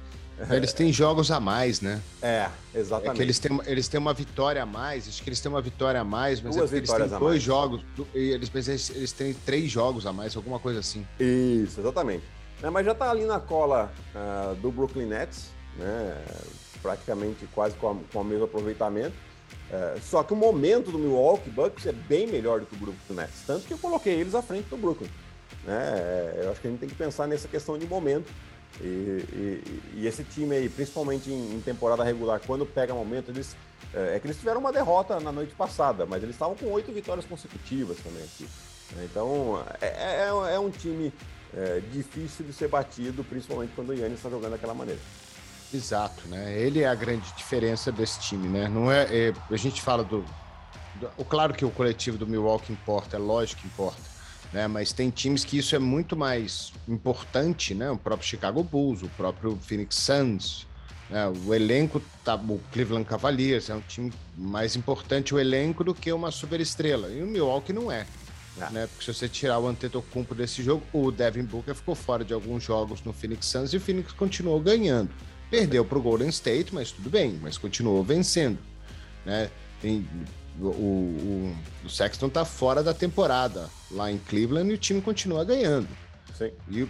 Eles 0.51 0.73
têm 0.73 0.93
jogos 0.93 1.31
a 1.31 1.39
mais, 1.39 1.81
né? 1.81 2.01
É, 2.21 2.49
exatamente. 2.75 3.21
É 3.21 3.25
eles 3.25 3.39
têm, 3.39 3.61
eles 3.67 3.89
têm 3.89 4.01
uma 4.01 4.13
vitória 4.13 4.63
a 4.63 4.67
mais, 4.67 5.09
acho 5.09 5.23
que 5.23 5.29
eles 5.29 5.41
têm 5.41 5.51
uma 5.51 5.61
vitória 5.61 6.01
a 6.01 6.05
mais, 6.05 6.41
mas 6.41 6.57
é 6.57 6.59
Duas 6.59 6.73
é 6.73 6.77
eles 6.77 6.93
têm 6.93 7.09
dois 7.09 7.43
jogos, 7.43 7.85
eles, 8.13 8.51
eles, 8.55 8.91
eles 8.91 9.13
têm 9.13 9.33
três 9.33 9.71
jogos 9.71 10.07
a 10.07 10.13
mais, 10.13 10.37
alguma 10.37 10.59
coisa 10.59 10.81
assim. 10.81 11.07
Isso, 11.21 11.81
exatamente. 11.81 12.25
É, 12.63 12.71
mas 12.71 12.85
já 12.85 12.95
tá 12.95 13.11
ali 13.11 13.25
na 13.25 13.39
cola 13.39 13.93
uh, 14.15 14.55
do 14.57 14.73
Brooklyn 14.73 15.07
Nets, 15.07 15.51
né? 15.77 16.25
Praticamente 16.83 17.47
quase 17.55 17.77
com, 17.77 17.91
a, 17.91 17.97
com 18.13 18.21
o 18.21 18.25
mesmo 18.25 18.45
aproveitamento. 18.45 19.15
É, 19.71 19.97
só 20.03 20.23
que 20.23 20.33
o 20.33 20.37
momento 20.37 20.91
do 20.91 20.99
Milwaukee 20.99 21.51
Bucks 21.51 21.87
é 21.87 21.93
bem 21.93 22.27
melhor 22.27 22.61
do 22.61 22.67
que 22.67 22.75
o 22.75 22.79
Brooklyn 22.79 23.17
Nets, 23.17 23.43
tanto 23.47 23.67
que 23.67 23.73
eu 23.73 23.79
coloquei 23.79 24.15
eles 24.15 24.35
à 24.35 24.43
frente 24.43 24.69
do 24.69 24.77
Brooklyn. 24.77 25.09
Né? 25.65 26.35
Eu 26.43 26.51
acho 26.51 26.61
que 26.61 26.67
a 26.67 26.71
gente 26.71 26.81
tem 26.81 26.89
que 26.89 26.95
pensar 26.95 27.27
nessa 27.27 27.49
questão 27.49 27.79
de 27.79 27.87
momento. 27.87 28.31
E, 28.81 28.85
e, 28.85 29.83
e 29.95 30.07
esse 30.07 30.25
time 30.25 30.57
aí, 30.57 30.69
principalmente 30.69 31.31
em, 31.31 31.55
em, 31.55 31.61
temporada 31.61 32.03
regular, 32.03 32.41
quando 32.45 32.67
pega 32.67 32.95
momento, 32.95 33.31
eles. 33.31 33.57
É, 33.93 34.17
é, 34.17 34.21
que 34.21 34.27
eles 34.27 34.37
tiveram 34.37 34.61
uma 34.61 34.73
derrota 34.73 35.21
na 35.21 35.31
noite 35.31 35.55
passada, 35.55 36.05
mas 36.05 36.23
eles 36.23 36.35
estavam 36.35 36.57
com 36.57 36.67
oito 36.73 36.91
vitórias 36.91 37.25
consecutivas 37.25 37.97
também 37.99 38.25
aqui. 38.25 38.49
Né? 38.93 39.07
Então 39.11 39.63
é, 39.81 39.87
é, 39.87 40.55
é, 40.55 40.59
um 40.59 40.71
time 40.71 41.13
é, 41.57 41.81
difícil 41.93 42.45
de 42.45 42.53
ser 42.53 42.69
batido, 42.69 43.23
principalmente 43.23 43.73
quando 43.75 43.91
o 43.91 43.95
Yannis 43.95 44.19
está 44.19 44.29
jogando 44.29 44.53
daquela 44.53 44.75
maneira. 44.75 45.01
Exato, 45.73 46.27
né? 46.29 46.59
Ele 46.59 46.83
é 46.83 46.89
a 46.89 46.95
grande 46.95 47.33
diferença 47.35 47.91
desse 47.93 48.21
time, 48.21 48.49
né? 48.49 48.69
Não 48.69 48.91
é, 48.91 49.29
é 49.29 49.35
a 49.51 49.57
gente 49.57 49.81
fala 49.81 50.05
do, 50.05 50.25
do, 50.97 51.25
claro 51.25 51.55
que 51.55 51.65
o 51.65 51.71
coletivo 51.71 52.19
do 52.19 52.27
Milwaukee 52.27 52.73
importa, 52.73 53.17
é 53.17 53.19
lógico 53.19 53.63
que 53.63 53.67
importa, 53.67 54.01
né? 54.55 54.69
Mas 54.69 54.93
tem 54.93 55.11
times 55.11 55.45
que 55.45 55.59
isso 55.59 55.75
é 55.75 55.79
muito 55.81 56.17
mais 56.17 56.73
importante, 56.89 57.75
né? 57.75 57.91
O 57.91 57.99
próprio 57.99 58.27
Chicago 58.27 58.63
Bulls, 58.63 59.03
o 59.03 59.09
próprio 59.11 59.59
Phoenix 59.61 59.97
Suns, 59.97 60.67
né? 61.11 61.27
O 61.45 61.53
elenco 61.53 62.01
tá, 62.25 62.37
o 62.37 62.61
Cleveland 62.73 63.05
Cavaliers 63.05 63.69
é 63.69 63.75
um 63.75 63.81
time 63.81 64.13
mais 64.39 64.77
importante 64.77 65.35
o 65.35 65.41
elenco 65.41 65.83
do 65.83 65.93
que 65.93 66.13
uma 66.13 66.31
superestrela. 66.31 67.09
E 67.09 67.21
o 67.21 67.27
Milwaukee 67.27 67.73
não 67.73 67.91
é. 67.91 68.07
Ah. 68.61 68.71
Né? 68.71 68.87
Porque 68.87 69.05
se 69.05 69.13
você 69.13 69.29
tirar 69.29 69.59
o 69.59 69.67
Antetokounmpo 69.67 70.37
desse 70.37 70.63
jogo, 70.63 70.85
o 70.93 71.11
Devin 71.11 71.43
Booker 71.43 71.75
ficou 71.75 71.97
fora 71.97 72.25
de 72.25 72.33
alguns 72.33 72.63
jogos 72.63 73.03
no 73.03 73.13
Phoenix 73.13 73.47
Suns 73.47 73.73
e 73.73 73.77
o 73.77 73.81
Phoenix 73.81 74.13
continuou 74.13 74.61
ganhando. 74.61 75.11
Perdeu 75.51 75.85
para 75.85 75.99
o 75.99 76.03
Golden 76.03 76.29
State, 76.29 76.73
mas 76.73 76.93
tudo 76.93 77.11
bem, 77.11 77.39
mas 77.43 77.59
continuou 77.59 78.05
vencendo. 78.05 78.59
Né? 79.27 79.51
Tem, 79.83 80.07
o, 80.61 80.67
o, 80.67 81.57
o 81.85 81.91
Sexton 81.91 82.27
está 82.27 82.45
fora 82.45 82.83
da 82.83 82.95
temporada 82.95 83.69
lá 83.91 84.11
em 84.11 84.19
Cleveland 84.19 84.71
e 84.71 84.75
o 84.75 84.79
time 84.79 85.01
continua 85.01 85.45
ganhando. 85.45 85.89
Sim. 86.37 86.53
E 86.71 86.89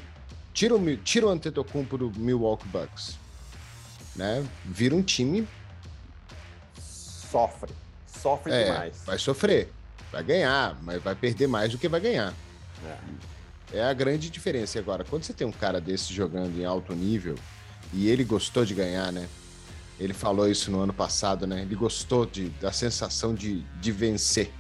tira 0.53 0.75
o, 0.75 0.97
tira 0.99 1.27
o 1.27 1.31
Antetokounmpo 1.31 1.97
do 1.97 2.13
Milwaukee 2.19 2.69
Bucks. 2.69 3.19
Né? 4.15 4.47
Vira 4.65 4.95
um 4.95 5.03
time... 5.03 5.49
Sofre. 6.79 7.73
Sofre 8.07 8.53
é, 8.53 8.65
demais. 8.65 9.03
Vai 9.05 9.19
sofrer. 9.19 9.73
Vai 10.13 10.23
ganhar, 10.23 10.79
mas 10.83 11.03
vai 11.03 11.15
perder 11.15 11.49
mais 11.49 11.73
do 11.73 11.79
que 11.79 11.89
vai 11.89 12.01
ganhar. 12.01 12.33
É. 13.73 13.79
é 13.79 13.85
a 13.85 13.93
grande 13.93 14.31
diferença. 14.31 14.79
Agora, 14.79 15.05
quando 15.05 15.25
você 15.25 15.33
tem 15.33 15.47
um 15.47 15.53
cara 15.53 15.81
desse 15.81 16.13
jogando 16.13 16.57
em 16.59 16.65
alto 16.65 16.95
nível 16.95 17.35
e 17.93 18.09
ele 18.09 18.23
gostou 18.23 18.65
de 18.65 18.75
ganhar, 18.75 19.11
né? 19.11 19.29
Ele 19.99 20.13
falou 20.13 20.49
isso 20.49 20.71
no 20.71 20.81
ano 20.81 20.93
passado, 20.93 21.47
né? 21.47 21.63
Ele 21.63 21.75
gostou 21.75 22.27
de, 22.27 22.49
da 22.61 22.73
sensação 22.73 23.35
de, 23.35 23.61
de 23.81 23.93
vencer. 23.93 24.51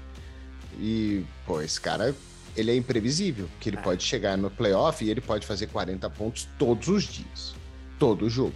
E, 0.78 1.24
pô, 1.46 1.60
esse 1.60 1.80
cara, 1.80 2.14
ele 2.56 2.70
é 2.70 2.76
imprevisível, 2.76 3.48
que 3.60 3.68
ele 3.68 3.76
é. 3.76 3.80
pode 3.80 4.02
chegar 4.02 4.36
no 4.36 4.50
playoff 4.50 5.04
e 5.04 5.10
ele 5.10 5.20
pode 5.20 5.46
fazer 5.46 5.66
40 5.66 6.08
pontos 6.10 6.48
todos 6.58 6.88
os 6.88 7.04
dias, 7.04 7.54
todo 7.98 8.28
jogo. 8.30 8.54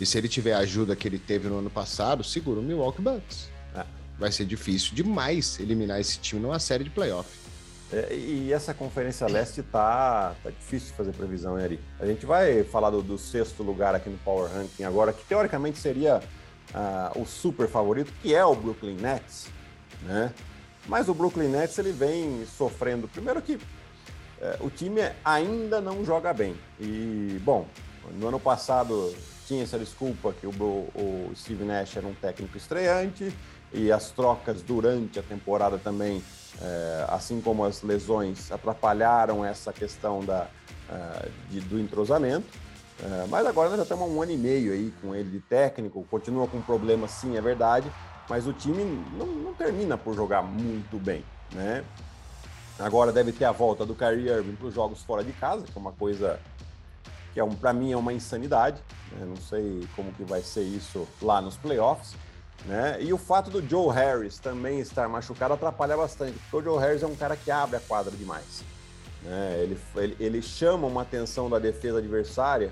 E 0.00 0.06
se 0.06 0.18
ele 0.18 0.28
tiver 0.28 0.54
a 0.54 0.58
ajuda 0.58 0.96
que 0.96 1.06
ele 1.06 1.18
teve 1.18 1.48
no 1.48 1.58
ano 1.58 1.70
passado, 1.70 2.24
segura 2.24 2.58
o 2.58 2.62
Milwaukee 2.62 3.02
Bucks. 3.02 3.48
É. 3.74 3.84
Vai 4.18 4.32
ser 4.32 4.44
difícil 4.44 4.94
demais 4.94 5.60
eliminar 5.60 6.00
esse 6.00 6.18
time 6.18 6.40
numa 6.40 6.58
série 6.58 6.84
de 6.84 6.90
playoff. 6.90 7.28
É, 7.92 8.14
e 8.14 8.52
essa 8.52 8.72
Conferência 8.72 9.26
Leste 9.26 9.62
tá, 9.62 10.34
tá 10.42 10.50
difícil 10.50 10.88
de 10.88 10.94
fazer 10.94 11.12
previsão, 11.12 11.58
hein, 11.58 11.64
Ari? 11.64 11.80
A 12.00 12.06
gente 12.06 12.24
vai 12.24 12.64
falar 12.64 12.88
do, 12.88 13.02
do, 13.02 13.18
sexto 13.18 13.62
lugar 13.62 13.94
aqui 13.94 14.08
no 14.08 14.16
Power 14.18 14.50
Ranking 14.50 14.84
agora, 14.84 15.12
que 15.12 15.22
teoricamente 15.26 15.78
seria 15.78 16.22
uh, 16.74 17.20
o 17.20 17.26
super 17.26 17.68
favorito, 17.68 18.10
que 18.22 18.34
é 18.34 18.42
o 18.42 18.54
Brooklyn 18.54 18.96
Nets, 18.96 19.48
né? 20.04 20.32
Mas 20.86 21.08
o 21.08 21.14
Brooklyn 21.14 21.48
Nets 21.48 21.78
ele 21.78 21.92
vem 21.92 22.46
sofrendo. 22.46 23.06
Primeiro 23.06 23.42
que 23.42 23.56
uh, 23.56 23.60
o 24.60 24.70
time 24.70 25.02
ainda 25.22 25.78
não 25.78 26.02
joga 26.02 26.32
bem. 26.32 26.56
E, 26.80 27.38
bom, 27.44 27.66
no 28.14 28.28
ano 28.28 28.40
passado 28.40 29.14
tinha 29.46 29.64
essa 29.64 29.78
desculpa 29.78 30.32
que 30.32 30.46
o, 30.46 30.50
o 30.50 31.30
Steve 31.36 31.64
Nash 31.64 31.94
era 31.98 32.06
um 32.06 32.14
técnico 32.14 32.56
estreante 32.56 33.32
e 33.70 33.92
as 33.92 34.10
trocas 34.10 34.62
durante 34.62 35.18
a 35.18 35.22
temporada 35.22 35.76
também 35.76 36.22
é, 36.60 37.06
assim 37.08 37.40
como 37.40 37.64
as 37.64 37.82
lesões 37.82 38.50
atrapalharam 38.52 39.44
essa 39.44 39.72
questão 39.72 40.24
da, 40.24 40.46
uh, 40.88 41.30
de, 41.50 41.60
do 41.60 41.78
entrosamento. 41.78 42.46
Uh, 43.00 43.26
mas 43.28 43.46
agora 43.46 43.68
nós 43.68 43.78
já 43.78 43.82
estamos 43.84 44.04
há 44.04 44.06
um 44.06 44.22
ano 44.22 44.32
e 44.32 44.36
meio 44.36 44.72
aí 44.72 44.92
com 45.00 45.14
ele 45.14 45.30
de 45.30 45.40
técnico, 45.40 46.06
continua 46.10 46.46
com 46.46 46.60
problemas 46.60 47.10
sim, 47.10 47.36
é 47.36 47.40
verdade, 47.40 47.90
mas 48.28 48.46
o 48.46 48.52
time 48.52 48.84
não, 49.16 49.26
não 49.26 49.54
termina 49.54 49.98
por 49.98 50.14
jogar 50.14 50.42
muito 50.42 50.98
bem, 50.98 51.24
né? 51.52 51.84
Agora 52.78 53.12
deve 53.12 53.32
ter 53.32 53.44
a 53.44 53.52
volta 53.52 53.84
do 53.84 53.94
Kyrie 53.94 54.28
Irving 54.28 54.56
para 54.56 54.66
os 54.66 54.74
jogos 54.74 55.02
fora 55.02 55.22
de 55.22 55.32
casa, 55.32 55.64
que 55.64 55.76
é 55.76 55.80
uma 55.80 55.92
coisa 55.92 56.38
que 57.32 57.40
é 57.40 57.44
um, 57.44 57.54
para 57.54 57.72
mim 57.72 57.92
é 57.92 57.96
uma 57.96 58.12
insanidade. 58.12 58.82
Né? 59.12 59.24
Não 59.26 59.36
sei 59.36 59.86
como 59.94 60.12
que 60.12 60.24
vai 60.24 60.42
ser 60.42 60.62
isso 60.62 61.06
lá 61.20 61.40
nos 61.40 61.56
playoffs. 61.56 62.14
Né? 62.64 62.98
E 63.00 63.12
o 63.12 63.18
fato 63.18 63.50
do 63.50 63.66
Joe 63.68 63.92
Harris 63.92 64.38
também 64.38 64.78
estar 64.80 65.08
machucado 65.08 65.54
atrapalha 65.54 65.96
bastante, 65.96 66.38
porque 66.38 66.56
o 66.56 66.62
Joe 66.62 66.80
Harris 66.80 67.02
é 67.02 67.06
um 67.06 67.16
cara 67.16 67.36
que 67.36 67.50
abre 67.50 67.76
a 67.76 67.80
quadra 67.80 68.12
demais. 68.16 68.64
Né? 69.22 69.58
Ele, 69.62 69.80
ele, 69.96 70.16
ele, 70.20 70.42
chama 70.42 70.86
uma 70.86 71.02
atenção 71.02 71.50
da 71.50 71.58
defesa 71.58 71.98
adversária 71.98 72.70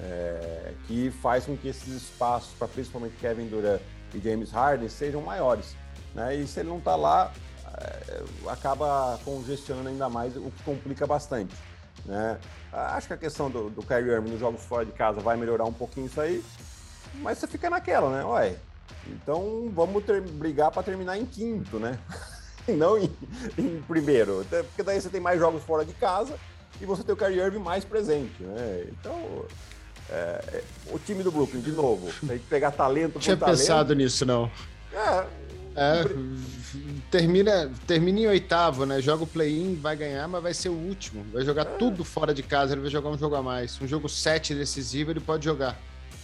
é, 0.00 0.72
que 0.86 1.10
faz 1.10 1.44
com 1.44 1.56
que 1.56 1.68
esses 1.68 1.88
espaços 1.88 2.52
para 2.58 2.68
principalmente 2.68 3.16
Kevin 3.16 3.46
Durant 3.46 3.80
e 4.14 4.20
James 4.20 4.50
Harden 4.50 4.88
sejam 4.88 5.22
maiores. 5.22 5.76
Né? 6.14 6.36
E 6.36 6.46
se 6.46 6.60
ele 6.60 6.68
não 6.68 6.78
está 6.78 6.96
lá, 6.96 7.32
é, 7.76 8.24
acaba 8.48 9.18
congestionando 9.24 9.88
ainda 9.88 10.08
mais, 10.08 10.36
o 10.36 10.50
que 10.50 10.62
complica 10.64 11.06
bastante. 11.06 11.54
Né? 12.04 12.38
Acho 12.72 13.06
que 13.06 13.12
a 13.14 13.16
questão 13.18 13.50
do, 13.50 13.70
do 13.70 13.82
Kyrie 13.82 14.10
Irving 14.10 14.30
nos 14.30 14.40
jogos 14.40 14.64
fora 14.64 14.84
de 14.84 14.92
casa 14.92 15.20
vai 15.20 15.36
melhorar 15.36 15.64
um 15.64 15.72
pouquinho 15.72 16.06
isso 16.06 16.20
aí, 16.20 16.44
mas 17.14 17.38
você 17.38 17.46
fica 17.46 17.70
naquela, 17.70 18.10
né? 18.10 18.24
Ué, 18.24 18.56
então 19.12 19.70
vamos 19.74 20.04
ter, 20.04 20.20
brigar 20.20 20.70
para 20.70 20.82
terminar 20.82 21.18
em 21.18 21.26
quinto, 21.26 21.78
né? 21.78 21.98
e 22.66 22.72
não 22.76 22.98
em, 22.98 23.10
em, 23.56 23.82
primeiro. 23.82 24.44
Porque 24.48 24.82
daí 24.82 25.00
você 25.00 25.08
tem 25.08 25.20
mais 25.20 25.38
jogos 25.38 25.62
fora 25.62 25.84
de 25.84 25.92
casa 25.94 26.34
e 26.80 26.86
você 26.86 27.02
tem 27.02 27.14
o 27.14 27.16
Kyrie 27.16 27.40
Irving 27.40 27.58
mais 27.58 27.84
presente, 27.84 28.42
né? 28.42 28.86
Então, 28.88 29.44
é, 30.10 30.14
é 30.52 30.64
o 30.92 30.98
time 30.98 31.22
do 31.22 31.32
Brooklyn, 31.32 31.60
de 31.60 31.72
novo, 31.72 32.12
tem 32.26 32.38
que 32.38 32.46
pegar 32.46 32.70
talento 32.70 33.14
por 33.14 33.22
Tinha 33.22 33.36
talento. 33.36 33.58
pensado 33.58 33.94
nisso, 33.94 34.24
não. 34.24 34.50
É, 34.92 35.26
é, 35.76 36.04
termina, 37.10 37.70
termina 37.86 38.20
em 38.20 38.26
oitavo, 38.26 38.84
né? 38.84 39.00
Joga 39.00 39.24
o 39.24 39.26
play-in, 39.26 39.76
vai 39.76 39.96
ganhar, 39.96 40.26
mas 40.26 40.42
vai 40.42 40.54
ser 40.54 40.68
o 40.68 40.72
último. 40.72 41.24
Vai 41.32 41.44
jogar 41.44 41.62
é. 41.62 41.76
tudo 41.76 42.04
fora 42.04 42.34
de 42.34 42.42
casa, 42.42 42.74
ele 42.74 42.82
vai 42.82 42.90
jogar 42.90 43.10
um 43.10 43.18
jogo 43.18 43.36
a 43.36 43.42
mais. 43.42 43.80
Um 43.80 43.86
jogo 43.86 44.08
7 44.08 44.54
decisivo, 44.54 45.10
ele 45.10 45.20
pode 45.20 45.44
jogar. 45.44 45.78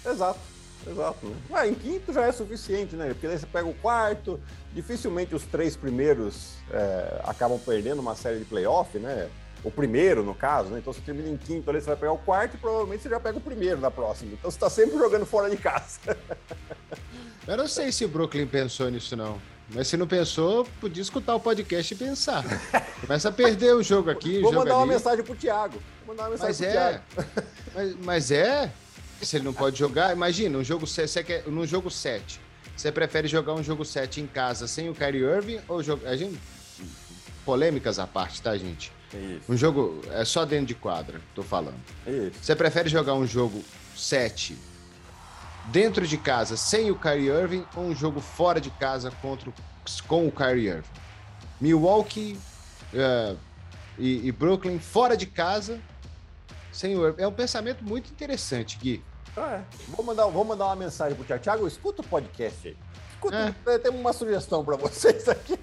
Exato. 0.05 0.54
Exato. 0.87 1.27
Né? 1.27 1.37
Ah, 1.53 1.67
em 1.67 1.75
quinto 1.75 2.13
já 2.13 2.27
é 2.27 2.33
suficiente, 2.33 2.97
né? 2.97 3.09
Porque 3.09 3.27
daí 3.27 3.39
você 3.39 3.47
pega 3.47 3.67
o 3.67 3.75
quarto, 3.75 4.41
dificilmente 4.73 5.35
os 5.35 5.45
três 5.45 5.77
primeiros 5.77 6.55
é, 6.71 7.21
acabam 7.25 7.59
perdendo 7.59 8.01
uma 8.01 8.15
série 8.15 8.39
de 8.39 8.45
playoff, 8.45 8.99
né? 8.99 9.29
O 9.63 9.71
primeiro, 9.71 10.23
no 10.23 10.35
caso, 10.35 10.69
né? 10.69 10.79
Então 10.79 10.93
você 10.93 11.01
termina 11.01 11.29
em 11.29 11.39
quinto 11.39 11.71
ali, 11.71 11.81
você 11.81 11.87
vai 11.87 11.97
pegar 11.97 12.13
o 12.13 12.19
quarto 12.19 12.55
e 12.55 12.59
provavelmente 12.59 13.03
você 13.03 13.09
já 13.09 13.19
pega 13.19 13.39
o 13.39 13.41
primeiro 13.41 13.81
na 13.81 13.91
próxima. 13.91 14.33
Então 14.33 14.51
você 14.51 14.57
está 14.57 14.69
sempre 14.69 14.99
jogando 14.99 15.25
fora 15.25 15.49
de 15.49 15.57
casa. 15.57 16.01
Eu 17.47 17.57
não 17.57 17.69
sei 17.69 17.93
se 17.93 18.05
o 18.05 18.09
Brooklyn 18.09 18.47
pensou 18.47 18.91
nisso, 18.91 19.17
não. 19.17 19.39
Mas 19.71 19.89
se 19.89 19.97
não 19.97 20.07
pensou, 20.07 20.67
podia 20.81 21.03
escutar 21.03 21.35
o 21.35 21.41
podcast 21.41 21.93
e 21.93 21.97
pensar. 21.97 22.45
Começa 23.01 23.29
a 23.29 23.33
perder 23.33 23.75
o 23.75 23.83
jogo 23.83 24.11
aqui. 24.11 24.41
Vou 24.41 24.53
jogo 24.53 24.65
mandar 24.65 24.75
ali. 24.75 24.81
uma 24.81 24.93
mensagem 24.93 25.25
pro 25.25 25.35
Thiago. 25.35 25.79
Vou 26.07 26.15
mandar 26.15 26.25
uma 26.25 26.31
mensagem 26.31 26.49
mas 26.49 26.59
pro 26.59 26.67
é, 26.67 26.73
Thiago. 26.73 27.05
Mas, 27.75 27.97
mas 28.05 28.31
é, 28.31 28.71
se 29.25 29.37
ele 29.37 29.45
não 29.45 29.53
pode 29.53 29.79
jogar, 29.79 30.13
imagina, 30.13 30.59
um 30.59 30.65
jogo, 30.65 30.87
você 30.87 31.23
quer, 31.23 31.47
no 31.47 31.67
jogo 31.67 31.91
7, 31.91 32.41
você 32.77 32.91
prefere 32.91 33.29
jogar 33.29 33.55
um 33.55 33.63
jogo 33.63 33.85
7 33.85 34.21
em 34.21 34.27
casa 34.27 34.67
sem 34.67 34.89
o 34.89 34.95
Kyrie 34.95 35.23
Irving 35.23 35.61
ou 35.69 35.83
jogar. 35.83 36.11
A 36.11 36.17
gente, 36.17 36.39
polêmicas 37.45 37.99
à 37.99 38.07
parte, 38.07 38.43
tá, 38.43 38.57
gente? 38.57 38.93
Isso. 39.13 39.53
Um 39.53 39.57
jogo 39.57 40.01
é 40.11 40.25
só 40.25 40.45
dentro 40.45 40.67
de 40.67 40.75
quadra, 40.75 41.21
tô 41.35 41.43
falando. 41.43 41.81
Isso. 42.07 42.39
Você 42.43 42.57
prefere 42.57 42.89
jogar 42.89 43.15
um 43.15 43.27
jogo 43.27 43.65
7 43.97 44.57
dentro 45.67 46.07
de 46.07 46.19
casa 46.19 46.57
sem 46.57 46.91
o 46.91 46.99
Kyrie 46.99 47.29
Irving 47.29 47.65
ou 47.77 47.85
um 47.85 47.95
jogo 47.95 48.21
fora 48.21 48.61
de 48.61 48.71
casa 48.71 49.11
contra, 49.23 49.53
com 50.09 50.27
o 50.27 50.33
Kyrie 50.33 50.69
Irving? 50.69 50.89
Milwaukee 51.61 52.37
uh, 52.93 53.39
e, 53.97 54.27
e 54.27 54.33
Brooklyn 54.33 54.79
fora 54.79 55.17
de 55.17 55.27
casa 55.27 55.81
Senhor, 56.75 57.15
é 57.19 57.27
um 57.27 57.33
pensamento 57.33 57.85
muito 57.85 58.11
interessante, 58.11 58.77
Gui. 58.77 59.01
Ah, 59.37 59.57
é. 59.57 59.65
Vou 59.89 60.05
mandar, 60.05 60.27
vou 60.27 60.45
mandar 60.45 60.67
uma 60.67 60.77
mensagem 60.77 61.17
pro 61.17 61.25
Thiago. 61.25 61.43
Thiago, 61.43 61.67
escuta 61.67 62.03
o 62.03 62.07
podcast 62.07 62.69
aí. 62.69 62.77
Escuta, 63.13 63.55
é. 63.67 63.79
tem 63.79 63.91
uma 63.91 64.13
sugestão 64.13 64.65
para 64.65 64.77
vocês 64.77 65.29
aqui. 65.29 65.59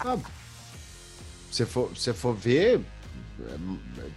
Ah, 0.00 0.18
se 1.50 1.66
for, 1.66 1.96
se 1.96 2.12
for 2.12 2.34
ver, 2.34 2.80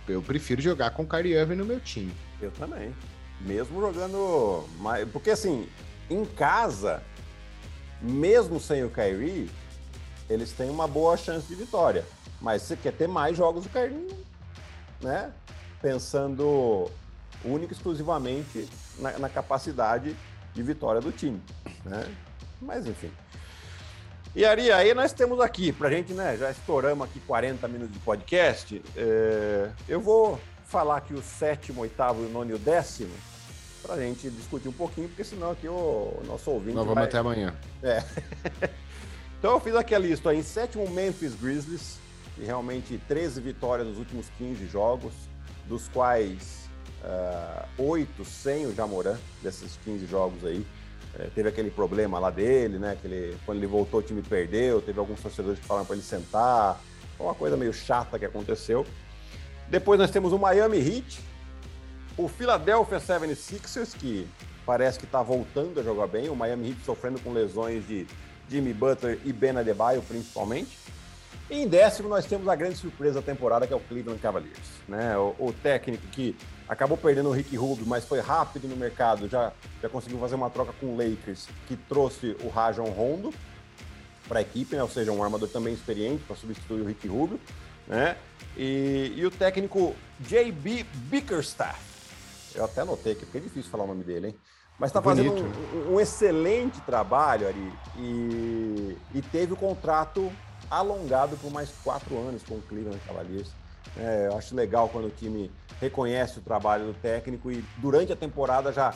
eu 0.07 0.21
prefiro 0.21 0.61
jogar 0.61 0.91
com 0.91 1.03
o 1.03 1.07
Kyrie 1.07 1.33
Irving 1.33 1.55
no 1.55 1.65
meu 1.65 1.79
time. 1.79 2.13
Eu 2.41 2.51
também. 2.51 2.95
Mesmo 3.41 3.81
jogando. 3.81 4.67
Porque 5.11 5.31
assim, 5.31 5.67
em 6.09 6.25
casa, 6.25 7.01
mesmo 8.01 8.59
sem 8.59 8.83
o 8.83 8.89
Kyrie, 8.89 9.49
eles 10.29 10.51
têm 10.51 10.69
uma 10.69 10.87
boa 10.87 11.17
chance 11.17 11.47
de 11.47 11.55
vitória. 11.55 12.05
Mas 12.41 12.61
você 12.61 12.77
quer 12.77 12.93
ter 12.93 13.07
mais 13.07 13.35
jogos 13.35 13.63
do 13.63 13.69
Kyrie, 13.69 14.07
né? 15.01 15.33
pensando 15.81 16.89
única 17.43 17.73
e 17.73 17.75
exclusivamente 17.75 18.67
na, 18.97 19.17
na, 19.19 19.29
capacidade 19.29 20.15
de 20.53 20.63
vitória 20.63 21.01
do 21.01 21.11
time, 21.11 21.41
né? 21.85 22.05
Mas 22.61 22.85
enfim. 22.85 23.11
E 24.35 24.45
Ari, 24.45 24.71
aí 24.71 24.93
nós 24.93 25.11
temos 25.11 25.39
aqui, 25.39 25.71
pra 25.71 25.89
gente, 25.89 26.13
né, 26.13 26.37
já 26.37 26.51
estouramos 26.51 27.07
aqui 27.07 27.19
40 27.21 27.67
minutos 27.67 27.93
de 27.93 27.99
podcast, 27.99 28.81
é, 28.95 29.69
eu 29.87 29.99
vou 29.99 30.39
falar 30.65 30.97
aqui 30.97 31.15
o 31.15 31.21
sétimo, 31.21 31.81
oitavo, 31.81 32.21
o 32.21 32.29
nono 32.29 32.51
e 32.51 32.53
o 32.53 32.59
décimo, 32.59 33.13
pra 33.81 33.97
gente 33.97 34.29
discutir 34.29 34.67
um 34.69 34.73
pouquinho, 34.73 35.07
porque 35.07 35.23
senão 35.23 35.51
aqui 35.51 35.67
o, 35.67 35.73
o 35.73 36.23
nosso 36.27 36.51
ouvinte 36.51 36.75
Nós 36.75 36.85
vamos 36.85 36.95
vai... 36.95 37.05
até 37.05 37.17
amanhã. 37.17 37.55
É. 37.81 38.03
então 39.39 39.53
eu 39.53 39.59
fiz 39.59 39.75
aqui 39.75 39.95
a 39.95 39.99
lista, 39.99 40.33
em 40.33 40.43
sétimo, 40.43 40.87
Memphis 40.91 41.33
Grizzlies, 41.33 41.97
e 42.37 42.45
realmente 42.45 43.01
13 43.07 43.41
vitórias 43.41 43.87
nos 43.87 43.97
últimos 43.97 44.29
15 44.37 44.67
jogos, 44.67 45.13
dos 45.67 45.87
quais 45.87 46.58
uh, 47.03 47.83
oito 47.83 48.25
sem 48.25 48.65
o 48.65 48.75
Jamoran, 48.75 49.17
desses 49.41 49.77
15 49.83 50.05
jogos 50.05 50.45
aí. 50.45 50.65
Uh, 51.15 51.29
teve 51.33 51.49
aquele 51.49 51.71
problema 51.71 52.19
lá 52.19 52.29
dele, 52.29 52.77
né? 52.77 52.91
Aquele, 52.91 53.37
quando 53.45 53.57
ele 53.57 53.67
voltou, 53.67 53.99
o 53.99 54.03
time 54.03 54.21
perdeu. 54.21 54.81
Teve 54.81 54.99
alguns 54.99 55.21
torcedores 55.21 55.59
que 55.59 55.65
falaram 55.65 55.85
para 55.85 55.95
ele 55.95 56.03
sentar. 56.03 56.81
Foi 57.17 57.27
uma 57.27 57.35
coisa 57.35 57.57
meio 57.57 57.73
chata 57.73 58.17
que 58.17 58.25
aconteceu. 58.25 58.85
Depois 59.67 59.99
nós 59.99 60.09
temos 60.09 60.33
o 60.33 60.39
Miami 60.39 60.77
Heat, 60.77 61.21
o 62.17 62.27
Philadelphia 62.27 62.99
76ers, 62.99 63.95
que 63.95 64.27
parece 64.65 64.97
que 64.97 65.05
está 65.05 65.21
voltando 65.21 65.79
a 65.79 65.83
jogar 65.83 66.07
bem. 66.07 66.29
O 66.29 66.35
Miami 66.35 66.69
Heat 66.69 66.81
sofrendo 66.85 67.19
com 67.19 67.31
lesões 67.31 67.87
de 67.87 68.07
Jimmy 68.49 68.73
Butler 68.73 69.19
e 69.23 69.31
Ben 69.31 69.57
Adebayo, 69.57 70.01
principalmente. 70.01 70.77
E 71.49 71.61
em 71.61 71.67
décimo, 71.67 72.09
nós 72.09 72.25
temos 72.25 72.47
a 72.47 72.55
grande 72.55 72.75
surpresa 72.75 73.15
da 73.15 73.25
temporada, 73.25 73.65
que 73.65 73.73
é 73.73 73.75
o 73.75 73.79
Cleveland 73.79 74.21
Cavaliers. 74.21 74.59
Né? 74.87 75.17
O, 75.17 75.35
o 75.39 75.53
técnico 75.53 76.05
que 76.07 76.35
acabou 76.69 76.95
perdendo 76.95 77.29
o 77.29 77.31
Rick 77.31 77.57
Rubio, 77.57 77.85
mas 77.87 78.05
foi 78.05 78.19
rápido 78.19 78.67
no 78.67 78.77
mercado, 78.77 79.27
já, 79.27 79.51
já 79.81 79.89
conseguiu 79.89 80.19
fazer 80.19 80.35
uma 80.35 80.51
troca 80.51 80.71
com 80.79 80.93
o 80.93 80.95
Lakers, 80.95 81.47
que 81.67 81.75
trouxe 81.75 82.37
o 82.43 82.47
Rajon 82.47 82.91
Rondo 82.91 83.33
para 84.27 84.37
a 84.37 84.41
equipe, 84.43 84.75
né? 84.75 84.83
ou 84.83 84.89
seja, 84.89 85.11
um 85.11 85.23
armador 85.23 85.49
também 85.49 85.73
experiente 85.73 86.23
para 86.25 86.35
substituir 86.35 86.81
o 86.81 86.85
Rick 86.85 87.07
Rubio. 87.07 87.39
né? 87.87 88.15
E, 88.55 89.13
e 89.17 89.25
o 89.25 89.31
técnico 89.31 89.95
JB 90.19 90.85
Bickerstaff. 91.09 91.79
Eu 92.53 92.65
até 92.65 92.81
anotei 92.81 93.13
aqui, 93.13 93.25
porque 93.25 93.39
é 93.39 93.41
difícil 93.41 93.71
falar 93.71 93.85
o 93.85 93.87
nome 93.87 94.03
dele, 94.03 94.27
hein? 94.27 94.35
Mas 94.77 94.91
está 94.91 95.01
fazendo 95.01 95.33
um, 95.33 95.95
um, 95.95 95.99
excelente 95.99 96.79
trabalho 96.81 97.47
ali 97.49 97.73
e, 97.97 98.97
e, 99.13 99.21
teve 99.21 99.51
o 99.51 99.57
contrato 99.57 100.31
alongado 100.71 101.35
por 101.35 101.51
mais 101.51 101.69
quatro 101.83 102.17
anos 102.17 102.43
com 102.43 102.55
o 102.55 102.61
Cleveland 102.61 103.01
Cavaliers. 103.05 103.49
É, 103.97 104.27
eu 104.27 104.37
acho 104.37 104.55
legal 104.55 104.89
quando 104.89 105.05
o 105.05 105.09
time 105.11 105.51
reconhece 105.79 106.39
o 106.39 106.41
trabalho 106.41 106.87
do 106.87 106.93
técnico 106.93 107.51
e 107.51 107.63
durante 107.77 108.11
a 108.11 108.15
temporada 108.15 108.71
já 108.71 108.93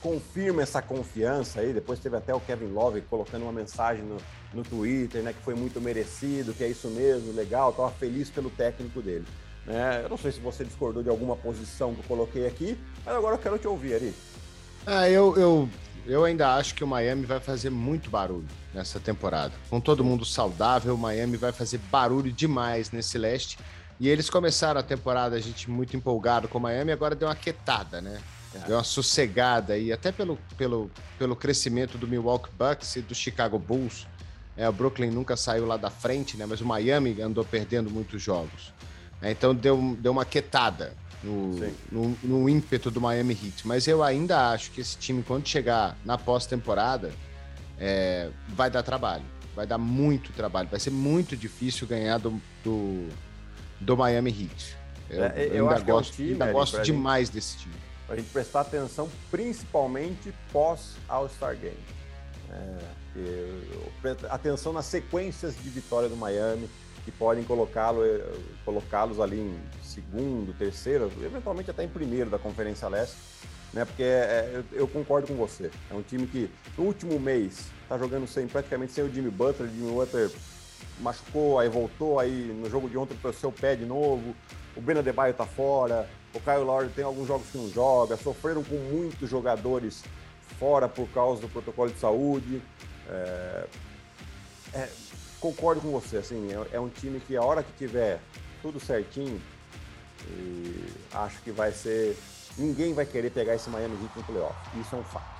confirma 0.00 0.62
essa 0.62 0.80
confiança 0.80 1.60
aí. 1.60 1.72
Depois 1.72 1.98
teve 1.98 2.16
até 2.16 2.34
o 2.34 2.40
Kevin 2.40 2.72
Love 2.72 3.00
colocando 3.02 3.42
uma 3.42 3.52
mensagem 3.52 4.04
no, 4.04 4.16
no 4.54 4.62
Twitter, 4.62 5.22
né, 5.22 5.32
que 5.32 5.42
foi 5.42 5.54
muito 5.54 5.80
merecido, 5.80 6.52
que 6.52 6.64
é 6.64 6.68
isso 6.68 6.88
mesmo, 6.88 7.32
legal, 7.32 7.70
estava 7.70 7.90
feliz 7.90 8.30
pelo 8.30 8.50
técnico 8.50 9.02
dele. 9.02 9.26
É, 9.66 10.02
eu 10.04 10.08
não 10.08 10.16
sei 10.16 10.32
se 10.32 10.40
você 10.40 10.64
discordou 10.64 11.02
de 11.02 11.10
alguma 11.10 11.36
posição 11.36 11.94
que 11.94 12.00
eu 12.00 12.04
coloquei 12.04 12.46
aqui, 12.46 12.78
mas 13.04 13.14
agora 13.14 13.34
eu 13.34 13.38
quero 13.38 13.58
te 13.58 13.68
ouvir, 13.68 13.94
Ari. 13.94 14.14
Ah, 14.86 15.10
eu, 15.10 15.36
eu, 15.36 15.68
eu 16.06 16.24
ainda 16.24 16.54
acho 16.54 16.74
que 16.74 16.82
o 16.82 16.86
Miami 16.86 17.26
vai 17.26 17.38
fazer 17.38 17.68
muito 17.68 18.08
barulho 18.08 18.48
nessa 18.72 18.98
temporada. 18.98 19.52
Com 19.68 19.78
todo 19.78 20.02
mundo 20.02 20.24
saudável, 20.24 20.94
o 20.94 20.98
Miami 20.98 21.36
vai 21.36 21.52
fazer 21.52 21.78
barulho 21.90 22.32
demais 22.32 22.90
nesse 22.90 23.18
leste. 23.18 23.58
E 24.00 24.08
eles 24.08 24.30
começaram 24.30 24.78
a 24.78 24.82
temporada, 24.82 25.34
a 25.34 25.40
gente 25.40 25.68
muito 25.68 25.96
empolgado 25.96 26.46
com 26.46 26.58
o 26.58 26.60
Miami, 26.60 26.92
agora 26.92 27.14
deu 27.16 27.26
uma 27.26 27.34
quietada, 27.34 28.00
né? 28.00 28.20
É. 28.54 28.58
Deu 28.60 28.76
uma 28.76 28.84
sossegada 28.84 29.72
aí, 29.74 29.92
até 29.92 30.12
pelo, 30.12 30.38
pelo, 30.56 30.90
pelo 31.18 31.34
crescimento 31.34 31.98
do 31.98 32.06
Milwaukee 32.06 32.50
Bucks 32.56 32.96
e 32.96 33.02
do 33.02 33.14
Chicago 33.14 33.58
Bulls. 33.58 34.06
É, 34.56 34.68
o 34.68 34.72
Brooklyn 34.72 35.10
nunca 35.10 35.36
saiu 35.36 35.66
lá 35.66 35.76
da 35.76 35.90
frente, 35.90 36.36
né? 36.36 36.46
Mas 36.46 36.60
o 36.60 36.66
Miami 36.66 37.20
andou 37.20 37.44
perdendo 37.44 37.90
muitos 37.90 38.22
jogos. 38.22 38.72
É, 39.20 39.30
então 39.30 39.54
deu, 39.54 39.96
deu 40.00 40.12
uma 40.12 40.24
quietada 40.24 40.94
no, 41.22 41.58
no, 41.90 42.18
no, 42.22 42.48
ímpeto 42.48 42.90
do 42.90 43.00
Miami 43.00 43.34
Heat. 43.34 43.66
Mas 43.66 43.86
eu 43.86 44.02
ainda 44.02 44.50
acho 44.50 44.70
que 44.70 44.80
esse 44.80 44.96
time, 44.96 45.22
quando 45.22 45.46
chegar 45.46 45.96
na 46.04 46.16
pós-temporada, 46.16 47.12
é, 47.78 48.30
vai 48.48 48.70
dar 48.70 48.82
trabalho. 48.82 49.24
Vai 49.54 49.66
dar 49.66 49.78
muito 49.78 50.32
trabalho. 50.32 50.68
Vai 50.68 50.80
ser 50.80 50.90
muito 50.90 51.36
difícil 51.36 51.86
ganhar 51.86 52.18
do, 52.18 52.40
do, 52.64 53.08
do 53.80 53.96
Miami 53.96 54.30
Heat. 54.30 54.76
Eu, 55.10 55.24
é, 55.24 55.48
eu 55.52 55.68
ainda 55.68 55.80
gosto, 55.80 56.10
é 56.10 56.12
um 56.12 56.16
time, 56.16 56.32
ainda 56.32 56.52
gosto 56.52 56.82
demais 56.82 57.28
gente, 57.28 57.34
desse 57.34 57.58
time. 57.58 57.74
Para 58.06 58.16
a 58.16 58.18
gente 58.18 58.30
prestar 58.30 58.60
atenção, 58.60 59.08
principalmente 59.30 60.32
pós 60.52 60.94
All-Star 61.08 61.56
Game. 61.56 61.76
É, 62.50 62.78
atenção 64.30 64.72
nas 64.72 64.86
sequências 64.86 65.54
de 65.62 65.68
vitória 65.68 66.08
do 66.08 66.16
Miami 66.16 66.68
que 67.04 67.12
podem 67.12 67.42
colocá-lo, 67.42 68.04
eh, 68.04 68.22
colocá-los 68.66 69.18
ali 69.18 69.40
em 69.40 69.58
segundo, 69.82 70.52
terceiro, 70.58 71.10
eventualmente 71.24 71.70
até 71.70 71.82
em 71.82 71.88
primeiro 71.88 72.28
da 72.28 72.38
Conferência 72.38 72.86
Leste, 72.86 73.16
né? 73.72 73.84
Porque 73.86 74.02
é, 74.02 74.62
eu 74.72 74.86
concordo 74.86 75.26
com 75.26 75.34
você. 75.34 75.70
É 75.90 75.94
um 75.94 76.02
time 76.02 76.26
que 76.26 76.50
no 76.76 76.84
último 76.84 77.18
mês 77.18 77.70
está 77.82 77.96
jogando 77.96 78.26
sem 78.26 78.46
praticamente 78.46 78.92
sem 78.92 79.04
o 79.04 79.12
Jimmy 79.12 79.30
Butler. 79.30 79.70
O 79.70 79.74
Jimmy 79.74 79.90
Butler 79.90 80.30
machucou, 81.00 81.58
aí 81.58 81.68
voltou, 81.68 82.18
aí 82.18 82.30
no 82.30 82.68
jogo 82.68 82.88
de 82.88 82.96
ontem 82.96 83.16
torceu 83.20 83.50
o 83.50 83.52
pé 83.52 83.76
de 83.76 83.84
novo. 83.84 84.34
O 84.76 84.80
Ben 84.80 84.98
Adebayo 84.98 85.34
tá 85.34 85.46
fora. 85.46 86.08
O 86.34 86.40
Kyle 86.40 86.64
Lowry 86.64 86.88
tem 86.90 87.04
alguns 87.04 87.26
jogos 87.26 87.48
que 87.50 87.58
não 87.58 87.68
joga. 87.68 88.16
Sofreram 88.16 88.62
com 88.62 88.76
muitos 88.76 89.28
jogadores 89.28 90.04
fora 90.58 90.88
por 90.88 91.08
causa 91.08 91.40
do 91.40 91.48
protocolo 91.48 91.90
de 91.90 91.98
saúde. 91.98 92.62
É, 93.08 93.66
é, 94.74 94.88
concordo 95.40 95.80
com 95.80 95.90
você, 95.90 96.18
assim, 96.18 96.48
é, 96.52 96.76
é, 96.76 96.80
um 96.80 96.88
time 96.88 97.20
que 97.20 97.36
a 97.36 97.42
hora 97.42 97.62
que 97.62 97.72
tiver 97.72 98.20
tudo 98.60 98.78
certinho, 98.78 99.40
acho 101.12 101.40
que 101.42 101.50
vai 101.50 101.72
ser. 101.72 102.16
Ninguém 102.56 102.92
vai 102.92 103.06
querer 103.06 103.30
pegar 103.30 103.54
esse 103.54 103.70
Miami 103.70 103.94
Heat 104.02 104.16
no 104.16 104.24
playoff. 104.24 104.54
Isso 104.80 104.94
é 104.94 104.98
um 104.98 105.04
fato. 105.04 105.38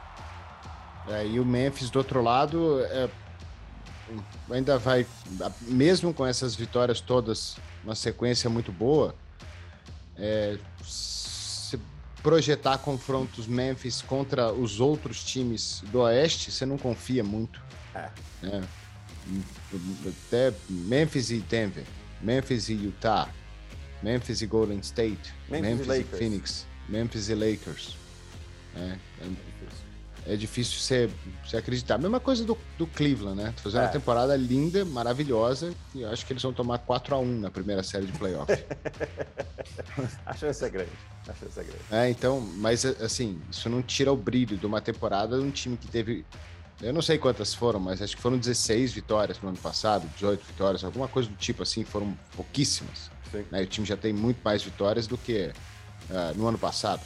É, 1.09 1.27
e 1.27 1.41
o 1.41 1.45
Memphis 1.45 1.91
do 1.91 1.99
outro 1.99 2.23
lado 2.23 2.81
é, 2.85 3.09
ainda 4.51 4.79
vai, 4.79 5.07
mesmo 5.63 6.13
com 6.13 6.27
essas 6.27 6.55
vitórias 6.55 7.01
todas, 7.01 7.57
uma 7.85 7.95
sequência 7.95 8.49
muito 8.49 8.73
boa, 8.73 9.15
é, 10.17 10.59
se 10.83 11.79
projetar 12.23 12.79
confrontos 12.79 13.47
Memphis 13.47 14.03
contra 14.03 14.53
os 14.53 14.81
outros 14.81 15.23
times 15.25 15.83
do 15.93 16.01
Oeste, 16.01 16.51
você 16.51 16.67
não 16.67 16.77
confia 16.77 17.23
muito. 17.23 17.61
É. 17.95 18.11
é 18.45 18.63
até 20.09 20.55
Memphis 20.69 21.31
e 21.31 21.39
Denver, 21.39 21.85
Memphis 22.21 22.69
e 22.69 22.75
Utah, 22.75 23.29
Memphis 24.03 24.41
e 24.43 24.47
Golden 24.47 24.79
State, 24.81 25.35
Memphis, 25.49 25.87
Memphis 25.87 25.89
e, 25.89 26.01
e, 26.01 26.05
Phoenix, 26.05 26.67
Memphis 26.89 27.29
e 27.29 27.35
Lakers. 27.35 27.97
É, 28.77 28.97
é, 29.21 29.31
é 30.29 30.37
difícil 30.37 30.79
você, 30.79 31.11
você 31.45 31.57
acreditar. 31.57 31.97
Mesma 31.97 32.21
coisa 32.21 32.45
do, 32.45 32.57
do 32.77 32.87
Cleveland, 32.87 33.43
né? 33.43 33.55
Fazendo 33.57 33.81
é. 33.81 33.85
uma 33.87 33.93
temporada 33.93 34.37
linda, 34.37 34.85
maravilhosa, 34.85 35.73
e 35.95 36.05
acho 36.05 36.27
que 36.27 36.35
eles 36.35 36.43
vão 36.43 36.53
tomar 36.53 36.79
4 36.79 37.15
a 37.15 37.19
1 37.19 37.41
na 37.41 37.51
primeira 37.51 37.83
série 37.83 38.07
de 38.07 38.13
playoff. 38.13 38.53
a 40.27 40.35
chance 40.35 40.63
é 40.63 40.69
grande. 40.69 40.91
A 41.27 41.33
chance 41.33 41.59
é 41.59 41.63
grande. 41.63 41.81
É, 41.91 42.11
então, 42.11 42.41
mas 42.41 42.85
assim, 42.85 43.41
isso 43.51 43.71
não 43.71 43.83
tira 43.83 44.13
o 44.13 44.17
brilho 44.17 44.59
de 44.59 44.67
uma 44.67 44.81
temporada 44.83 45.39
de 45.39 45.43
um 45.43 45.51
time 45.51 45.77
que 45.77 45.89
teve 45.89 46.27
eu 46.81 46.93
não 46.93 47.03
sei 47.03 47.19
quantas 47.19 47.53
foram, 47.53 47.81
mas 47.81 48.01
acho 48.01 48.15
que 48.15 48.23
foram 48.23 48.39
16 48.39 48.93
vitórias 48.93 49.41
no 49.41 49.49
ano 49.49 49.59
passado, 49.59 50.09
18 50.15 50.45
vitórias, 50.45 50.85
alguma 50.85 51.09
coisa 51.09 51.29
do 51.29 51.35
tipo 51.35 51.65
assim, 51.65 51.83
foram 51.85 52.17
pouquíssimas. 52.37 53.11
Né? 53.51 53.63
O 53.63 53.67
time 53.67 53.85
já 53.85 53.97
tem 53.97 54.13
muito 54.13 54.39
mais 54.45 54.63
vitórias 54.63 55.09
do 55.09 55.19
que 55.19 55.53
uh, 56.09 56.39
no 56.39 56.47
ano 56.47 56.57
passado. 56.57 57.03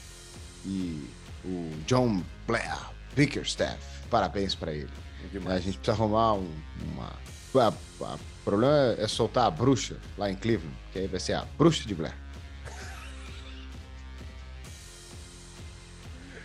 E 0.66 1.08
o 1.42 1.70
John 1.86 2.22
Blair 2.46 2.92
Bickerstaff, 3.14 3.78
parabéns 4.10 4.54
para 4.54 4.72
ele. 4.72 4.90
A 5.46 5.58
gente 5.58 5.78
precisa 5.78 5.92
arrumar 5.92 6.34
um, 6.34 6.50
uma. 6.92 7.12
O 7.54 8.44
problema 8.44 8.96
é 8.98 9.06
soltar 9.06 9.46
a 9.46 9.50
bruxa 9.50 9.96
lá 10.16 10.30
em 10.30 10.34
Cleveland, 10.34 10.76
que 10.92 10.98
aí 10.98 11.06
vai 11.06 11.20
ser 11.20 11.34
a 11.34 11.44
bruxa 11.56 11.86
de 11.86 11.94
Blair. 11.94 12.14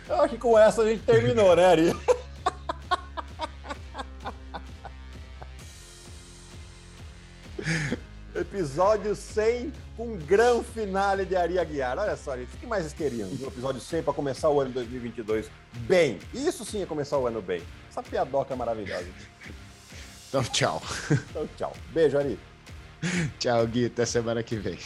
Eu 0.08 0.22
acho 0.22 0.34
que 0.34 0.38
com 0.38 0.58
essa 0.58 0.82
a 0.82 0.86
gente 0.86 1.02
terminou, 1.02 1.54
né, 1.56 1.66
Ari? 1.66 1.94
Episódio 8.34 9.14
100 9.14 9.72
com 9.98 10.12
um 10.12 10.16
grande 10.16 10.64
finale 10.66 11.24
de 11.24 11.34
Ari 11.34 11.58
Aguiar. 11.58 11.98
Olha 11.98 12.16
só, 12.16 12.36
gente, 12.36 12.54
o 12.54 12.56
que 12.56 12.66
mais 12.68 12.84
vocês 12.84 12.92
queriam 12.92 13.28
no 13.28 13.48
episódio 13.48 13.80
100 13.80 14.04
para 14.04 14.14
começar 14.14 14.48
o 14.48 14.60
ano 14.60 14.70
2022 14.70 15.50
bem? 15.88 16.20
Isso 16.32 16.64
sim 16.64 16.80
é 16.80 16.86
começar 16.86 17.18
o 17.18 17.26
ano 17.26 17.42
bem. 17.42 17.60
Essa 17.90 18.00
piadoca 18.00 18.54
é 18.54 18.56
maravilhosa. 18.56 19.08
Então, 20.28 20.44
tchau. 20.44 20.80
Então, 21.30 21.48
tchau. 21.56 21.72
Beijo, 21.92 22.16
Ari. 22.16 22.38
Tchau, 23.40 23.66
Gui. 23.66 23.86
Até 23.86 24.06
semana 24.06 24.40
que 24.40 24.54
vem. 24.54 24.78